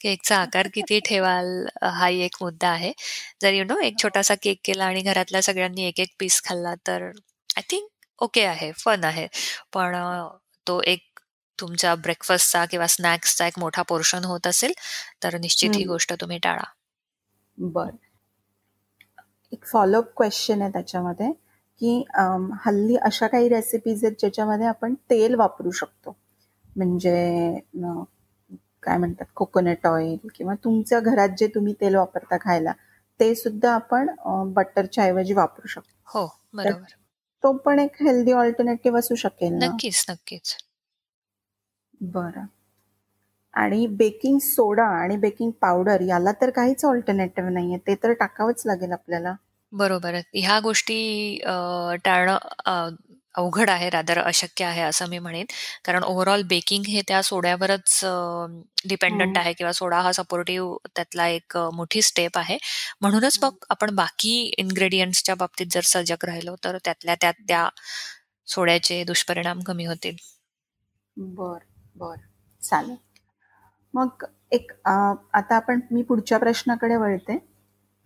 केकचा 0.03 0.36
आकार 0.38 0.68
किती 0.74 0.99
ठेवाल 1.07 1.47
हा 1.95 2.09
एक 2.09 2.36
मुद्दा 2.43 2.68
आहे. 2.70 2.93
जर 3.43 3.53
यु 3.55 3.64
नो 3.64 3.78
एक 3.82 3.99
छोटासा 4.03 4.34
केक 4.43 4.61
केला 4.64 4.84
आणि 4.86 5.03
घरातल्या 5.03 5.43
सगळ्यांनी 5.43 5.84
एक 5.88 6.01
एक 6.01 6.14
पीस 6.20 6.43
खाल्ला 6.45 6.74
तर 6.86 7.03
आय 7.57 7.62
थिंक 7.70 7.88
ओके 8.18 8.45
आहे 8.47 8.70
फन 8.78 9.05
आहे. 9.05 9.26
पण 9.72 9.97
तो 10.66 10.80
एक 10.86 11.11
तुमच्या 11.62 11.94
ब्रेकफास्टचा 11.94 12.64
किंवा 12.64 12.86
स्नॅक्सचा 12.86 13.46
एक 13.46 13.58
मोठा 13.58 13.82
पोर्शन 13.82 14.24
होत 14.24 14.46
असेल 14.46 14.72
तर 15.22 15.38
निश्चित 15.38 15.70
ही 15.74 15.84
गोष्ट 15.84 16.12
तुम्ही 16.20 16.38
टाळा. 16.38 16.64
बर. 17.58 17.90
एक 19.52 19.64
फॉलोअप 19.64 20.04
क्वेश्चन 20.16 20.62
आहे 20.62 20.70
त्याच्यामध्ये 20.72 21.30
की 21.80 22.04
हल्ली 22.60 22.96
अशा 22.96 23.26
काही 23.26 23.48
रेसिपीज 23.48 24.04
आहेत 24.04 24.16
ज्याच्यामध्ये 24.20 24.66
आपण 24.66 24.94
तेल 25.10 25.34
वापरू 25.34 25.70
शकतो. 25.70 26.16
म्हणजे 26.76 27.58
काय 28.82 28.96
म्हणतात 28.96 29.26
कोकोनट 29.34 29.86
ऑइल 29.86 30.28
किंवा 30.34 30.54
तुमच्या 30.54 31.00
घरात 31.00 31.28
जे 31.38 31.46
तुम्ही 31.46 31.72
तेल 31.80 31.94
वापरता 31.94 32.36
खायला 32.36 32.72
ते 33.20 33.34
सुद्धा 33.34 33.72
आपण 33.74 34.10
बटरच्या 34.52 35.04
ऐवजी 35.04 35.32
वापरू 35.32 35.68
शकतो. 35.68 36.18
हो 36.18 36.26
बरोबर. 36.54 36.94
तो 37.44 37.52
पण 37.56 37.78
एक 37.78 38.02
हेल्दी 38.02 38.32
ऑल्टरनेटिव्ह 38.32 38.98
असू 38.98 39.14
शकेल 39.14 39.52
नक्कीच 39.54 40.04
नक्कीच. 40.08 40.54
बरं. 42.03 42.44
आणि 43.55 43.86
बेकिंग 43.86 44.38
सोडा 44.38 44.84
आणि 45.03 45.16
बेकिंग 45.16 45.50
पावडर 45.61 46.00
याला 46.00 46.32
तर 46.32 46.50
काहीच 46.50 46.84
ऑल्टरनेटिव्ह 46.84 47.50
नाहीये. 47.50 47.78
ते 47.86 47.94
तर 47.94 48.12
टाकावंच 48.12 48.62
लागेल 48.66 48.92
आपल्याला. 48.92 49.34
बरोबर. 49.72 50.14
ह्या 50.34 50.59
गोष्टी 50.61 51.38
टाळणं 52.05 52.94
अवघड 53.34 53.70
आहे 53.70 53.88
रादर 53.90 54.18
अशक्य 54.18 54.64
आहे 54.64 54.80
असं 54.82 55.09
मी 55.09 55.18
म्हणेन. 55.18 55.46
कारण 55.84 56.03
ओव्हरऑल 56.03 56.42
बेकिंग 56.42 56.84
हे 56.88 57.00
त्या 57.09 57.22
सोड्यावरच 57.22 58.00
डिपेंडंट 58.88 59.38
आहे 59.38 59.53
किंवा 59.53 59.72
सोडा 59.72 60.00
हा 60.00 60.12
सपोर्टिव्ह 60.12 60.76
त्यातला 60.96 61.28
एक 61.28 61.57
मोठी 61.74 62.03
स्टेप 62.03 62.38
आहे. 62.38 62.59
म्हणूनच 63.00 63.38
मग 63.42 63.64
आपण 63.70 63.94
बाकी 63.94 64.34
इन्ग्रेडियंट्सच्या 64.59 65.34
बाबतीत 65.34 65.66
जर 65.70 65.80
सजग 65.84 66.24
राहिलो 66.24 66.57
तर 66.64 66.78
त्यातल्या 66.84 67.14
त्यात 67.20 67.34
त्या 67.48 67.68
सोड्याचे 68.48 69.03
दुष्परिणाम 69.05 69.61
कमी 69.61 69.84
होतील. 69.84 70.16
बर. 71.16 71.59
बर. 71.97 72.16
चालेल. 72.61 72.97
मग 73.95 74.24
एक 74.53 74.72
आता 74.86 75.57
आपण 75.57 75.80
मी 75.90 76.03
पुढच्या 76.03 76.38
प्रश्नाकडे 76.38 76.97
वळते. 76.97 77.36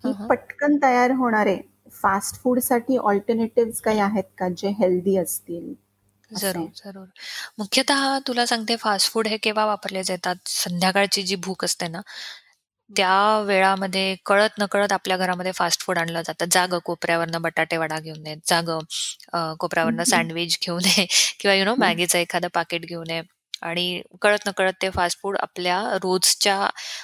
की 0.05 0.13
पटकन 0.29 0.77
तयार 0.83 1.11
होणारे 1.11 1.57
फास्ट 1.93 2.43
फूडसाठी 2.43 2.97
ऑल्टरनेटिव्ह 2.99 3.81
काही 3.85 3.99
आहेत 4.01 4.25
का 4.39 4.49
जे 4.59 4.69
हेल्दी 4.79 5.17
असतील? 5.17 5.75
जरूर 6.31 6.69
जरूर. 6.75 7.07
मुख्यतः 7.59 8.19
तुला 8.27 8.47
सांगते 8.47 8.77
फास्ट 8.77 9.13
फूड 9.13 9.27
हे 9.27 9.37
केव्हा 9.37 9.65
वापरले 9.67 10.03
जातात? 10.03 10.37
संध्याकाळची 10.47 11.23
जी 11.23 11.37
भूक 11.45 11.65
असते 11.65 11.89
ना 11.89 12.01
त्या 12.91 13.41
वेळामध्ये 13.41 14.15
कळत 14.27 14.59
नकळत 14.59 14.93
आपल्या 14.93 15.17
घरामध्ये 15.17 15.53
फास्ट 15.53 15.81
फूड 15.83 15.99
आणलं 15.99 16.23
जातं. 16.23 16.45
जाग 16.51 16.75
कोपऱ्यावरनं 16.85 17.43
बटाटे 17.43 17.77
वडा 17.77 17.99
घेऊन 18.01 18.27
ये 18.27 18.35
जाग 18.47 18.71
कोपऱ्यावरनं 19.61 20.05
सँडविच 20.07 20.59
घेऊन 20.63 20.85
ये 20.89 21.07
किंवा 21.41 21.55
यु 21.55 21.65
नो 21.65 21.75
मॅगीचं 21.77 22.19
एखादं 22.19 22.49
पाकिट 22.55 22.85
घेऊन 22.87 23.11
ये 23.11 23.21
आणि 23.63 24.03
कळत 24.23 24.47
नकळत 24.47 24.73
ते 24.83 24.91
फास्ट 24.91 25.19
फूड 25.23 25.37
आपल्या 25.41 25.81
रोजच्या 26.03 26.57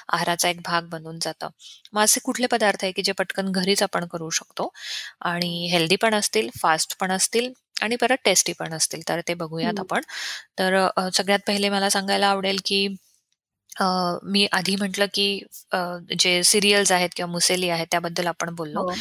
आहाराचा 0.08 0.48
एक 0.48 0.60
भाग 0.64 0.88
बनून 0.88 1.18
जातं. 1.22 1.48
मग 1.92 2.02
असे 2.02 2.20
कुठले 2.24 2.46
पदार्थ 2.48 2.84
आहे 2.84 2.92
की 2.92 3.02
जे 3.02 3.12
पटकन 3.12 3.50
घरीच 3.52 3.82
आपण 3.82 4.06
करू 4.08 4.30
शकतो? 4.32 4.70
आणि 5.22 5.66
हेल्दी 5.72 5.96
पण 5.96 6.14
असतील 6.14 6.48
फास्ट 6.56 6.96
पण 7.00 7.12
असतील 7.12 7.52
आणि 7.82 7.96
परत 7.96 8.16
टेस्टी 8.24 8.52
पण 8.52 8.74
असतील 8.74 9.02
तर 9.08 9.20
ते 9.28 9.34
बघूयात 9.34 9.80
आपण. 9.80 10.00
तर 10.58 10.76
सगळ्यात 11.14 11.40
पहिले 11.46 11.68
मला 11.70 11.90
सांगायला 11.90 12.26
आवडेल 12.28 12.58
की 12.66 12.86
मी 14.24 14.46
आधी 14.52 14.76
म्हटलं 14.76 15.06
की 15.14 15.26
जे 16.20 16.42
सिरियल्स 16.44 16.92
आहेत 16.92 17.10
किंवा 17.16 17.30
मुसेली 17.32 17.68
आहेत 17.68 17.86
त्याबद्दल 17.90 18.26
आपण 18.26 18.54
बोललो. 18.54 18.80
हो. 18.82 18.94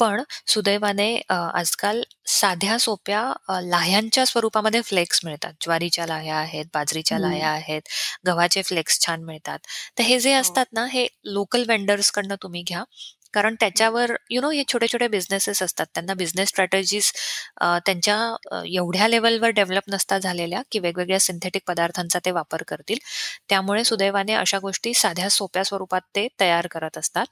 पण 0.00 0.22
सुदैवाने 0.46 1.08
आजकाल 1.30 2.02
साध्या 2.28 2.78
सोप्या 2.78 3.22
लाह्यांच्या 3.62 4.24
स्वरूपामध्ये 4.26 4.80
फ्लेक्स 4.82 5.20
मिळतात. 5.24 5.52
ज्वारीच्या 5.60 6.06
लाह्या 6.06 6.36
आहेत 6.36 6.64
बाजरीच्या 6.74 7.18
लाह्या 7.18 7.48
आहेत 7.50 7.88
गव्हाचे 8.26 8.62
फ्लेक्स 8.62 9.00
छान 9.06 9.24
मिळतात. 9.24 9.58
तर 9.98 10.02
हे 10.02 10.18
जे 10.20 10.34
हो. 10.34 10.40
असतात 10.40 10.66
ना 10.72 10.86
हे 10.92 11.06
लोकल 11.26 11.64
वेंडर्स 11.68 12.10
कडनं 12.12 12.34
तुम्ही 12.42 12.62
घ्या. 12.62 12.82
कारण 13.36 13.54
त्याच्यावर 13.60 14.12
यु 14.30 14.40
नो 14.40 14.50
हे 14.50 14.62
छोटे 14.72 14.86
छोटे 14.88 15.08
बिझनेसेस 15.08 15.62
असतात. 15.62 15.86
त्यांना 15.94 16.14
बिझनेस 16.14 16.48
स्ट्रॅटेजीज 16.48 17.10
त्यांच्या 17.86 18.16
एवढ्या 18.66 19.08
लेवलवर 19.08 19.50
डेव्हलप 19.50 19.90
नसता 19.90 20.18
झालेल्या 20.18 20.62
की 20.72 20.78
वेगवेगळ्या 20.78 21.20
सिंथेटिक 21.20 21.62
पदार्थांचा 21.68 22.18
ते 22.24 22.30
वापर 22.30 22.62
करतील. 22.68 22.98
त्यामुळे 23.48 23.84
सुदैवाने 23.84 24.34
अशा 24.34 24.58
गोष्टी 24.58 24.94
साध्या 24.94 25.28
सोप्या 25.30 25.64
स्वरूपात 25.64 26.00
ते 26.16 26.26
तयार 26.40 26.66
करत 26.66 26.98
असतात. 26.98 27.26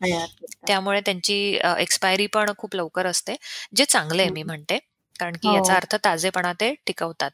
त्यामुळे 0.67 1.01
त्यांची 1.01 1.37
एक्सपायरी 1.79 2.27
पण 2.35 2.53
खूप 2.59 2.75
लवकर 2.77 3.07
असते 3.07 3.35
जे 3.77 3.85
चांगले 3.85 4.23
आहे 4.23 4.31
मी 4.31 4.43
म्हणते. 4.43 4.79
कारण 5.21 5.37
की 5.43 5.53
याचा 5.53 5.73
हो. 5.73 5.77
अर्थ 5.77 5.95
ताजेपणा 6.05 6.53
ते 6.55 6.75
टिकवतात. 6.87 7.31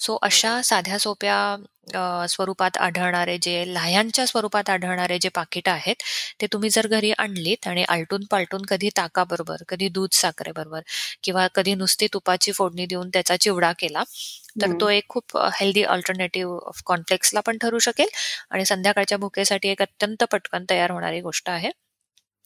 सो 0.00 0.16
अशा 0.22 0.60
साध्या 0.64 0.98
सोप्या 0.98 1.36
स्वरूपात 2.28 2.76
आढळणारे 2.78 3.36
जे 3.38 3.64
लाह्यांच्या 3.68 4.26
स्वरूपात 4.26 4.70
आढळणारे 4.70 5.18
जे 5.20 5.28
पाकिट 5.34 5.68
आहेत 5.68 6.02
ते 6.40 6.46
तुम्ही 6.52 6.70
जर 6.70 6.86
घरी 6.88 7.10
आणलीत 7.18 7.66
आणि 7.66 7.84
आलटून 7.88 8.24
पालटून 8.30 8.62
कधी 8.68 8.88
ताकाबरोबर 8.96 9.62
कधी 9.68 9.88
दूध 9.90 10.14
साखरेबरोबर 10.14 10.80
किंवा 11.22 11.46
कधी 11.54 11.74
नुसती 11.76 12.06
तुपाची 12.12 12.52
फोडणी 12.52 12.86
देऊन 12.86 13.08
त्याचा 13.12 13.36
चिवडा 13.38 13.72
केला 13.78 14.02
तर 14.60 14.72
तो 14.74 14.88
एक 14.90 15.04
खूप 15.08 15.36
हेल्दी 15.54 15.82
ऑल्टरनेटिव्ह 15.86 16.80
कॉन्फ्लेक्सला 16.86 17.40
पण 17.42 17.58
ठरू 17.58 17.78
शकेल 17.80 18.08
आणि 18.50 18.64
संध्याकाळच्या 18.66 19.18
भुकेसाठी 19.18 19.68
एक 19.70 19.82
अत्यंत 19.82 20.24
पटकन 20.32 20.64
तयार 20.70 20.90
होणारी 20.90 21.20
गोष्ट 21.22 21.50
आहे. 21.50 21.70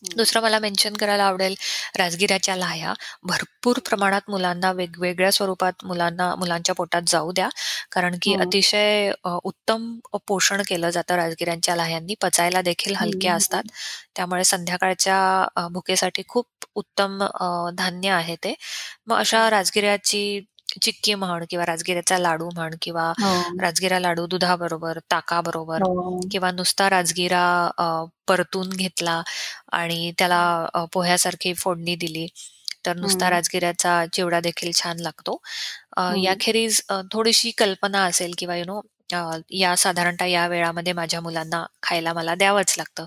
दुसरं 0.02 0.42
मला 0.42 0.58
मेन्शन 0.58 0.94
करायला 0.96 1.24
आवडेल 1.24 1.54
राजगिऱ्याच्या 1.98 2.54
लाह्या. 2.56 2.92
भरपूर 3.24 3.78
प्रमाणात 3.88 4.30
मुलांना 4.30 4.70
वेगवेगळ्या 4.72 5.30
स्वरूपात 5.32 5.84
मुलांना 5.84 6.34
मुलांच्या 6.36 6.74
पोटात 6.74 7.02
जाऊ 7.08 7.32
द्या. 7.32 7.48
कारण 7.92 8.16
की 8.22 8.34
अतिशय 8.36 9.10
उत्तम 9.44 9.92
पोषण 10.28 10.62
केलं 10.68 10.90
जातं 10.90 11.16
राजगिऱ्यांच्या 11.16 11.76
लाह्यांनी. 11.76 12.14
पचायला 12.22 12.62
देखील 12.62 12.94
हलक्या 12.96 13.34
असतात. 13.34 13.62
त्यामुळे 14.16 14.44
संध्याकाळच्या 14.44 15.68
भुकेसाठी 15.72 16.22
खूप 16.28 16.46
उत्तम 16.76 17.22
धान्य 17.76 18.10
आहे 18.12 18.36
ते. 18.44 18.54
मग 19.06 19.16
अशा 19.18 19.48
राजगिऱ्याची 19.50 20.40
चिक्की 20.82 21.14
म्हण 21.14 21.44
किंवा 21.50 21.66
राजगिऱ्याचा 21.66 22.18
लाडू 22.18 22.48
म्हण 22.54 22.74
किंवा 22.82 23.12
हो. 23.22 23.32
राजगिरा 23.62 23.98
लाडू 23.98 24.26
दुधाबरोबर 24.26 24.98
ताकाबरोबर 25.10 25.82
हो. 25.82 26.20
किंवा 26.30 26.50
नुसता 26.50 26.88
राजगिरा 26.90 27.44
परतून 28.28 28.68
घेतला 28.68 29.22
आणि 29.72 30.12
त्याला 30.18 30.66
पोह्यासारखी 30.92 31.52
फोडणी 31.54 31.94
दिली 31.96 32.26
तर 32.86 32.96
नुसता 32.96 33.30
राजगिऱ्याचा 33.30 34.04
चिवडा 34.12 34.40
देखील 34.40 34.70
छान 34.74 35.00
लागतो. 35.00 35.40
याखेरीज 36.22 36.80
थोडीशी 37.12 37.50
कल्पना 37.50 38.04
असेल 38.04 38.32
किंवा 38.38 38.56
यु 38.56 38.64
नो 38.64 38.80
या 39.50 39.74
साधारणतः 39.76 40.24
या 40.26 40.46
वेळामध्ये 40.48 40.92
माझ्या 40.92 41.20
मुलांना 41.20 41.64
खायला 41.82 42.12
मला 42.12 42.34
द्यावंच 42.34 42.74
लागतं. 42.78 43.04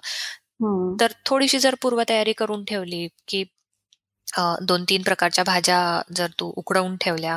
तर 1.00 1.12
थोडीशी 1.26 1.60
जर 1.60 1.76
पूर्वतयारी 1.82 2.34
करून 2.34 2.64
ठेवली 2.66 3.08
की 3.28 3.44
दोन 4.64 4.84
तीन 4.86 5.02
प्रकारच्या 5.04 5.44
भाज्या 5.44 5.78
जर 6.16 6.28
तू 6.40 6.52
उकडवून 6.58 6.96
ठेवल्या 7.02 7.36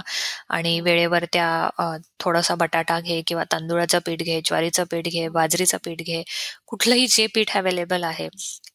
आणि 0.51 0.78
वेळेवर 0.80 1.24
त्या 1.32 1.99
थोडासा 2.20 2.55
बटाटा 2.57 2.99
घे 3.01 3.20
किंवा 3.26 3.45
तांदूळाचं 3.53 3.99
पीठ 4.07 4.22
घे 4.22 4.41
ज्वारीचं 4.45 4.84
पीठ 4.91 5.09
घे 5.09 5.26
बाजरीचं 5.30 5.78
पीठ 5.84 6.03
घे 6.03 6.22
कुठलंही 6.68 7.07
जे 7.09 7.26
पीठ 7.34 7.57
अवेलेबल 7.57 8.05
आहे 8.05 8.28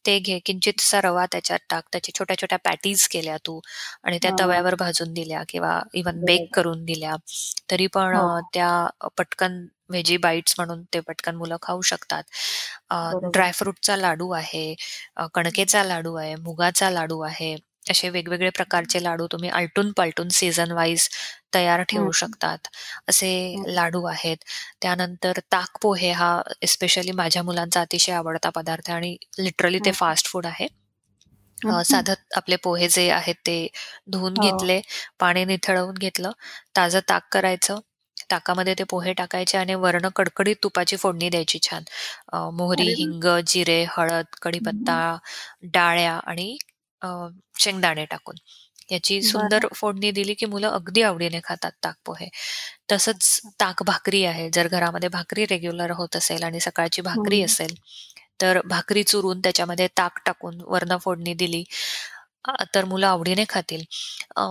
ते 0.06 0.18
घे. 0.20 0.38
किंचितसा 0.44 1.00
रवा 1.00 1.24
त्याच्यात 1.32 1.58
टाक. 1.70 1.82
त्याच्या 1.92 2.14
छोट्या 2.18 2.36
छोट्या 2.38 2.58
पॅटीज 2.64 3.06
केल्या 3.08 3.36
तू 3.46 3.60
आणि 4.04 4.18
त्या 4.22 4.30
तव्यावर 4.38 4.74
भाजून 4.76 5.12
दिल्या 5.14 5.42
किंवा 5.48 5.78
इवन 5.94 6.20
बेक 6.24 6.48
करून 6.54 6.84
दिल्या. 6.84 7.14
तरी 7.70 7.86
पण 7.88 8.14
हो. 8.14 8.40
त्या 8.54 9.08
पटकन 9.18 9.64
व्हेजी 9.90 10.16
बाईट्स 10.18 10.54
म्हणून 10.58 10.82
ते 10.94 11.00
पटकन 11.02 11.36
मुलं 11.36 11.56
खाऊ 11.62 11.80
शकतात. 11.84 12.22
ड्रायफ्रूटचा 13.32 13.96
लाडू 13.96 14.30
आहे 14.32 14.74
कणकेचा 15.34 15.82
लाडू 15.84 16.14
आहे 16.16 16.34
मुगाचा 16.38 16.90
लाडू 16.90 17.20
आहे 17.22 17.54
असे 17.86 18.08
वेगवेगळे 18.10 18.48
प्रकारचे 18.56 19.02
लाडू 19.02 19.26
तुम्ही 19.32 19.48
आलटून 19.50 19.90
पालटून 19.96 20.28
सीझन 20.32 20.72
वाईज 20.72 21.08
तयार 21.54 21.82
ठेवू 21.88 22.10
शकतात. 22.12 22.58
असे 23.08 23.30
लाडू 23.66 24.04
आहेत. 24.06 24.36
त्यानंतर 24.82 25.38
ताक 25.52 25.78
पोहे 25.82 26.10
हा 26.12 26.40
एस्पेशली 26.62 27.12
माझ्या 27.12 27.42
मुलांचा 27.42 27.80
अतिशय 27.80 28.12
आवडता 28.12 28.50
पदार्थ 28.54 28.90
आणि 28.90 29.16
लिटरली 29.38 29.78
ते 29.84 29.92
फास्ट 29.94 30.26
फूड 30.26 30.46
आहे. 30.46 30.66
साधं 31.84 32.14
आपले 32.36 32.56
पोहे 32.58 32.88
जे 32.88 33.08
आहेत 33.10 33.34
ते 33.46 33.56
धुवून 34.12 34.34
हो. 34.34 34.42
घेतले 34.42 34.80
पाणी 35.20 35.44
निथळवून 35.44 35.94
घेतलं 35.96 36.30
ताजं 36.76 37.00
ताक 37.08 37.28
करायचं. 37.32 37.78
ताकामध्ये 38.30 38.74
ते 38.78 38.84
पोहे 38.84 39.12
टाकायचे 39.12 39.58
आणि 39.58 39.74
वर्ण 39.74 40.08
कडकडीत 40.16 40.56
तुपाची 40.62 40.96
फोडणी 40.96 41.28
द्यायची 41.28 41.58
छान. 41.62 41.82
मोहरी 42.54 42.88
हिंग 42.90 43.24
जिरे 43.46 43.82
हळद 43.90 44.26
कढीपत्ता 44.42 44.96
डाळ्या 45.74 46.14
आणि 46.24 46.56
शेंगदाणे 47.60 48.04
टाकून. 48.06 48.36
याची 48.90 49.20
सुंदर 49.22 49.66
फोडणी 49.76 50.10
दिली 50.10 50.34
की 50.34 50.46
मुलं 50.46 50.68
अगदी 50.70 51.02
आवडीने 51.02 51.40
खातात 51.44 51.72
ताक 51.84 51.94
पोहे. 52.06 52.28
तसंच 52.92 53.40
ताक 53.60 53.82
भाकरी 53.84 54.24
आहे. 54.24 54.48
जर 54.52 54.68
घरामध्ये 54.68 55.08
भाकरी 55.10 55.44
रेग्युलर 55.46 55.90
होत 55.92 56.16
असेल 56.16 56.42
आणि 56.42 56.60
सकाळची 56.60 57.02
भाकरी 57.02 57.42
असेल 57.42 57.74
तर 58.40 58.60
भाकरी 58.66 59.02
चुरून 59.04 59.40
त्याच्यामध्ये 59.40 59.86
ताक 59.98 60.18
टाकून 60.26 60.60
वर्ण 60.66 60.96
फोडणी 60.98 61.34
दिली. 61.34 61.64
तर 62.74 62.84
मुलं 62.84 63.06
आवडीने 63.06 63.44
खातील. 63.48 63.82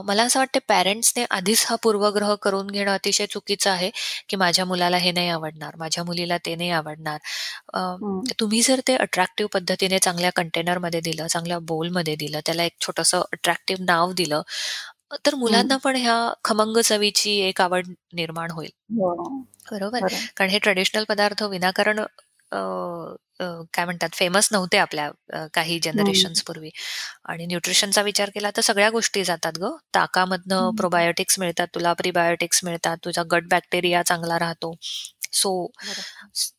मला 0.06 0.24
असं 0.24 0.40
वाटतं 0.40 0.60
पॅरेंट्सने 0.68 1.26
आधीच 1.30 1.66
हा 1.70 1.76
पूर्वग्रह 1.76 2.34
करून 2.42 2.68
घेणं 2.68 2.92
अतिशय 2.92 3.26
चुकीचं 3.26 3.70
आहे 3.70 3.90
की 4.30 4.36
माझ्या 4.36 4.66
मुलाला 4.66 4.98
हे 4.98 5.12
नाही 5.12 5.30
आवडणार 5.30 5.76
माझ्या 5.76 6.04
मुलीला 6.04 6.38
ते 6.38 6.56
नाही 6.56 6.70
आवडणार. 6.72 7.18
तुम्ही 8.40 8.62
जर 8.62 8.80
ते 8.88 8.96
अट्रॅक्टिव्ह 8.98 9.50
पद्धतीने 9.54 10.00
चांगल्या 10.00 10.30
कंटेनरमध्ये 10.36 11.02
दिलं 11.02 11.28
चांगल्या 11.28 11.60
बोलमध्ये 11.60 12.16
दिलं 12.16 12.40
त्याला 12.46 12.64
एक 12.64 12.76
छोटस 12.82 13.16
अट्रॅक्टिव्ह 13.16 13.84
नाव 13.86 14.12
दिलं 14.12 14.42
तर 15.26 15.36
मुलांना 15.36 15.78
पण 15.78 15.96
ह्या 15.96 16.16
खमंग 16.44 16.78
चवीची 16.84 17.32
एक 17.40 17.62
आवड 17.62 17.88
निर्माण 18.14 18.52
होईल. 18.52 18.70
हो. 18.92 19.40
बरोबर? 19.72 20.08
कारण 20.38 20.50
हे 20.50 20.60
ट्रेडिशनल 20.60 21.04
पदार्थ 21.04 21.44
विनाकारण 21.44 22.00
काय 23.74 23.86
म्हणतात 23.86 24.10
फेमस 24.14 24.48
नव्हते 24.52 24.78
आपल्या 24.78 25.48
काही 25.54 25.80
जनरेशन्स 25.84 26.44
पूर्वी. 26.44 26.70
आणि 27.26 27.46
न्यूट्रिशनचा 27.46 28.02
विचार 28.02 28.30
केला 28.30 28.50
तर 28.58 28.62
सगळ्या 28.62 28.90
गोष्टी 28.90 29.24
जातात 29.24 29.58
ग. 29.58 29.72
ताकामधनं 29.96 30.72
प्रोबायोटिक्स 30.78 31.40
मिळतात 31.40 31.68
तुला 31.76 31.94
प्रीबायोटिक्स 31.94 32.64
मिळतात 32.64 32.98
तुझा 33.06 33.24
गट 33.32 33.48
बॅक्टेरिया 33.52 34.04
चांगला 34.04 34.40
राहतो. 34.40 34.74
सो 35.34 35.68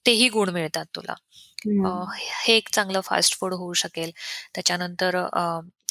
तेही 0.07 0.29
गुण 0.29 0.49
मिळतात 0.49 0.85
तुला. 0.97 1.15
हे 2.17 2.53
एक 2.55 2.69
चांगलं 2.73 3.01
फास्ट 3.01 3.39
फूड 3.41 3.55
होऊ 3.55 3.73
शकेल. 3.73 4.11
त्याच्यानंतर 4.55 5.17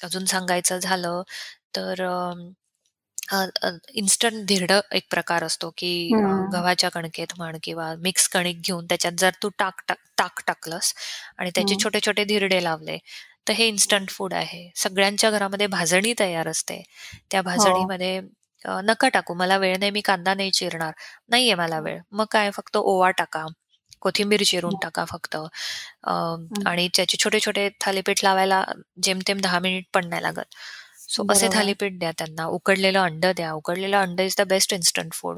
अजून 0.04 0.26
सांगायचं 0.26 0.78
झालं 0.80 1.22
तर 1.78 2.04
इन्स्टंट 3.32 4.46
धिरड 4.48 4.72
एक 4.94 5.06
प्रकार 5.12 5.44
असतो 5.44 5.70
की 5.78 5.92
गव्हाच्या 6.54 6.90
कणकेत 6.90 7.34
म्हण 7.38 7.58
किंवा 7.64 7.94
मिक्स 8.00 8.28
कणिक 8.30 8.62
घेऊन 8.62 8.86
त्याच्यात 8.86 9.14
जर 9.20 9.32
तू 9.44 9.50
टाक 9.60 9.82
टाक 10.18 10.42
टाकलंस 10.48 10.94
आणि 11.38 11.52
त्याचे 11.56 11.76
छोटे 11.76 12.00
छोटे 12.06 12.24
धिरडे 12.26 12.64
लावले 12.64 12.98
तर 13.48 13.54
हे 13.54 13.68
इन्स्टंट 13.68 14.10
फूड 14.10 14.34
आहे. 14.34 14.70
सगळ्यांच्या 14.76 15.30
घरामध्ये 15.32 15.68
भाजणी 15.68 16.14
तयार 16.20 16.48
असते. 16.48 16.82
त्या 17.32 17.40
हो. 17.40 17.44
भाजणीमध्ये 17.46 18.20
नका 18.86 19.08
टाकू 19.10 19.34
मला 19.34 19.58
वेळ 19.58 19.78
नाही 19.80 19.92
मी 19.92 20.02
कांदा 20.06 20.34
नाही 20.34 20.52
चिरणार. 20.52 20.92
नाहीये 21.30 21.56
मला 21.56 21.80
वेळ. 21.80 22.00
मग 22.12 22.26
काय 22.32 22.50
फक्त 22.54 22.78
ओवा 22.78 23.10
टाका 23.18 23.46
कोथिंबीर 24.02 24.44
चिरून 24.46 24.78
टाका 24.78 25.06
फक्त. 25.06 25.36
आणि 26.66 26.88
त्याचे 26.96 27.18
छोटे 27.18 27.40
छोटे 27.40 27.68
थालीपीठ 27.82 28.24
लावायला 28.24 28.64
जेमतेम 29.04 29.40
दहा 29.42 29.60
मिनिट 29.60 29.86
पण 29.94 30.08
नाही 30.10 30.24
लागत. 30.24 30.56
सो 31.12 31.24
असे 31.32 31.48
थालीपीठ 31.54 31.98
द्या 32.00 32.12
त्यांना. 32.18 32.46
उकडलेलं 32.58 33.00
अंड 33.00 33.26
द्या. 33.36 33.52
उकडलेलं 33.54 33.98
अंड 33.98 34.20
is 34.22 34.36
the 34.40 34.48
best 34.50 34.74
instant 34.74 35.14
food 35.14 35.38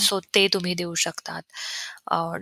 so 0.00 0.20
ते 0.34 0.46
तुम्ही 0.54 0.74
देऊ 0.74 0.94
शकतात. 1.04 1.42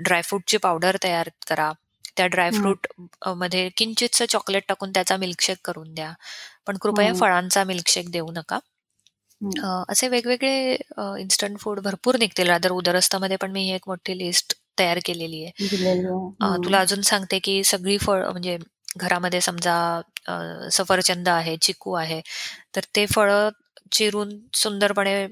ड्रायफ्रूटची 0.04 0.56
पावडर 0.62 0.96
तयार 1.04 1.28
करा. 1.48 1.70
त्या 2.16 2.26
ड्रायफ्रूटमध्ये 2.26 3.68
किंचितचं 3.76 4.24
चॉकलेट 4.30 4.64
टाकून 4.68 4.90
त्याचा 4.94 5.16
मिल्कशेक 5.16 5.58
करून 5.64 5.92
द्या. 5.94 6.12
पण 6.66 6.76
कृपया 6.82 7.12
फळांचा 7.20 7.64
मिल्कशेक 7.64 8.10
देऊ 8.12 8.30
नका. 8.36 8.58
असे 9.90 10.08
वेगवेगळे 10.08 10.72
इन्स्टंट 11.20 11.58
फूड 11.60 11.80
भरपूर 11.84 12.16
निघतील. 12.18 12.48
रादर 12.48 12.70
उदरस्तामध्ये 12.72 13.36
पण 13.40 13.50
मी 13.52 13.68
एक 13.74 13.88
मोठी 13.88 14.18
लिस्ट 14.18 14.54
तयार 14.78 14.98
केलेली 15.04 15.42
आहे. 15.44 15.52
तुला 16.64 16.78
अजून 16.80 17.00
सांगते 17.02 17.38
की 17.44 17.62
सगळी 17.64 17.96
फळ 17.98 18.24
म्हणजे 18.30 18.56
घरामध्ये 18.96 19.40
समजा 19.40 19.74
सफरचंद 20.72 21.28
आहे 21.28 21.56
चिकू 21.62 21.92
आहे 21.94 22.20
तर 22.76 22.84
ते 22.96 23.06
फळ 23.06 23.32
चिरून 23.92 24.38
सुंदरपणे 24.54 25.26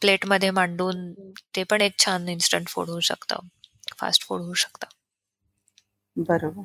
प्लेटमध्ये 0.00 0.50
मांडून 0.50 1.12
ते 1.56 1.62
पण 1.64 1.80
एक 1.80 1.98
छान 1.98 2.28
इन्स्टंट 2.28 2.68
फूड 2.68 2.90
होऊ 2.90 3.00
शकतं 3.02 3.46
फास्ट 3.98 4.26
फूड 4.28 4.40
होऊ 4.40 4.54
शकतं 4.56 4.86
बरोबर, 6.16 6.64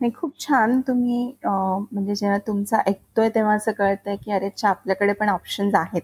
नाही 0.00 0.10
खूप 0.12 0.34
छान 0.40 0.80
तुम्ही 0.80 1.18
म्हणजे 1.44 2.14
जेव्हा 2.14 2.38
तुमचं 2.46 2.76
ऐकतोय 2.86 3.28
तेव्हा 3.34 3.54
असं 3.56 3.72
कळतंय, 3.72 4.16
की 4.16 4.32
अरे 4.32 4.50
आपल्याकडे 4.64 5.12
पण 5.12 5.28
ऑप्शन्स 5.28 5.74
आहेत. 5.74 6.02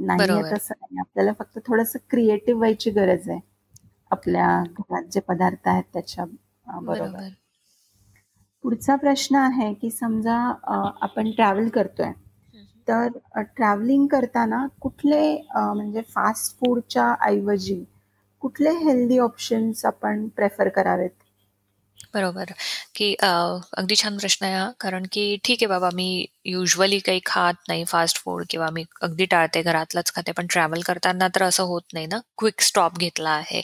नाही 0.00 0.42
तसं 0.52 0.74
नाही. 0.74 0.98
आपल्याला 1.00 1.32
फक्त 1.38 1.58
थोडस 1.66 1.92
क्रिएटिव्ह 2.10 2.58
व्हायची 2.58 2.90
गरज 2.92 3.28
आहे. 3.30 3.40
आपल्या 4.10 4.46
घरात 4.70 5.10
जे 5.12 5.20
पदार्थ 5.28 5.68
आहेत 5.68 5.84
त्याच्या 5.92 6.24
बरोबर. 6.82 7.28
पुढचा 8.62 8.96
प्रश्न 8.96 9.36
आहे, 9.36 9.74
की 9.74 9.90
समजा 9.90 10.36
आपण 11.02 11.30
ट्रॅव्हल 11.30 11.68
करतोय. 11.68 12.12
तर 12.88 13.08
ट्रॅव्हलिंग 13.36 14.06
करताना 14.06 14.66
कुठले 14.80 15.46
म्हणजे 15.54 16.00
फास्ट 16.00 16.56
फूडच्या 16.56 17.14
ऐवजी 17.20 17.84
कुठले 18.40 18.70
हेल्दी 18.70 19.18
ऑप्शन्स 19.18 19.84
आपण 19.84 20.28
प्रेफर 20.28 20.68
करावेत? 20.68 21.10
बरोबर. 22.14 22.44
की 22.98 23.12
अगदी 23.22 23.96
छान 23.96 24.16
प्रश्न 24.18 24.44
आहे 24.46 24.54
हा. 24.54 24.70
कारण 24.80 25.04
की 25.12 25.24
ठीक 25.44 25.58
आहे 25.62 25.66
बाबा 25.68 25.90
मी 25.94 26.06
युजली 26.46 26.98
काही 27.06 27.20
खात 27.26 27.54
नाही 27.68 27.84
फास्ट 27.88 28.18
फूड 28.24 28.44
किंवा 28.50 28.68
मी 28.74 28.84
अगदी 29.02 29.24
टाळते, 29.26 29.62
घरातलंच 29.62 30.12
खाते. 30.14 30.32
पण 30.32 30.46
ट्रॅव्हल 30.50 30.80
करताना 30.86 31.28
तर 31.34 31.42
असं 31.44 31.62
होत 31.72 31.82
नाही 31.94 32.06
ना. 32.06 32.18
क्विक 32.38 32.60
स्टॉप 32.62 32.98
घेतला 32.98 33.30
आहे 33.30 33.60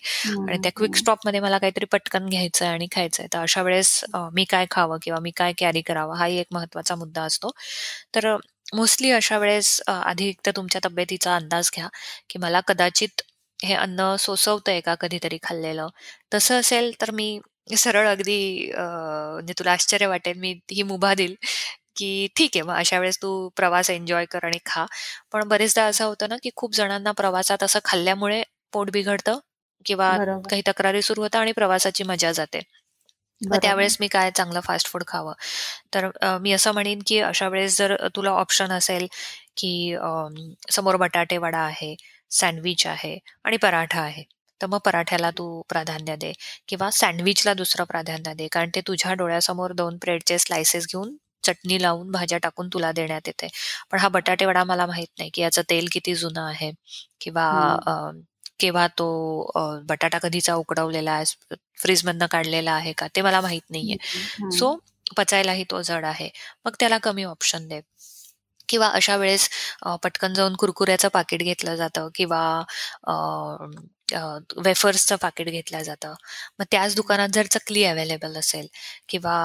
आणि 0.48 0.58
त्या 0.62 0.72
क्विक 0.76 0.96
स्टॉपमध्ये 0.96 1.40
मला 1.40 1.58
काहीतरी 1.58 1.84
पटकन 1.92 2.28
घ्यायचं 2.28 2.64
आहे 2.64 2.74
आणि 2.74 2.86
खायचंय. 2.94 3.26
तर 3.34 3.38
अशा 3.40 3.62
वेळेस 3.62 4.00
मी 4.34 4.44
काय 4.50 4.66
खावं 4.70 4.98
किंवा 5.02 5.20
मी 5.22 5.30
काय 5.36 5.52
कॅरी 5.58 5.82
करावं 5.82 6.16
हाही 6.18 6.38
एक 6.40 6.46
महत्त्वाचा 6.52 6.94
मुद्दा 6.96 7.22
असतो. 7.24 7.50
तर 8.14 8.34
मोस्टली 8.74 9.10
अशा 9.12 9.38
वेळेस 9.38 9.80
आधी 9.88 10.28
एक 10.28 10.40
तर 10.46 10.50
तुमच्या 10.56 10.80
तब्येतीचा 10.84 11.34
अंदाज 11.36 11.70
घ्या, 11.76 11.88
की 12.30 12.38
मला 12.38 12.60
कदाचित 12.68 13.22
हे 13.60 13.74
अन्न 13.74 14.14
सोसवतंय 14.20 14.80
का 14.80 14.94
कधीतरी 15.00 15.38
खाल्लेलं? 15.42 15.88
तसं 16.34 16.60
असेल 16.60 16.92
तर 17.00 17.10
मी 17.12 17.38
सरळ 17.68 18.06
अगदी 18.08 18.38
म्हणजे 18.74 19.52
तुला 19.58 19.72
आश्चर्य 19.72 20.06
वाटेल 20.06 20.38
मी 20.40 20.52
ही 20.72 20.82
मुभा 20.84 21.12
देईल 21.14 21.34
की 21.96 22.26
ठीक 22.36 22.50
आहे 22.56 22.62
मग 22.62 22.74
अशा 22.76 22.98
वेळेस 22.98 23.18
तू 23.22 23.30
प्रवास 23.56 23.90
एन्जॉय 23.90 24.24
कर 24.30 24.44
आणि 24.44 24.58
खा. 24.66 24.84
पण 25.32 25.48
बरेचदा 25.48 25.84
असं 25.86 26.04
होतं 26.06 26.28
ना 26.28 26.36
की 26.42 26.50
खूप 26.56 26.74
जणांना 26.74 27.12
प्रवासात 27.14 27.62
असं 27.62 27.78
खाल्ल्यामुळे 27.84 28.42
पोट 28.72 28.90
बिघडतं 28.92 29.38
किंवा 29.86 30.16
काही 30.44 30.62
तक्रारी 30.68 31.02
सुरू 31.02 31.22
होतात 31.22 31.40
आणि 31.40 31.52
प्रवासाची 31.52 32.04
मजा 32.04 32.32
जाते. 32.32 32.60
मग 33.40 33.56
त्यावेळेस 33.62 33.96
मी 34.00 34.08
काय 34.08 34.30
चांगलं 34.32 34.60
फास्ट 34.60 34.88
फूड 34.88 35.02
खावं? 35.08 35.32
तर 35.94 36.08
मी 36.42 36.52
असं 36.52 36.72
म्हणेन 36.74 37.00
की 37.06 37.18
अशा 37.22 37.48
वेळेस 37.48 37.78
जर 37.78 37.96
तुला 38.16 38.30
ऑप्शन 38.32 38.72
असेल 38.72 39.06
की 39.58 39.96
समोर 40.72 40.96
बटाटे 40.98 41.38
वडा 41.38 41.58
आहे 41.60 41.94
सँडविच 42.32 42.86
आहे 42.88 43.18
आणि 43.44 43.56
पराठा 43.58 44.00
आहे 44.02 44.24
तर 44.60 44.66
मग 44.66 44.78
पराठ्याला 44.84 45.30
तू 45.38 45.46
प्राधान्य 45.68 46.16
दे 46.16 46.32
किंवा 46.68 46.90
सँडविचला 46.92 47.54
दुसरं 47.54 47.84
प्राधान्य 47.84 48.34
दे. 48.34 48.46
कारण 48.48 48.70
ते 48.74 48.80
तुझ्या 48.86 49.14
डोळ्यासमोर 49.14 49.72
दोन 49.74 49.96
ब्रेडचे 50.02 50.38
स्लायसेस 50.38 50.86
घेऊन 50.92 51.16
चटणी 51.44 51.80
लावून 51.82 52.10
भाज्या 52.12 52.38
टाकून 52.38 52.68
तुला 52.72 52.90
देण्यात 52.92 53.28
येते. 53.28 53.48
पण 53.90 53.98
हा 53.98 54.08
बटाटे 54.10 54.44
वडा 54.46 54.64
मला 54.64 54.86
माहीत 54.86 55.08
नाही 55.18 55.30
की 55.34 55.42
याचं 55.42 55.62
तेल 55.70 55.88
किती 55.92 56.14
जुनं 56.14 56.40
आहे 56.42 56.70
किंवा 57.20 57.46
केव्हा 58.60 58.86
तो 58.98 59.06
बटाटा 59.88 60.18
कधीचा 60.22 60.54
उकडवलेला 60.56 61.12
आहे 61.12 61.54
फ्रीज 61.78 62.04
मधनं 62.06 62.26
काढलेला 62.30 62.72
आहे 62.72 62.92
का 62.98 63.06
ते 63.16 63.22
मला 63.22 63.40
माहीत 63.40 63.62
नाहीये. 63.70 63.96
सो 64.50 64.76
पचायलाही 65.16 65.64
तो 65.70 65.80
जड 65.82 66.04
आहे. 66.04 66.28
मग 66.66 66.74
त्याला 66.80 66.98
कमी 67.02 67.24
ऑप्शन 67.26 67.66
दे. 67.68 67.80
किंवा 68.68 68.88
अशा 68.90 69.16
वेळेस 69.16 69.48
पटकन 70.02 70.34
जाऊन 70.34 70.54
कुरकुऱ्याचं 70.58 71.08
पाकिट 71.14 71.42
घेतलं 71.42 71.74
जातं 71.76 72.08
किंवा 72.14 72.40
वेफर्सचं 74.12 75.16
पाकिट 75.22 75.48
घेतलं 75.48 75.82
जातं. 75.82 76.14
मग 76.58 76.64
त्याच 76.70 76.94
दुकानात 76.96 77.28
जर 77.34 77.46
चकली 77.50 77.84
अवेलेबल 77.84 78.36
असेल 78.38 78.66
किंवा 79.08 79.36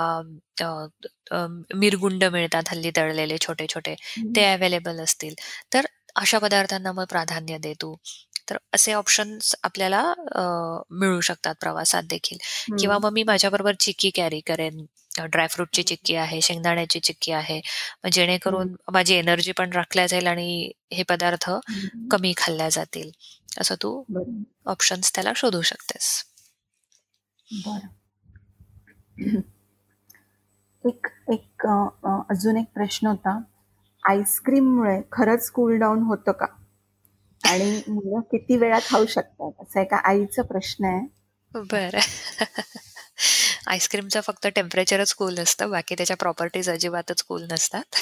मिरगुंड 1.75 2.23
मिळतात 2.23 2.69
हल्ली 2.69 2.91
तळलेले 2.97 3.37
छोटे 3.41 3.65
छोटे 3.69 3.95
ते 4.35 4.45
अवेलेबल 4.53 4.99
असतील. 5.03 5.33
तर 5.73 5.85
अशा 6.15 6.37
पदार्थांना 6.39 6.91
मग 6.91 7.05
प्राधान्य 7.09 7.57
दे 7.57 7.73
तू. 7.81 7.95
तर 8.49 8.57
असे 8.73 8.93
ऑप्शन्स 8.93 9.55
आपल्याला 9.63 10.01
मिळू 10.91 11.19
शकतात 11.21 11.55
प्रवासात 11.61 12.03
देखील. 12.09 12.37
किंवा 12.79 12.97
मग 13.03 13.11
मी 13.13 13.23
माझ्याबरोबर 13.23 13.73
चिक्की 13.79 14.09
कॅरी 14.15 14.39
करेन. 14.47 14.85
ड्रायफ्रूटची 15.21 15.83
चिक्की 15.83 16.15
आहे 16.15 16.39
शेंगदाण्याची 16.41 16.99
चिक्की 16.99 17.31
आहे. 17.31 17.59
जेणेकरून 18.11 18.75
माझी 18.93 19.15
एनर्जी 19.15 19.51
पण 19.51 19.71
राखल्या 19.73 20.05
जाईल 20.07 20.27
आणि 20.27 20.71
हे 20.93 21.03
पदार्थ 21.03 21.49
कमी 22.11 22.33
खाल्ल्या 22.37 22.69
जातील. 22.69 23.11
असं 23.57 23.75
तू 23.75 24.03
ऑप्शन्स 24.65 25.15
त्याला 25.15 25.31
शोधू 25.35 25.61
शकतेस. 25.61 26.25
एक 30.85 31.07
एक 31.29 31.67
अजून 32.29 32.57
एक 32.57 32.65
प्रश्न 32.73 33.07
होता. 33.07 33.41
आईस्क्रीममुळे 34.09 35.01
खरंच 35.11 35.51
कूल 35.51 35.77
डाऊन 35.77 35.99
होतं 35.99 36.31
का? 36.31 36.45
आणि 37.49 37.81
मुलं 37.87 38.19
किती 38.19 38.57
वेळा 38.57 38.79
खाऊ 38.87 39.05
शकतात? 39.05 39.51
असं 39.59 39.79
एका 39.79 39.97
आईचा 39.97 40.41
प्रश्न 40.41 40.85
आहे. 40.85 41.07
बर. 41.55 41.99
आईस्क्रीमचं 43.69 44.21
फक्त 44.21 44.47
टेम्परेचरच 44.55 45.13
कूल 45.15 45.39
असतं 45.39 45.69
बाकी 45.71 45.95
त्याच्या 45.95 46.15
प्रॉपर्टीज 46.17 46.69
अजिबातच 46.69 47.21
कूल 47.23 47.43
नसतात. 47.51 47.95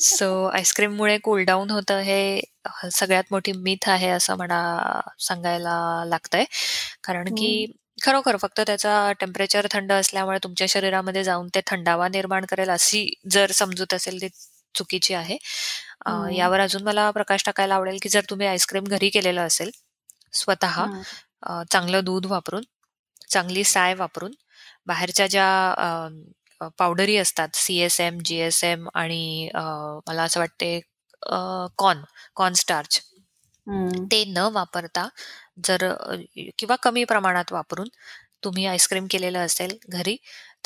सो 0.00 0.28
आईस्क्रीममुळे 0.46 1.16
कूल 1.18 1.44
डाऊन 1.44 1.70
होतं 1.70 2.00
हे 2.00 2.40
सगळ्यात 2.92 3.24
मोठी 3.30 3.52
मिथ 3.54 3.88
आहे 3.88 4.08
असं 4.08 4.36
म्हणा 4.36 4.60
सांगायला 5.20 5.76
लागतंय. 6.06 6.44
कारण 7.04 7.34
की 7.34 7.66
खरोखर 8.02 8.36
फक्त 8.36 8.60
त्याचा 8.66 9.12
टेम्परेचर 9.20 9.66
थंड 9.72 9.92
असल्यामुळे 9.92 10.38
तुमच्या 10.44 10.66
शरीरामध्ये 10.70 11.24
जाऊन 11.24 11.48
ते 11.54 11.60
थंडावा 11.66 12.08
निर्माण 12.08 12.44
करेल 12.44 12.70
अशी 12.70 13.06
जर 13.30 13.50
समजूत 13.52 13.94
असेल 13.94 14.20
ती 14.22 14.28
चुकीची 14.74 15.14
आहे. 15.14 15.36
यावर 16.36 16.60
अजून 16.60 16.82
मला 16.82 17.10
प्रकाश 17.10 17.44
टाकायला 17.46 17.74
आवडेल 17.74 17.98
की 18.02 18.08
जर 18.08 18.22
तुम्ही 18.30 18.46
आईस्क्रीम 18.46 18.84
घरी 18.86 19.08
केलेलं 19.10 19.40
असेल 19.42 19.70
स्वतः 20.32 20.84
चांगलं 21.70 22.04
दूध 22.04 22.26
वापरून 22.26 22.62
चांगली 23.30 23.64
साय 23.64 23.94
वापरून 23.94 24.32
बाहेरच्या 24.86 25.26
ज्या 25.26 26.68
पावडरी 26.78 27.16
असतात 27.16 27.56
C 27.56 27.78
S 27.80 28.00
M 28.00 28.18
G 28.24 28.36
S 28.40 28.62
M 28.64 28.88
आणि 28.94 29.48
मला 30.06 30.22
असं 30.22 30.40
वाटते 30.40 30.78
कॉर्न 31.78 32.02
कॉर्न 32.36 32.54
स्टार्च 32.54 33.00
ते 34.10 34.24
न 34.28 34.38
वापरता 34.52 35.08
जर 35.66 35.86
किंवा 36.58 36.76
कमी 36.82 37.04
प्रमाणात 37.04 37.52
वापरून 37.52 37.88
तुम्ही 38.44 38.66
आईस्क्रीम 38.66 39.06
केलेलं 39.10 39.38
असेल 39.38 39.76
घरी 39.90 40.16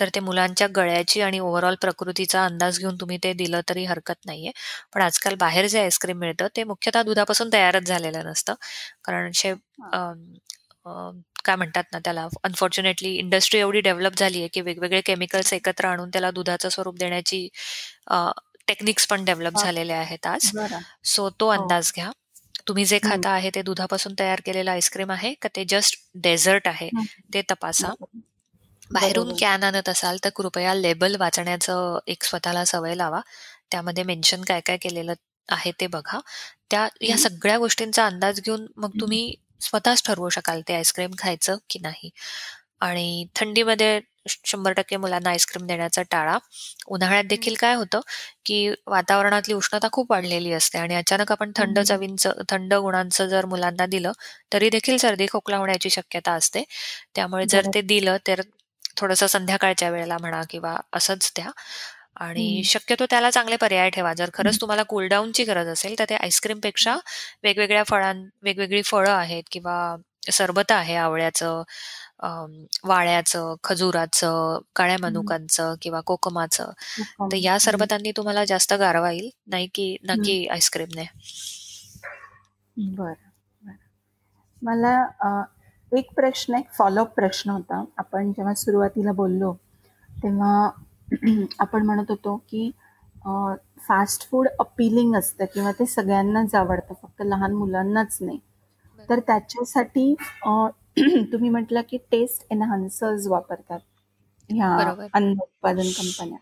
तर 0.01 0.09
ते 0.15 0.21
मुलांच्या 0.21 0.67
गळ्याची 0.77 1.21
आणि 1.23 1.39
ओव्हरऑल 1.41 1.75
प्रकृतीचा 1.81 2.45
अंदाज 2.45 2.79
घेऊन 2.81 2.97
तुम्ही 3.01 3.19
ते 3.25 3.33
दिलं 3.35 3.61
तरी 3.69 3.85
हरकत 3.85 4.27
नाहीये. 4.27 4.51
पण 4.93 5.03
आजकाल 5.03 5.35
बाहेर 5.41 5.67
जे 5.67 5.81
आईस्क्रीम 5.81 6.19
मिळतं 6.19 6.49
ते 6.57 6.65
मुख्यतः 6.65 7.03
दुधापासून 7.03 7.51
तयारच 7.53 7.87
झालेलं 7.89 8.25
नसतं. 8.27 8.55
कारण 9.05 9.31
शे 9.35 9.53
काय 11.45 11.57
म्हणतात 11.57 11.85
ना 11.93 11.99
त्याला 11.99 12.27
अनफॉर्च्युनेटली 12.45 13.15
इंडस्ट्री 13.15 13.61
एवढी 13.61 13.81
डेव्हलप 13.81 14.17
झाली 14.19 14.39
आहे 14.39 14.49
की 14.49 14.61
वेगवेगळे 14.61 15.01
केमिकल्स 15.01 15.53
एकत्र 15.53 15.87
आणून 15.87 16.11
त्याला 16.11 16.31
दुधाचं 16.31 16.69
स्वरूप 16.69 16.97
देण्याची 16.99 17.49
टेक्निक्स 18.69 19.07
पण 19.07 19.25
डेव्हलप 19.25 19.59
झालेले 19.59 19.93
आहेत 19.93 20.27
आज. 20.27 20.51
सो 21.05 21.29
तो 21.41 21.47
हो. 21.47 21.53
अंदाज 21.53 21.93
घ्या. 21.97 22.11
तुम्ही 22.69 22.85
जे 22.85 22.99
खाता 23.03 23.31
आहे 23.31 23.51
ते 23.55 23.63
दुधापासून 23.63 24.15
तयार 24.21 24.41
केलेलं 24.47 24.71
आईस्क्रीम 24.71 25.11
आहे 25.13 25.33
का 25.43 25.49
ते 25.57 25.65
जस्ट 25.69 25.99
डेझर्ट 26.23 26.69
आहे 26.69 26.89
ते 27.35 27.43
तपासा. 27.51 27.93
बाहेरून 28.91 29.33
कॅन 29.41 29.65
आणत 29.65 29.89
असाल 29.89 30.17
तर 30.25 30.31
कृपया 30.37 30.75
लेबल 30.75 31.17
वाचण्याचं 31.21 31.99
एक 32.07 32.25
स्वतःला 32.25 32.65
सवय 32.65 32.95
लावा. 32.95 33.21
त्यामध्ये 33.73 34.05
मेन्शन 34.05 34.43
काय 34.43 34.61
काय 34.61 34.77
केलेलं 34.77 35.13
आहे 35.49 35.71
ते 35.81 35.87
बघा. 35.87 36.21
त्या 36.71 36.87
या 37.03 37.17
सगळ्या 37.19 37.59
गोष्टींचा 37.59 38.07
अंदाज 38.07 38.41
घेऊन 38.41 38.67
मग 38.77 39.01
तुम्ही 39.01 39.35
स्वतःच 39.61 40.03
ठरवू 40.07 40.29
शकाल 40.31 40.61
ते 40.69 40.75
आईस्क्रीम 40.75 41.11
खायचं 41.19 41.57
की 41.71 41.79
नाही. 41.81 42.11
आणि 42.81 43.27
थंडीमध्ये 43.37 44.01
शंभर 44.47 44.73
टक्के 44.73 44.97
मुलांना 44.97 45.31
आईस्क्रीम 45.31 45.67
देण्याचा 45.67 46.03
टाळा. 46.11 46.37
उन्हाळ्यात 46.89 47.25
देखील 47.27 47.55
काय 47.59 47.75
होतं 47.77 48.01
की 48.47 48.69
वातावरणातली 48.89 49.55
उष्णता 49.55 49.89
खूप 49.93 50.11
वाढलेली 50.13 50.53
असते 50.53 50.79
आणि 50.79 50.95
अचानक 50.97 51.33
आपण 51.33 51.53
थंड 51.57 51.79
चवींचं 51.81 52.43
थंड 52.51 52.75
गुणांचं 52.77 53.27
जर 53.29 53.47
मुलांना 53.47 53.87
दिलं 53.89 54.13
तरी 54.53 54.71
देखील 54.71 54.97
सर्दी 54.99 55.27
खोकला 55.33 55.57
होण्याची 55.59 55.91
शक्यता 55.91 56.33
असते. 56.35 56.65
त्यामुळे 57.15 57.47
जर 57.49 57.67
ते 57.75 57.81
दिलं 57.85 58.17
तर 58.27 58.41
थोडस 58.99 59.23
संध्याकाळच्या 59.27 59.91
वेळेला 59.91 60.17
म्हणा 60.21 60.43
किंवा 60.51 60.77
असंच 60.95 61.33
द्या. 61.37 61.51
आणि 62.17 62.63
शक्यतो 62.65 63.07
त्याला 63.11 63.31
चांगले 63.31 63.57
पर्याय 63.57 63.91
ठेवा. 63.91 64.13
जर 64.15 64.31
खरंच 64.35 64.61
तुम्हाला 64.61 64.83
कूलडाऊनची 64.89 65.45
गरज 65.45 65.69
असेल 65.69 65.99
तर 65.99 66.05
ते 66.11 66.15
आईस्क्रीमपेक्षा 66.17 66.97
वेगवेगळ्या 67.45 67.83
फळां 67.85 68.15
वेगवेगळी 68.43 68.83
फळं 68.83 69.11
आहेत 69.11 69.43
किंवा 69.51 69.97
सरबत 70.33 70.73
आहे 70.73 70.95
आवळ्याचं 70.97 71.63
वाळ्याचं 72.85 73.55
खजुराचं 73.65 74.59
काळ्या 74.77 74.97
मनुकांचं 75.01 75.75
किंवा 75.83 76.01
कोकमाचं 76.07 76.71
तर 77.23 77.37
या 77.37 77.59
सरबतांनी 77.61 78.13
तुम्हाला 78.17 78.45
जास्त 78.45 78.73
गारवा 78.75 79.11
येईल 79.13 79.31
नाही 79.47 79.67
की 79.75 79.97
नक्की 80.05 80.47
आईस्क्रीमने 80.47 81.05
बर 82.77 83.13
मला 84.63 84.95
एक 85.93 86.13
प्रश्न 86.17 86.55
एक 86.55 86.71
फॉलोअप 86.73 87.15
प्रश्न 87.15 87.51
होता. 87.51 87.83
आपण 87.99 88.33
जेव्हा 88.33 88.55
सुरुवातीला 88.55 89.13
बोललो 89.13 89.53
तेव्हा 90.23 90.69
आपण 91.61 91.85
म्हणत 91.87 92.11
होतो 92.11 92.37
की 92.49 92.71
फास्ट 93.81 94.29
फूड 94.31 94.49
अपिलिंग 94.61 95.15
असतं 95.17 95.45
किंवा 95.55 95.71
ते 95.73 95.87
सगळ्यांनाच 95.87 96.55
आवडतं 96.55 96.95
फक्त 97.03 97.23
लहान 97.23 97.53
मुलांनाच 97.55 98.17
नाही. 98.21 98.39
तर 99.09 99.21
त्याच्यासाठी 99.21 100.15
तुम्ही 101.33 101.49
म्हटलं 101.51 101.81
की 101.89 101.97
टेस्ट 102.11 102.47
एनहान्सर्स 102.51 103.27
वापरतात 103.27 103.81
ह्या 104.51 104.69
अन्न 105.15 105.33
उत्पादन 105.33 105.89
कंपन्या 105.99 106.39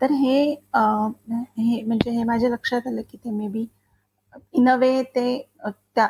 तर 0.00 0.12
हे 0.12 0.42
हे 0.50 1.82
म्हणजे 1.82 2.10
हे 2.10 2.24
माझ्या 2.24 2.48
लक्षात 2.50 2.86
आलं 2.86 3.02
की 3.10 3.16
ते 3.16 3.30
मे 3.30 3.48
बी 3.48 3.66
इन 4.52 4.68
अ 4.68 4.74
वे 4.76 5.02
ते 5.14 5.26
त्या 5.66 6.06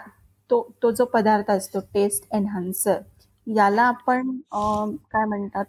तो 0.50 0.62
तो 0.82 0.90
जो 0.90 1.04
पदार्थ 1.04 1.50
असतो 1.50 1.80
टेस्ट 1.94 2.24
एनहान्सर 2.34 3.00
याला 3.46 3.82
आपण 3.82 4.36
काय 5.12 5.24
म्हणतात 5.24 5.64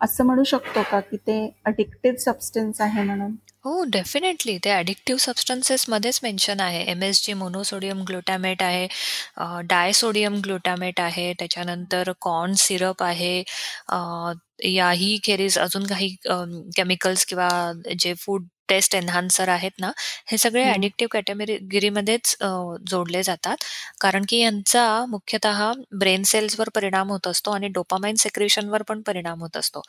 असं 0.00 0.24
म्हणू 0.24 0.44
शकतो 0.44 0.82
का 0.90 1.00
की 1.00 1.16
ते 1.16 1.38
अडिक्टिव्ह 1.66 2.18
सबस्टन्स 2.20 2.80
आहे 2.80 3.02
म्हणून 3.02 3.34
हो, 3.64 3.82
डेफिनेटली. 3.84 4.56
ते 4.58 4.70
ॲडिक्टिव्ह 4.70 5.18
सबस्टन्सेसमध्येच 5.20 6.20
मेन्शन 6.22 6.60
आहे. 6.60 6.82
एम-एस-जी, 6.90 7.32
मोनोसोडियम 7.34 8.02
ग्लुटामेट 8.08 8.62
आहे, 8.62 8.86
डायसोडियम 9.70 10.34
ग्लुटामेट 10.44 11.00
आहे, 11.00 11.32
त्याच्यानंतर 11.38 12.12
कॉर्न 12.20 12.52
सिरप 12.58 13.02
आहे. 13.02 13.42
याही 14.66 15.18
खेरीज 15.24 15.58
अजून 15.58 15.86
काही 15.86 16.08
केमिकल्स 16.76 17.24
किंवा 17.26 17.48
जे 17.98 18.14
फूड 18.14 18.46
टेस्ट 18.68 18.94
एन्हान्सर 18.94 19.48
आहेत 19.48 19.70
ना, 19.80 19.90
हे 20.28 20.38
सगळे 20.38 20.64
ॲडिक्टिव्ह 20.64 21.08
कॅटेगरीमध्येच 21.12 22.34
जोडले 22.90 23.22
जातात. 23.22 23.56
कारण 24.00 24.24
की 24.28 24.38
यांचा 24.40 24.84
मुख्यतः 25.08 25.72
ब्रेन 26.00 26.22
सेल्सवर 26.26 26.68
परिणाम 26.74 27.10
होत 27.10 27.26
असतो 27.26 27.50
आणि 27.50 27.68
डोपामाइन 27.74 28.14
सेक्रेशनवर 28.18 28.82
पण 28.88 29.00
परिणाम 29.06 29.40
होत 29.42 29.56
असतो. 29.56 29.82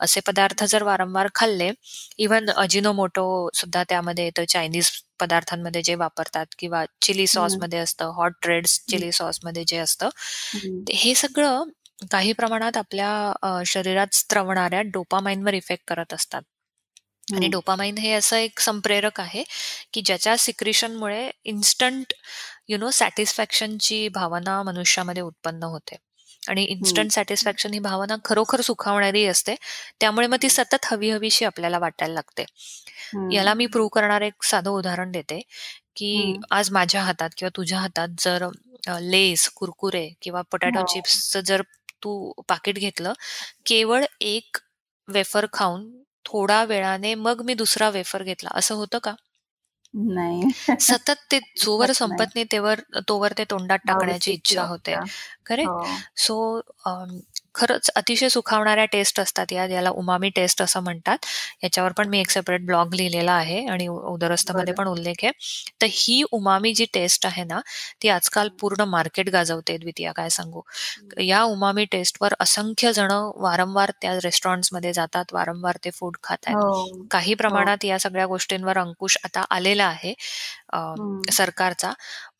असे 0.00 0.20
पदार्थ 0.26 0.64
जर 0.66 0.82
वारंवार 0.82 1.28
खाल्ले, 1.34 1.70
इव्हन 2.18 2.50
अजिनोमोटो 2.56 3.26
सुद्धा 3.54 3.82
त्यामध्ये 3.88 4.24
येतं 4.24 4.44
चायनीज 4.48 4.90
पदार्थांमध्ये 5.20 5.82
जे 5.82 5.94
वापरतात 5.96 6.46
किंवा 6.58 6.84
चिली 7.02 7.26
सॉसमध्ये 7.26 7.78
असतं, 7.78 8.10
हॉट 8.16 8.46
रेड्स 8.46 8.78
चिली 8.88 9.10
सॉसमध्ये 9.12 9.64
जे 9.66 9.76
असतं, 9.78 10.08
हे 10.92 11.14
सगळं 11.16 11.62
काही 12.10 12.32
प्रमाणात 12.34 12.76
आपल्या 12.76 13.62
शरीरात 13.66 14.14
स्त्रवणाऱ्या 14.14 14.80
डोपामाइनवर 14.86 15.54
इफेक्ट 15.54 15.84
करत 15.88 16.14
असतात. 16.14 16.42
आणि 17.28 17.48
डोपामाइन 17.48 17.98
हे 17.98 18.12
असं 18.12 18.36
एक 18.36 18.60
संप्रेरक 18.60 19.20
आहे 19.20 19.42
की 19.92 20.00
ज्याच्या 20.02 20.36
सिक्रिशनमुळे 20.36 21.30
इन्स्टंट 21.44 22.12
यु 22.68 22.78
नो 22.78 22.90
सॅटिस्फॅक्शनची 22.90 24.08
भावना 24.08 24.62
मनुष्यामध्ये 24.62 25.22
उत्पन्न 25.22 25.62
होते. 25.64 25.96
आणि 26.42 26.64
इन्स्टंट 26.64 27.10
सॅटिस्फॅक्शन 27.12 27.72
ही 27.72 27.78
भावना 27.80 28.16
खरोखर 28.24 28.60
सुखावणारी 28.60 29.24
असते 29.26 29.54
त्यामुळे 30.00 30.26
मग 30.26 30.36
ती 30.42 30.48
सतत 30.50 30.86
हवी 30.90 31.10
हवीशी 31.10 31.44
आपल्याला 31.44 31.78
वाटायला 31.78 32.14
लागते. 32.14 32.44
याला 33.30 33.54
मी 33.54 33.66
प्रूव्ह 33.66 33.90
करणार 33.94 34.22
एक 34.22 34.42
साधं 34.44 34.70
उदाहरण 34.70 35.10
देते 35.12 35.40
की 35.96 36.36
आज 36.50 36.70
माझ्या 36.72 37.02
हातात 37.02 37.30
किंवा 37.36 37.50
तुझ्या 37.56 37.78
हातात 37.78 38.08
जर 38.18 38.46
लेस 39.02 39.48
कुरकुरे 39.56 40.08
किंवा 40.22 40.42
पोटॅटो 40.50 40.82
चिप्सचं 40.84 41.40
जर 41.40 41.62
तू 42.02 42.32
पाकिट 42.48 42.78
घेतलं 42.78 43.12
केवळ 43.66 44.04
एक 44.22 44.58
वेफर 45.08 45.46
खाऊन 45.52 45.90
थोडा 46.26 46.64
वेळाने 46.64 47.14
मग 47.14 47.42
मी 47.42 47.54
दुसरा 47.54 47.90
वेफर 47.90 48.22
घेतला. 48.22 48.50
असं 48.54 48.74
होतं 48.74 48.98
का? 48.98 49.14
नाही. 49.94 50.42
सतत 50.80 51.20
ते 51.30 51.38
जोवर 51.56 51.92
संपत 51.92 52.34
नाही 52.34 52.44
तेवर 52.52 52.80
तोवर 53.08 53.32
ते 53.38 53.44
तोंडात 53.44 53.78
टाकण्याची 53.86 54.32
इच्छा 54.32 54.62
होते. 54.62 54.94
करेक्ट 55.46 55.86
सो 56.16 56.60
खरंच 57.56 57.90
अतिशय 57.96 58.28
सुखावणाऱ्या 58.28 58.84
टेस्ट 58.86 59.20
असतात 59.20 59.52
या 59.52 59.64
याला 59.66 59.90
उमामी 59.92 60.28
टेस्ट 60.30 60.62
असं 60.62 60.80
म्हणतात. 60.80 61.18
याच्यावर 61.62 61.92
पण 61.92 62.08
मी 62.08 62.20
एक 62.20 62.30
सेपरेट 62.30 62.64
ब्लॉग 62.66 62.94
लिहिलेला 62.94 63.32
आहे 63.34 63.64
आणि 63.66 63.86
उदरस्थमध्ये 63.88 64.74
पण 64.74 64.88
उल्लेख 64.88 65.24
आहे. 65.24 65.30
तर 65.80 65.86
ही 65.92 66.22
उमामी 66.32 66.72
जी 66.74 66.84
टेस्ट 66.94 67.26
आहे 67.26 67.44
ना 67.44 67.60
ती 68.02 68.08
आजकाल 68.10 68.48
पूर्ण 68.60 68.84
मार्केट 68.88 69.28
गाजवते 69.30 69.76
द्वितीय 69.78 70.12
काय 70.16 70.28
सांगू? 70.30 70.60
या 71.20 71.42
उमामी 71.44 71.84
टेस्टवर 71.86 72.34
असंख्य 72.40 72.92
जण 72.92 73.12
वारंवार 73.38 73.90
त्या 74.02 74.14
रेस्टॉरंट्समध्ये 74.24 74.92
जातात 74.92 75.32
वारंवार 75.32 75.76
ते 75.84 75.90
फूड 75.92 76.16
खात 76.22 76.46
आहेत 76.46 76.56
हो. 76.56 77.06
काही 77.10 77.32
हो. 77.32 77.36
प्रमाणात 77.38 77.84
या 77.84 77.98
सगळ्या 77.98 78.26
गोष्टींवर 78.26 78.78
अंकुश 78.78 79.16
आता 79.24 79.44
आलेला 79.50 79.84
आहे. 79.86 80.14
सरकारचा. 81.32 81.92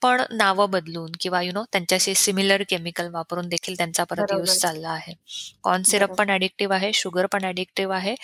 पण 0.02 0.22
नावं 0.30 0.70
बदलून 0.70 1.10
किंवा 1.20 1.42
यु 1.42 1.52
नो 1.52 1.64
त्यांच्याशी 1.72 2.14
सिमिलर 2.14 2.62
केमिकल 2.68 3.08
वापरून 3.08 3.48
देखील 3.48 3.76
त्यांचा 3.76 4.04
परत 4.04 4.32
यूज 4.32 4.50
चालला 4.50 4.90
आहे. 4.90 5.14
कॉर्न 5.62 5.82
सिरप 5.82 6.14
पण 6.14 6.30
ऍडिक्टिव्ह 6.30 6.74
आहे 6.74 6.92
शुगर 6.92 7.26
पण 7.26 7.44
ऍडिक्टिव्ह 7.44 7.94
आहे. 7.96 8.14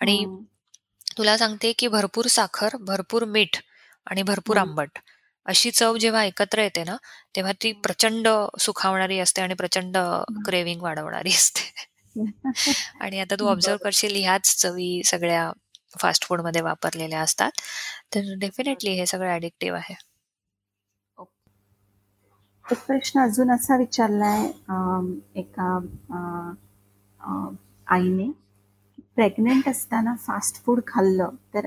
आणि 0.00 0.24
तुला 1.18 1.36
सांगते 1.38 1.72
की 1.72 1.88
भरपूर 1.88 2.26
साखर 2.26 2.76
भरपूर 2.80 3.24
मीठ 3.24 3.56
आणि 4.06 4.22
भरपूर 4.22 4.56
आंबट 4.56 4.98
अशी 5.46 5.70
चव 5.70 5.96
जेव्हा 5.96 6.24
एकत्र 6.24 6.62
येते 6.62 6.84
ना 6.84 6.96
तेव्हा 7.36 7.52
ती 7.62 7.72
प्रचंड 7.72 8.28
सुखावणारी 8.60 9.18
असते 9.18 9.42
आणि 9.42 9.54
प्रचंड 9.54 9.96
क्रेविंग 10.46 10.82
वाढवणारी 10.82 11.30
असते. 11.30 11.72
आणि 13.00 13.20
आता 13.20 13.34
तू 13.40 13.46
ऑब्झर्व 13.46 13.76
करशील 13.84 14.16
ह्याच 14.16 14.56
चवी 14.56 15.02
सगळ्या 15.04 15.52
फास्ट 16.00 16.24
फूडमध्ये 16.26 16.60
वापरलेल्या 16.62 17.20
असतात. 17.20 17.50
तर 18.14 18.34
डेफिनेटली 18.40 18.90
हे 18.98 19.06
सगळं 19.06 19.30
ॲडिक्टिव्ह 19.30 19.78
आहे. 19.78 19.94
एक 22.64 22.78
प्रश्न 22.86 23.20
अजून 23.20 23.50
असा 23.50 23.76
विचारलाय 23.76 24.44
एका 25.40 25.78
आईने 27.86 28.30
प्रेग्नेंट 29.16 29.68
असताना 29.68 30.14
फास्ट 30.26 30.62
फूड 30.64 30.80
खाल्लं 30.86 31.30
तर 31.54 31.66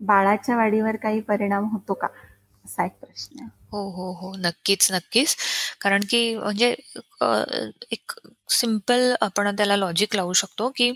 बाळाच्या 0.00 0.56
वाढीवर 0.56 0.96
काही 0.96 1.20
परिणाम 1.20 1.64
होतो 1.72 1.94
का? 1.94 2.06
असा 2.64 2.84
एक 2.84 2.92
प्रश्न 3.00 3.40
आहे. 3.40 3.48
हो 3.72 3.80
हो 3.90 4.12
हो. 4.14 4.32
नक्कीच 4.38 4.90
नक्कीच. 4.92 5.34
कारण 5.80 6.02
की 6.10 6.20
म्हणजे 6.36 6.70
एक 7.92 8.12
सिंपल 8.50 9.14
आपण 9.20 9.54
त्याला 9.56 9.76
लॉजिक 9.76 10.14
लावू 10.16 10.32
शकतो 10.34 10.68
की 10.76 10.90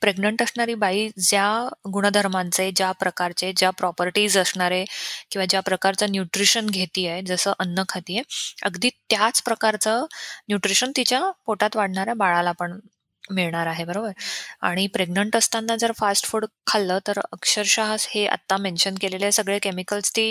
प्रेग्नंट 0.00 0.42
असणारी 0.42 0.74
बाई 0.76 1.08
ज्या 1.20 1.46
गुणधर्मांचे 1.92 2.70
ज्या 2.72 2.90
प्रकारचे 2.94 3.52
ज्या 3.56 3.70
प्रॉपर्टीज 3.72 4.38
असणारे 4.38 4.84
किंवा 5.30 5.46
ज्या 5.46 5.60
प्रकारचं 5.62 6.10
न्यूट्रिशन 6.10 6.66
घेतीये 6.68 7.20
जसं 7.26 7.52
अन्न 7.58 7.82
खातीये 7.88 8.22
अगदी 8.62 8.90
त्याच 9.10 9.42
प्रकारचं 9.42 10.04
न्यूट्रिशन 10.48 10.92
तिच्या 10.96 11.20
पोटात 11.46 11.76
वाढणाऱ्या 11.76 12.14
बाळाला 12.16 12.52
पण 12.54 12.78
मिळणार 13.30 13.66
आहे 13.66 13.84
बरोबर? 13.84 14.10
आणि 14.62 14.86
प्रेग्नंट 14.88 15.36
असताना 15.36 15.76
जर 15.76 15.92
फास्ट 15.96 16.26
फूड 16.26 16.44
खाल्लं 16.66 16.98
तर 17.06 17.20
अक्षरशः 17.32 17.94
हे 18.02 18.26
आत्ता 18.28 18.56
मेन्शन 18.58 18.94
केलेले 19.00 19.32
सगळे 19.32 19.58
केमिकल्स 19.60 20.10
ती 20.12 20.26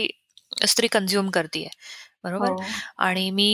स्त्री 0.57 0.87
कन्झ्युम 0.89 1.29
करते 1.31 1.67
बरोबर? 2.23 2.49
हो. 2.49 2.63
आणि 2.99 3.29
मी 3.31 3.47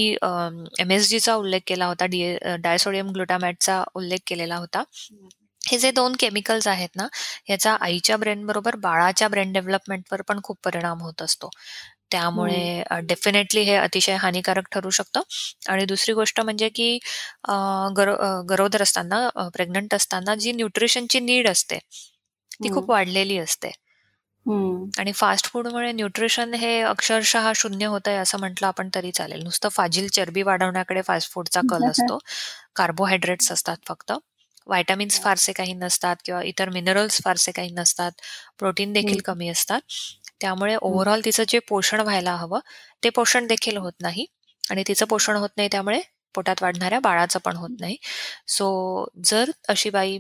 एम 0.79 0.91
एस 0.91 1.09
जीचा 1.09 1.35
उल्लेख 1.35 1.61
केला 1.67 1.85
होता 1.85 2.05
डी 2.07 2.23
डायसोडियम 2.59 3.09
ग्लुटामॅटचा 3.11 3.83
उल्लेख 3.95 4.19
केलेला 4.27 4.55
होता. 4.57 4.83
हे 5.61 5.77
जे 5.79 5.91
दोन 5.91 6.15
केमिकल्स 6.19 6.67
आहेत 6.67 6.89
ना 6.95 7.07
याचा 7.49 7.75
आईच्या 7.81 8.17
ब्रेन 8.17 8.45
बरोबर 8.45 8.75
बाळाच्या 8.79 9.27
ब्रेन 9.27 9.51
डेव्हलपमेंटवर 9.53 10.21
पण 10.27 10.39
खूप 10.43 10.57
परिणाम 10.63 11.01
होत 11.01 11.21
असतो. 11.21 11.49
त्यामुळे 12.11 12.83
डेफिनेटली 13.03 13.61
हे 13.63 13.75
अतिशय 13.77 14.15
हानिकारक 14.17 14.67
ठरू 14.71 14.89
शकतं. 14.91 15.21
आणि 15.69 15.85
दुसरी 15.85 16.13
गोष्ट 16.13 16.41
म्हणजे 16.41 16.69
की 16.71 16.97
गरोदर 18.49 18.81
असताना 18.81 19.27
प्रेग्नंट 19.55 19.93
असताना 19.93 20.35
जी 20.35 20.51
न्यूट्रिशनची 20.53 21.19
नीड 21.21 21.47
असते 21.49 21.79
ती 22.55 22.69
खूप 22.71 22.89
वाढलेली 22.89 23.37
असते. 23.39 23.71
आणि 24.99 25.11
फास्ट 25.11 25.47
फूडमुळे 25.47 25.91
न्यूट्रिशन 25.91 26.53
हे 26.53 26.79
अक्षरशः 26.81 27.51
शून्य 27.55 27.85
होत 27.85 28.07
आहे 28.07 28.17
असं 28.17 28.39
म्हटलं 28.39 28.67
आपण 28.67 28.89
तरी 28.95 29.11
चालेल. 29.11 29.43
नुसतं 29.43 29.69
फाजील 29.69 30.07
चरबी 30.07 30.41
वाढवण्याकडे 30.41 31.01
फास्ट 31.01 31.31
फूडचा 31.31 31.61
कल 31.61 31.85
असतो. 31.91 32.17
कार्बोहायड्रेट्स 32.75 33.51
असतात 33.51 33.77
फक्त. 33.87 34.11
व्हायटामिन्स 34.67 35.19
फारसे 35.21 35.51
काही 35.53 35.73
नसतात 35.73 36.15
किंवा 36.25 36.41
इतर 36.43 36.69
मिनरल्स 36.69 37.21
फारसे 37.23 37.51
काही 37.51 37.71
नसतात. 37.71 38.11
प्रोटीन 38.59 38.93
देखील 38.93 39.19
कमी 39.25 39.49
असतात. 39.49 39.81
त्यामुळे 40.41 40.75
ओव्हरऑल 40.81 41.21
तिचं 41.25 41.43
जे 41.47 41.59
पोषण 41.59 41.99
व्हायला 41.99 42.35
हवं 42.35 42.59
ते 43.03 43.09
पोषण 43.09 43.47
देखील 43.47 43.77
होत 43.77 43.93
नाही. 44.01 44.25
आणि 44.63 44.83
तिचं 44.87 45.05
पोषण 45.05 45.35
होत 45.35 45.49
नाही 45.57 45.69
त्यामुळे 45.71 46.01
पोटात 46.35 46.55
वाढणाऱ्या 46.61 46.99
बाळाचं 46.99 47.39
पण 47.39 47.55
होत 47.55 47.69
नाही. 47.79 47.95
सो 48.47 49.05
जर 49.25 49.51
अशी 49.67 49.89
बाई 49.89 50.17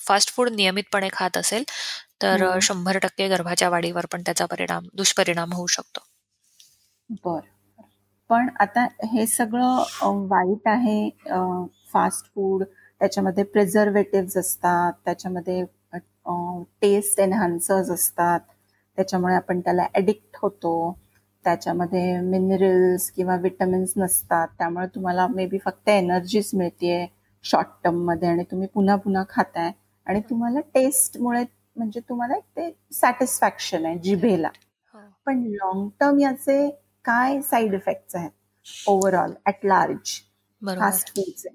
फास्ट 0.00 0.30
फूड 0.34 0.48
नियमितपणे 0.50 1.08
खात 1.12 1.36
असेल 1.36 1.64
तर 2.22 2.58
शंभर 2.62 2.98
टक्के 2.98 3.28
गर्भाच्या 3.28 3.68
वाढीवर 3.68 4.06
पण 4.12 4.22
त्याचा 4.22 4.46
परिणाम 4.46 4.86
दुष्परिणाम 4.94 5.52
होऊ 5.52 5.66
शकतो. 5.66 6.00
बर 7.24 7.40
पण 8.30 8.48
आता 8.60 8.86
हे 9.12 9.26
सगळं 9.26 10.26
वाईट 10.28 10.68
आहे 10.68 11.08
फास्ट 11.92 12.26
फूड 12.26 12.62
त्याच्यामध्ये 13.00 13.44
प्रिझर्वेटिव्ह 13.44 14.38
असतात 14.40 14.92
त्याच्यामध्ये 15.04 15.64
टेस्ट 16.82 17.20
एनहान्सर्स 17.20 17.90
असतात 17.90 18.40
त्याच्यामुळे 18.98 19.34
आपण 19.34 19.60
त्याला 19.60 19.86
ॲडिक्ट 19.94 20.36
होतो 20.42 20.74
त्याच्यामध्ये 21.44 22.20
मिनरल्स 22.20 23.10
किंवा 23.10 23.36
विटमिन्स 23.36 23.92
नसतात 23.96 24.48
त्यामुळे 24.58 24.86
तुम्हाला 24.94 25.26
मे 25.26 25.46
बी 25.46 25.58
फक्त 25.64 25.88
एनर्जीच 25.88 26.50
मिळते 26.54 27.04
शॉर्ट 27.44 27.68
टर्ममध्ये 27.84 28.28
आणि 28.28 28.42
तुम्ही 28.50 28.68
पुन्हा 28.74 28.96
पुन्हा 28.96 29.22
खाताय 29.28 29.70
आणि 30.06 30.20
तुम्हाला 30.20 30.60
टेस्टमुळे 30.74 31.44
म्हणजे 31.76 32.00
तुम्हाला 32.00 32.38
ते 32.56 32.70
सॅटिस्फॅक्शन 32.92 33.86
आहे 33.86 33.98
जिभेला. 33.98 34.48
हो. 34.94 35.00
पण 35.26 35.42
लॉंग 35.52 35.88
टर्म 36.00 36.18
याचे 36.20 36.68
काय 37.04 37.40
साईड 37.42 37.74
इफेक्ट्स 37.74 38.16
आहेत? 38.16 38.30
Overall 38.86 39.32
at 39.46 39.64
large 39.64 40.20
fast 40.62 41.08
फूडचे 41.16 41.48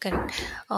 correct 0.00 0.72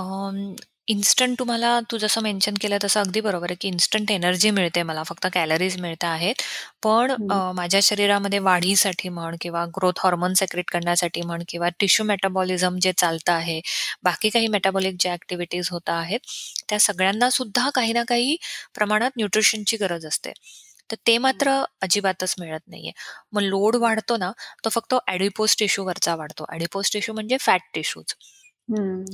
instant 0.88 1.38
तुम्हाला 1.38 1.68
तू 1.90 1.98
जसं 1.98 2.20
मेन्शन 2.22 2.54
केलं 2.60 2.78
तसं 2.82 3.00
अगदी 3.00 3.20
बरोबर 3.20 3.50
आहे 3.50 3.56
की 3.56 3.68
इन्स्टंट 3.68 4.10
एनर्जी 4.10 4.50
मिळते 4.50 4.82
मला 4.82 5.02
फक्त 5.04 5.26
कॅलरीज 5.34 5.76
मिळत 5.80 6.04
आहेत. 6.04 6.34
पण 6.82 7.12
माझ्या 7.56 7.80
शरीरामध्ये 7.82 8.38
वाढीसाठी 8.40 9.08
म्हण 9.10 9.36
किंवा 9.40 9.64
ग्रोथ 9.76 10.00
हॉर्मोन 10.00 10.34
सेक्रेट 10.34 10.70
करण्यासाठी 10.72 11.22
म्हण 11.22 11.42
किंवा 11.48 11.68
टिश्यू 11.80 12.06
मेटाबॉलिझम 12.06 12.78
जे 12.82 12.92
चालतं 12.96 13.32
आहे 13.32 13.60
बाकी 14.04 14.28
काही 14.30 14.46
मेटाबॉलिक 14.48 14.96
जे 15.00 15.10
ऍक्टिव्हिटीज 15.12 15.68
होत 15.72 15.90
आहेत 15.90 16.20
त्या 16.68 16.78
सगळ्यांना 16.80 17.30
सुद्धा 17.30 17.68
काही 17.74 17.92
ना 17.92 18.02
काही 18.08 18.36
प्रमाणात 18.74 19.10
न्यूट्रिशनची 19.16 19.76
गरज 19.78 20.06
असते. 20.06 20.32
तर 20.90 20.96
ते 21.06 21.16
मात्र 21.18 21.50
अजिबातच 21.82 22.34
मिळत 22.38 22.60
नाहीये. 22.68 22.92
मग 23.32 23.42
लोड 23.42 23.76
वाढतो 23.78 24.16
ना 24.18 24.30
तो 24.64 24.70
फक्त 24.70 24.94
ऍडिपोस 25.08 25.56
टिश्यूवरचा 25.58 26.14
वाढतो. 26.16 26.44
ऍडिपोस 26.54 26.92
टिश्यू 26.92 27.14
म्हणजे 27.14 27.36
फॅट 27.40 27.60
टिश्यूज 27.74 28.14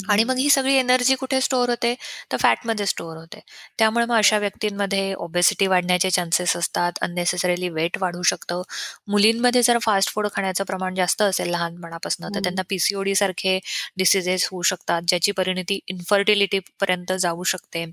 आणि 0.09 0.25
मग 0.25 0.37
ही 0.39 0.49
सगळी 0.51 0.75
एनर्जी 0.75 1.15
कुठे 1.15 1.41
स्टोअर 1.41 1.69
होते? 1.71 1.95
तर 2.33 2.37
फॅटमध्ये 2.37 2.87
स्टोअर 2.87 3.17
होते. 3.17 3.41
त्यामुळे 3.79 4.05
मग 4.07 4.17
अशा 4.17 4.39
व्यक्तींमध्ये 4.39 5.15
ओबेसिटी 5.15 5.67
वाढण्याचे 5.67 6.11
चान्सेस 6.11 6.57
असतात 6.57 6.93
अननेसेसरीली 7.01 7.69
वेट 7.69 7.99
वाढू 8.01 8.23
शकतं. 8.23 8.63
मुलींमध्ये 9.09 9.63
जर 9.63 9.79
फास्ट 9.79 10.11
फूड 10.11 10.29
खाण्याचं 10.33 10.65
प्रमाण 10.65 10.95
जास्त 10.95 11.23
असेल 11.23 11.51
लहानपणापासून 11.51 12.29
तर 12.35 12.41
त्यांना 12.41 12.63
पीसीओडी 12.69 13.15
सारखे 13.15 13.59
डिसिजेस 13.97 14.49
होऊ 14.51 14.63
शकतात 14.63 15.03
ज्याची 15.09 15.33
परिणती 15.33 15.79
इन्फर्टिलिटी 15.89 16.59
पर्यंत 16.81 17.13
जाऊ 17.13 17.43
शकते. 17.45 17.85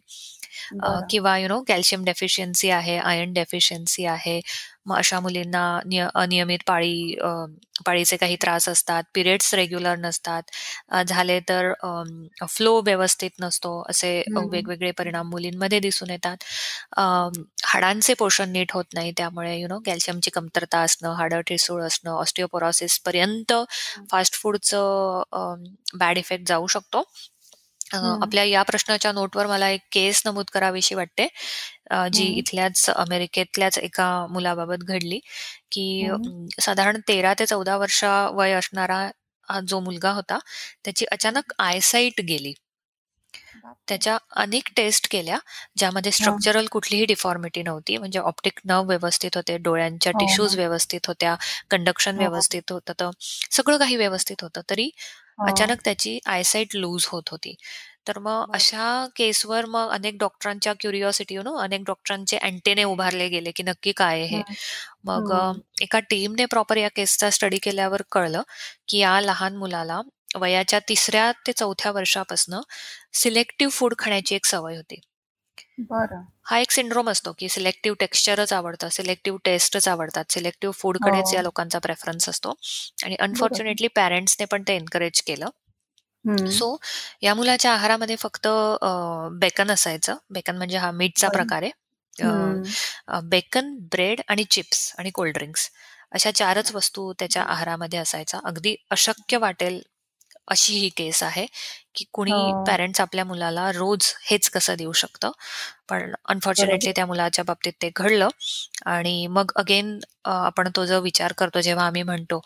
किंवा 1.09 1.37
यु 1.37 1.47
नो 1.47 1.61
कॅल्शियम 1.67 2.03
डेफिशियन्सी 2.05 2.69
आहे 2.71 2.97
आयर्न 2.99 3.33
डेफिशियन्सी 3.33 4.05
आहे. 4.07 4.39
मग 4.87 4.97
अशा 4.97 5.19
मुलींना 5.19 5.61
अनियमित 6.15 6.59
पाळी 6.67 7.15
पाळीचे 7.85 8.17
काही 8.17 8.35
त्रास 8.41 8.67
असतात 8.69 9.03
पिरियड्स 9.15 9.53
रेग्युलर 9.53 9.95
नसतात. 9.99 10.43
झाले 11.03 11.39
तर 11.49 11.71
फ्लो 12.49 12.79
व्यवस्थित 12.85 13.31
नसतो 13.39 13.71
असे 13.89 14.11
वेगवेगळे 14.51 14.91
परिणाम 14.91 15.29
मुलींमध्ये 15.29 15.79
दिसून 15.79 16.09
येतात. 16.09 16.37
हाडांचे 17.65 18.13
पोषण 18.13 18.49
नीट 18.51 18.71
होत 18.73 18.85
नाही 18.93 19.11
त्यामुळे 19.17 19.55
यु 19.59 19.67
नो 19.67 19.79
कॅल्शियमची 19.85 20.31
कमतरता 20.31 20.79
असणं 20.81 21.13
हाडं 21.15 21.41
ठिसूळ 21.47 21.81
असणं 21.83 22.11
ऑस्टिओपोरॉसिस 22.13 22.99
पर्यंत 23.05 23.53
फास्ट 24.11 24.41
फूडचं 24.41 25.63
बॅड 25.95 26.17
इफेक्ट 26.17 26.47
जाऊ 26.47 26.67
शकतो. 26.67 27.03
आपल्या 27.93 28.43
या 28.43 28.61
प्रश्नाच्या 28.63 29.11
नोटवर 29.11 29.47
मला 29.47 29.69
एक 29.69 29.81
केस 29.91 30.21
नमूद 30.25 30.45
करावीशी 30.53 30.95
वाटते. 30.95 31.27
जी 32.09 32.25
इथल्याच 32.35 32.89
अमेरिकेतल्याच 32.91 33.77
एका 33.79 34.07
मुलाबाबत 34.29 34.83
घडली 34.85 35.19
की 35.71 35.85
साधारण 36.61 36.99
तेरा 37.07 37.33
ते 37.39 37.45
चौदा 37.47 37.77
वर्ष 37.77 38.03
वय 38.33 38.51
असणारा 38.53 39.07
जो 39.65 39.79
मुलगा 39.81 40.11
होता 40.13 40.39
त्याची 40.83 41.05
अचानक 41.11 41.53
आयसाईट 41.59 42.21
गेली. 42.23 42.53
त्याच्या 43.87 44.17
अनेक 44.37 44.69
टेस्ट 44.77 45.07
केल्या 45.11 45.37
ज्यामध्ये 45.77 46.11
स्ट्रक्चरल 46.11 46.65
कुठलीही 46.71 47.05
डिफॉर्मिटी 47.05 47.61
नव्हती 47.63 47.97
म्हणजे 47.97 48.19
ऑप्टिक 48.21 48.59
नर्व 48.65 48.87
व्यवस्थित 48.87 49.35
होते 49.35 49.57
डोळ्यांच्या 49.59 50.11
टिश्यूज 50.13 50.49
हो, 50.49 50.55
हो. 50.55 50.57
व्यवस्थित 50.57 51.07
होत्या 51.07 51.35
कंडक्शन 51.71 52.15
हो, 52.15 52.19
व्यवस्थित 52.19 52.71
होतं 52.71 53.09
सगळं 53.51 53.77
काही 53.77 53.95
व्यवस्थित 53.97 54.43
होतं. 54.43 54.61
तरी 54.69 54.89
अचानक 55.39 55.81
त्याची 55.83 56.17
आयसाईट 56.27 56.75
लूज 56.75 57.05
होत 57.09 57.29
होती. 57.31 57.55
तर 58.07 58.19
मग 58.19 58.43
अशा 58.53 59.05
केसवर 59.15 59.65
मग 59.67 59.89
अनेक 59.91 60.17
डॉक्टरांच्या 60.19 60.73
क्युरिओसिटी 60.79 61.37
नो 61.39 61.55
अनेक 61.59 61.83
डॉक्टरांचे 61.85 62.37
अँटेने 62.39 62.83
उभारले 62.85 63.27
गेले 63.29 63.51
की 63.51 63.63
नक्की 63.63 63.91
काय 63.97 64.21
आहे 64.21 64.41
मग 65.05 65.31
एका 65.79 65.99
टीमने 66.09 66.45
प्रॉपर 66.47 66.77
या 66.77 66.89
केसचा 66.95 67.29
स्टडी 67.31 67.57
केल्यावर 67.59 68.01
कळलं 68.11 68.41
की 68.87 68.97
या 68.99 69.19
लहान 69.21 69.55
मुलाला 69.57 70.01
वयाच्या 70.37 70.79
तिसऱ्या 70.89 71.31
ते 71.47 71.51
चौथ्या 71.53 71.91
वर्षापासून 71.91 72.55
सिलेक्टिव्ह 73.15 73.71
फूड 73.73 73.93
खाण्याची 73.99 74.35
एक 74.35 74.45
सवय 74.45 74.75
होती. 74.75 74.99
हा 76.45 76.57
एक 76.59 76.71
सिंड्रोम 76.71 77.09
असतो 77.09 77.31
की 77.39 77.49
सिलेक्टिव्ह 77.49 77.95
टेक्स्चरच 77.99 78.53
आवडतं 78.53 78.89
सिलेक्टिव्ह 78.89 79.39
टेस्टच 79.45 79.87
आवडतात 79.87 80.31
सिलेक्टिव्ह 80.31 80.73
फूडकडेच 80.73 81.33
या 81.33 81.39
हो. 81.39 81.43
लोकांचा 81.43 81.79
प्रेफरन्स 81.79 82.29
असतो. 82.29 82.53
आणि 83.03 83.15
अनफॉर्च्युनेटली 83.19 83.87
पॅरेंट्सने 83.87 84.45
पण 84.45 84.63
ते 84.67 84.75
एनकरेज 84.75 85.21
केलं. 85.21 85.49
सो 86.49 86.75
या 87.23 87.33
मुलाच्या 87.33 87.71
आहारामध्ये 87.73 88.15
फक्त 88.15 88.47
बेकन 89.31 89.71
असायचं. 89.71 90.15
बेकन 90.29 90.57
म्हणजे 90.57 90.77
हा 90.77 90.91
मीठचा 90.91 91.27
प्रकार 91.29 91.63
आहे. 91.63 91.71
बेकन 93.23 93.75
ब्रेड 93.91 94.21
आणि 94.27 94.43
चिप्स 94.43 94.91
आणि 94.97 95.09
कोल्ड्रिंक्स 95.09 95.69
अशा 96.11 96.31
चारच 96.31 96.71
वस्तू 96.75 97.11
त्याच्या 97.19 97.43
आहारामध्ये 97.43 97.99
असायचा 97.99 98.39
अगदी 98.43 98.75
अशक्य 98.91 99.37
वाटेल 99.37 99.81
अशी 100.47 100.73
ही 100.75 100.89
केस 100.97 101.21
आहे 101.23 101.45
की 101.95 102.05
कुणी 102.13 102.51
पॅरेंट्स 102.65 103.01
आपल्या 103.01 103.25
मुलाला 103.25 103.69
रोज 103.71 104.11
हेच 104.23 104.49
कसं 104.49 104.75
देऊ 104.77 104.91
शकतं. 104.93 105.31
पण 105.89 106.13
अनफॉर्च्युनेटली 106.25 106.91
त्या 106.93 107.05
मुलाच्या 107.05 107.43
बाबतीत 107.45 107.73
ते 107.81 107.89
घडलं. 107.95 108.27
आणि 108.87 109.27
मग 109.29 109.51
अगेन 109.57 109.99
आपण 110.25 110.69
तो 110.75 110.85
जो 110.85 110.99
विचार 111.01 111.33
करतो 111.37 111.61
जेव्हा 111.61 111.85
आम्ही 111.87 112.03
म्हणतो 112.03 112.39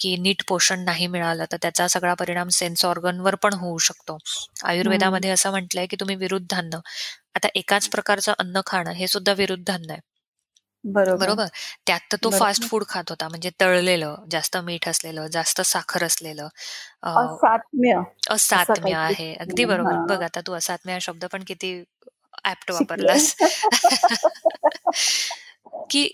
की 0.00 0.16
नीट 0.18 0.42
पोषण 0.48 0.84
नाही 0.84 1.06
मिळालं 1.08 1.44
तर 1.52 1.56
त्याचा 1.62 1.88
सगळा 1.88 2.14
परिणाम 2.16 2.48
सेन्स 2.52 2.84
ऑर्गनवर 2.86 3.34
पण 3.42 3.54
होऊ 3.56 3.78
शकतो. 3.80 4.18
आयुर्वेदामध्ये 4.64 5.30
असं 5.30 5.50
म्हटलंय 5.50 5.86
की 5.86 5.96
तुम्ही 6.00 6.16
विरुद्धान्न 6.16 6.80
आता 7.36 7.48
एकाच 7.56 7.88
प्रकारचं 7.90 8.32
अन्न 8.38 8.60
खाणं 8.66 8.92
हे 8.94 9.08
सुद्धा 9.08 9.32
विरुद्धान्न 9.34 9.90
आहे. 9.90 10.00
बरोबर. 10.84 11.46
त्यात 11.86 12.00
तर 12.12 12.16
तो 12.24 12.30
फास्ट 12.30 12.64
फूड 12.64 12.84
खात 12.88 13.04
होता. 13.10 13.28
म्हणजे 13.28 13.50
तळलेलं 13.60 14.16
जास्त 14.30 14.56
मीठ 14.56 14.88
असलेलं 14.88 15.26
जास्त 15.26 15.60
साखर 15.60 16.04
असलेलं 16.04 16.48
असात्म्य. 18.30 18.92
आहे. 18.94 19.34
अगदी 19.34 19.64
बरोबर. 19.64 19.92
बघ 20.06 20.22
आता 20.22 20.40
तू 20.46 20.52
असात्म्य 20.52 20.92
हा 20.92 20.98
शब्द 20.98 21.24
पण 21.24 21.42
किती 21.46 21.82
ऍप्ट 22.44 22.70
वापरलास. 22.70 23.34
की. 25.90 26.08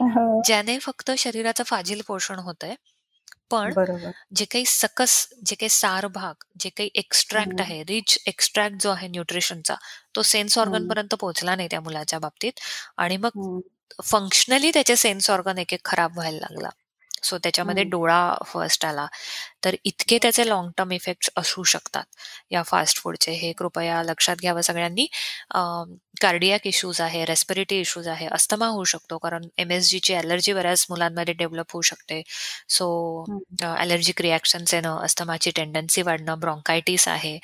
ज्याने 0.45 0.79
फक्त 0.79 1.11
शरीराचं 1.19 1.65
फाजील 1.65 2.01
पोषण 2.07 2.39
होतंय 2.39 2.75
पण 3.51 3.73
जे 4.35 4.45
काही 4.45 4.65
सकस 4.67 5.27
जे 5.47 5.55
काही 5.55 5.69
सार 5.69 6.07
भाग 6.07 6.45
जे 6.61 6.69
काही 6.69 6.91
एक्स्ट्रॅक्ट 6.95 7.61
आहे 7.61 7.83
रिच 7.83 8.19
एक्स्ट्रॅक्ट 8.27 8.77
जो 8.83 8.91
आहे 8.91 9.09
न्यूट्रिशनचा 9.09 9.75
तो 10.17 10.23
सेन्स 10.23 10.59
ऑर्गन 10.59 10.87
पर्यंत 10.87 11.15
पोहोचला 11.15 11.55
नाही 11.57 11.69
त्या 11.71 11.81
मुलाच्या 11.81 12.19
बाबतीत. 12.19 12.53
आणि 12.97 13.17
मग 13.17 13.31
फंक्शनली 14.05 14.71
त्याचे 14.75 14.97
सेन्स 14.97 15.31
ऑर्गन 15.31 15.59
एक 15.59 15.73
एक 15.75 15.85
खराब 15.85 16.17
व्हायला 16.17 16.39
लागला. 16.41 16.69
सो 17.23 17.39
त्याच्यामध्ये 17.39 17.83
डोळा 17.85 18.35
फर्स्ट 18.47 18.85
आला. 18.87 19.07
तर 19.65 19.75
इतके 19.85 20.19
त्याचे 20.23 20.49
लॉंग 20.49 20.71
टर्म 20.79 20.93
इफेक्ट 20.93 21.31
असू 21.37 21.63
शकतात. 21.63 22.05
या 22.51 22.63
फास्ट 22.63 22.99
फूडचे 23.03 23.33
हे 23.33 23.53
कृपया 23.53 24.03
लक्षात 24.03 24.37
घ्यावं 24.41 24.61
सगळ्यांनी. 24.61 25.07
कार्डियाक 26.21 26.67
इश्यूज 26.67 27.01
आहे 27.01 27.25
रेस्पिरेटरी 27.25 27.81
इश्यूज 27.81 28.09
आहे 28.09 28.27
अस्थमा 28.27 28.67
होऊ 28.67 28.85
शकतो 28.85 29.19
कारण 29.19 29.45
एम 29.59 29.71
एस 29.71 29.91
जीची 29.91 30.15
अलर्जी 30.15 30.53
बऱ्याच 30.53 30.87
मुलांमध्ये 30.91 31.35
डेव्हलप 31.35 31.73
होऊ 31.73 31.83
शकते. 31.83 32.23
सो 32.69 33.25
अलर्जिक 33.63 34.21
रिॲक्शन्स 34.23 34.75
येणं 34.75 34.99
अस्थमाची 35.03 35.51
टेंडन्सी 35.57 36.03
वाढणं 36.03 36.39
ब्रॉन्कायटिस 36.41 37.09
आहे. 37.09 37.39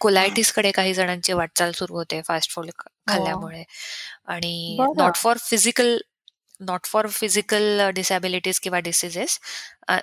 कोलायटिसकडे 0.00 0.70
काही 0.72 0.94
जणांची 0.94 1.32
वाटचाल 1.32 1.72
सुरू 1.72 1.94
होते 1.94 2.20
फास्ट 2.28 2.50
फूड 2.50 2.70
खाल्ल्यामुळे. 3.08 3.62
आणि 4.28 4.86
not 4.94 5.16
for 5.16 5.36
physical 5.40 5.96
not 6.60 6.86
for 6.86 7.06
physical 7.10 7.80
disabilities 7.94 8.58
किंवा 8.60 8.78
डिसिजेस 8.80 9.38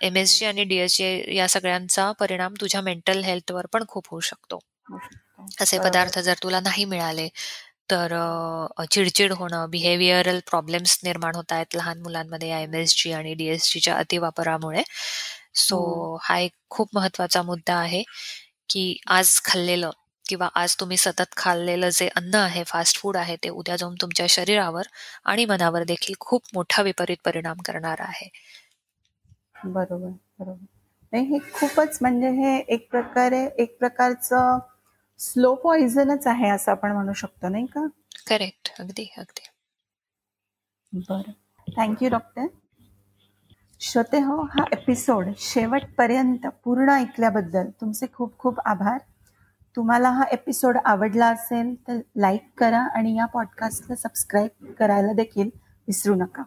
एम 0.02 0.18
एस 0.18 0.38
जी 0.40 0.46
आणि 0.46 0.64
डीएसजी 0.66 1.36
या 1.38 1.48
सगळ्यांचा 1.50 2.12
परिणाम 2.20 2.54
तुझ्या 2.62 2.82
मेंटल 2.82 3.24
हेल्थवर 3.24 3.66
पण 3.74 3.84
खूप 3.88 4.08
होऊ 4.12 4.20
शकतो. 4.22 4.60
असे 5.62 5.78
पदार्थ 5.80 6.20
जर 6.20 6.34
तुला 6.44 6.60
नाही 6.60 6.86
मिळाले 6.86 7.28
तर 7.92 8.14
चिडचिड 8.92 9.32
होणं 9.34 9.70
बिहेवियरल 9.70 10.40
प्रॉब्लेम्स 10.48 11.00
निर्माण 11.04 11.36
होत 11.36 11.52
आहेत 11.52 11.76
लहान 11.76 12.02
मुलांमध्ये 12.02 12.50
या 12.50 12.60
एम 12.60 12.74
एस 12.76 12.96
जी 12.98 13.12
आणि 13.14 13.34
डीएसजीच्या 13.36 13.96
अतिवापरामुळे. 13.98 14.84
सो 15.58 15.80
हा 16.24 16.38
एक 16.40 16.52
खूप 16.70 16.90
महत्त्वाचा 16.94 17.42
मुद्दा 17.44 17.76
आहे. 17.78 18.04
की 18.70 18.98
आज 19.08 19.42
खाल्लेलं 19.46 19.92
किंवा 20.26 20.48
आज 20.56 20.76
तुम्ही 20.80 20.98
सतत 20.98 21.34
खाल्लेलं 21.38 21.90
जे 21.90 22.08
अन्न 22.08 22.36
आहे 22.36 22.64
फास्ट 22.64 22.98
फूड 22.98 23.18
आहे 23.18 23.36
ते 23.36 23.50
उद्या 23.50 23.76
जाऊन 23.76 23.96
तुमच्या 24.02 24.26
शरीरावर 24.30 24.88
आणि 25.26 25.46
मनावर 25.46 25.84
देखील 25.84 26.16
खूप 26.20 26.42
मोठा 26.54 26.82
विपरीत 26.82 27.18
परिणाम 27.26 27.58
करणार 27.66 28.02
आहे. 28.02 28.30
बरोबर 29.66 30.10
बरोबर. 30.40 30.66
हे 31.14 31.38
खूपच 31.54 31.98
म्हणजे 32.02 32.30
हे 32.30 32.58
एक 32.74 32.88
प्रकारे 32.92 33.48
एक 33.58 33.78
प्रकारचं 33.80 34.60
स्लो 35.20 35.56
पॉइझनच 35.56 36.28
आहे 36.28 36.50
असं 36.50 36.72
आपण 36.72 36.92
म्हणू 36.92 37.14
शकतो 37.14 37.50
नाही 37.50 37.66
का? 37.66 37.86
करेक्ट 38.28 38.72
अगदी 38.80 39.08
अगदी. 39.18 39.48
बरं. 40.94 41.32
थँक्यू 41.68 42.10
डॉक्टर 42.10 42.48
श्रोते 43.82 44.20
हो 44.20 44.42
हा 44.42 44.64
एपिसोड 44.74 45.28
शेवटपर्यंत 45.38 46.48
पूर्ण 46.64 46.90
ऐकल्याबद्दल 46.90 47.68
तुमचे 47.82 48.06
खूप 48.14 48.38
खूप 48.38 48.60
आभार. 48.66 48.98
तुम्हाला 49.76 50.10
हा 50.10 50.24
एपिसोड 50.32 50.78
आवडला 50.86 51.28
असेल 51.28 51.88
तर 51.88 52.00
लाईक 52.16 52.50
करा 52.58 52.80
आणि 52.80 53.16
या 53.18 53.26
पॉडकास्टला 53.26 53.96
सबस्क्राईब 53.96 54.74
करायला 54.80 55.14
देखील 55.14 55.50
विसरू 55.88 56.16
नका. 56.16 56.44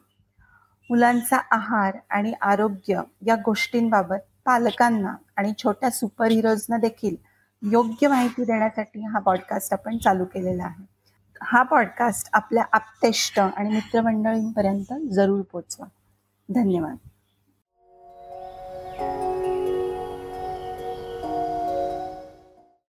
मुलांचा 0.91 1.37
आहार 1.51 1.97
आणि 2.11 2.33
आरोग्य 2.41 3.01
या 3.27 3.37
गोष्टींबाबत 3.45 4.29
पालकांना 4.45 5.15
आणि 5.37 5.53
छोट्या 5.59 5.91
सुपर 5.91 6.31
हिरोजना 6.31 6.77
देखील 6.77 7.17
योग्य 7.63 8.09
माहिती 8.09 8.45
देण्यासाठी 8.45 9.07
हा 9.07 9.19
पॉडकास्ट 9.19 9.73
आपण 9.73 9.99
चालू 9.99 10.25
केलेला 10.25 10.65
आहे. 10.65 10.85
हा 11.43 11.63
पॉडकास्ट 11.63 12.29
आपल्या 12.33 12.65
आप्तेष्ट 12.73 13.41
आणि 13.41 13.69
मित्रमंडळींपर्यंत 13.69 14.93
जरूर 15.11 15.43
पोचवा 15.53 15.87
धन्यवाद. 16.49 16.97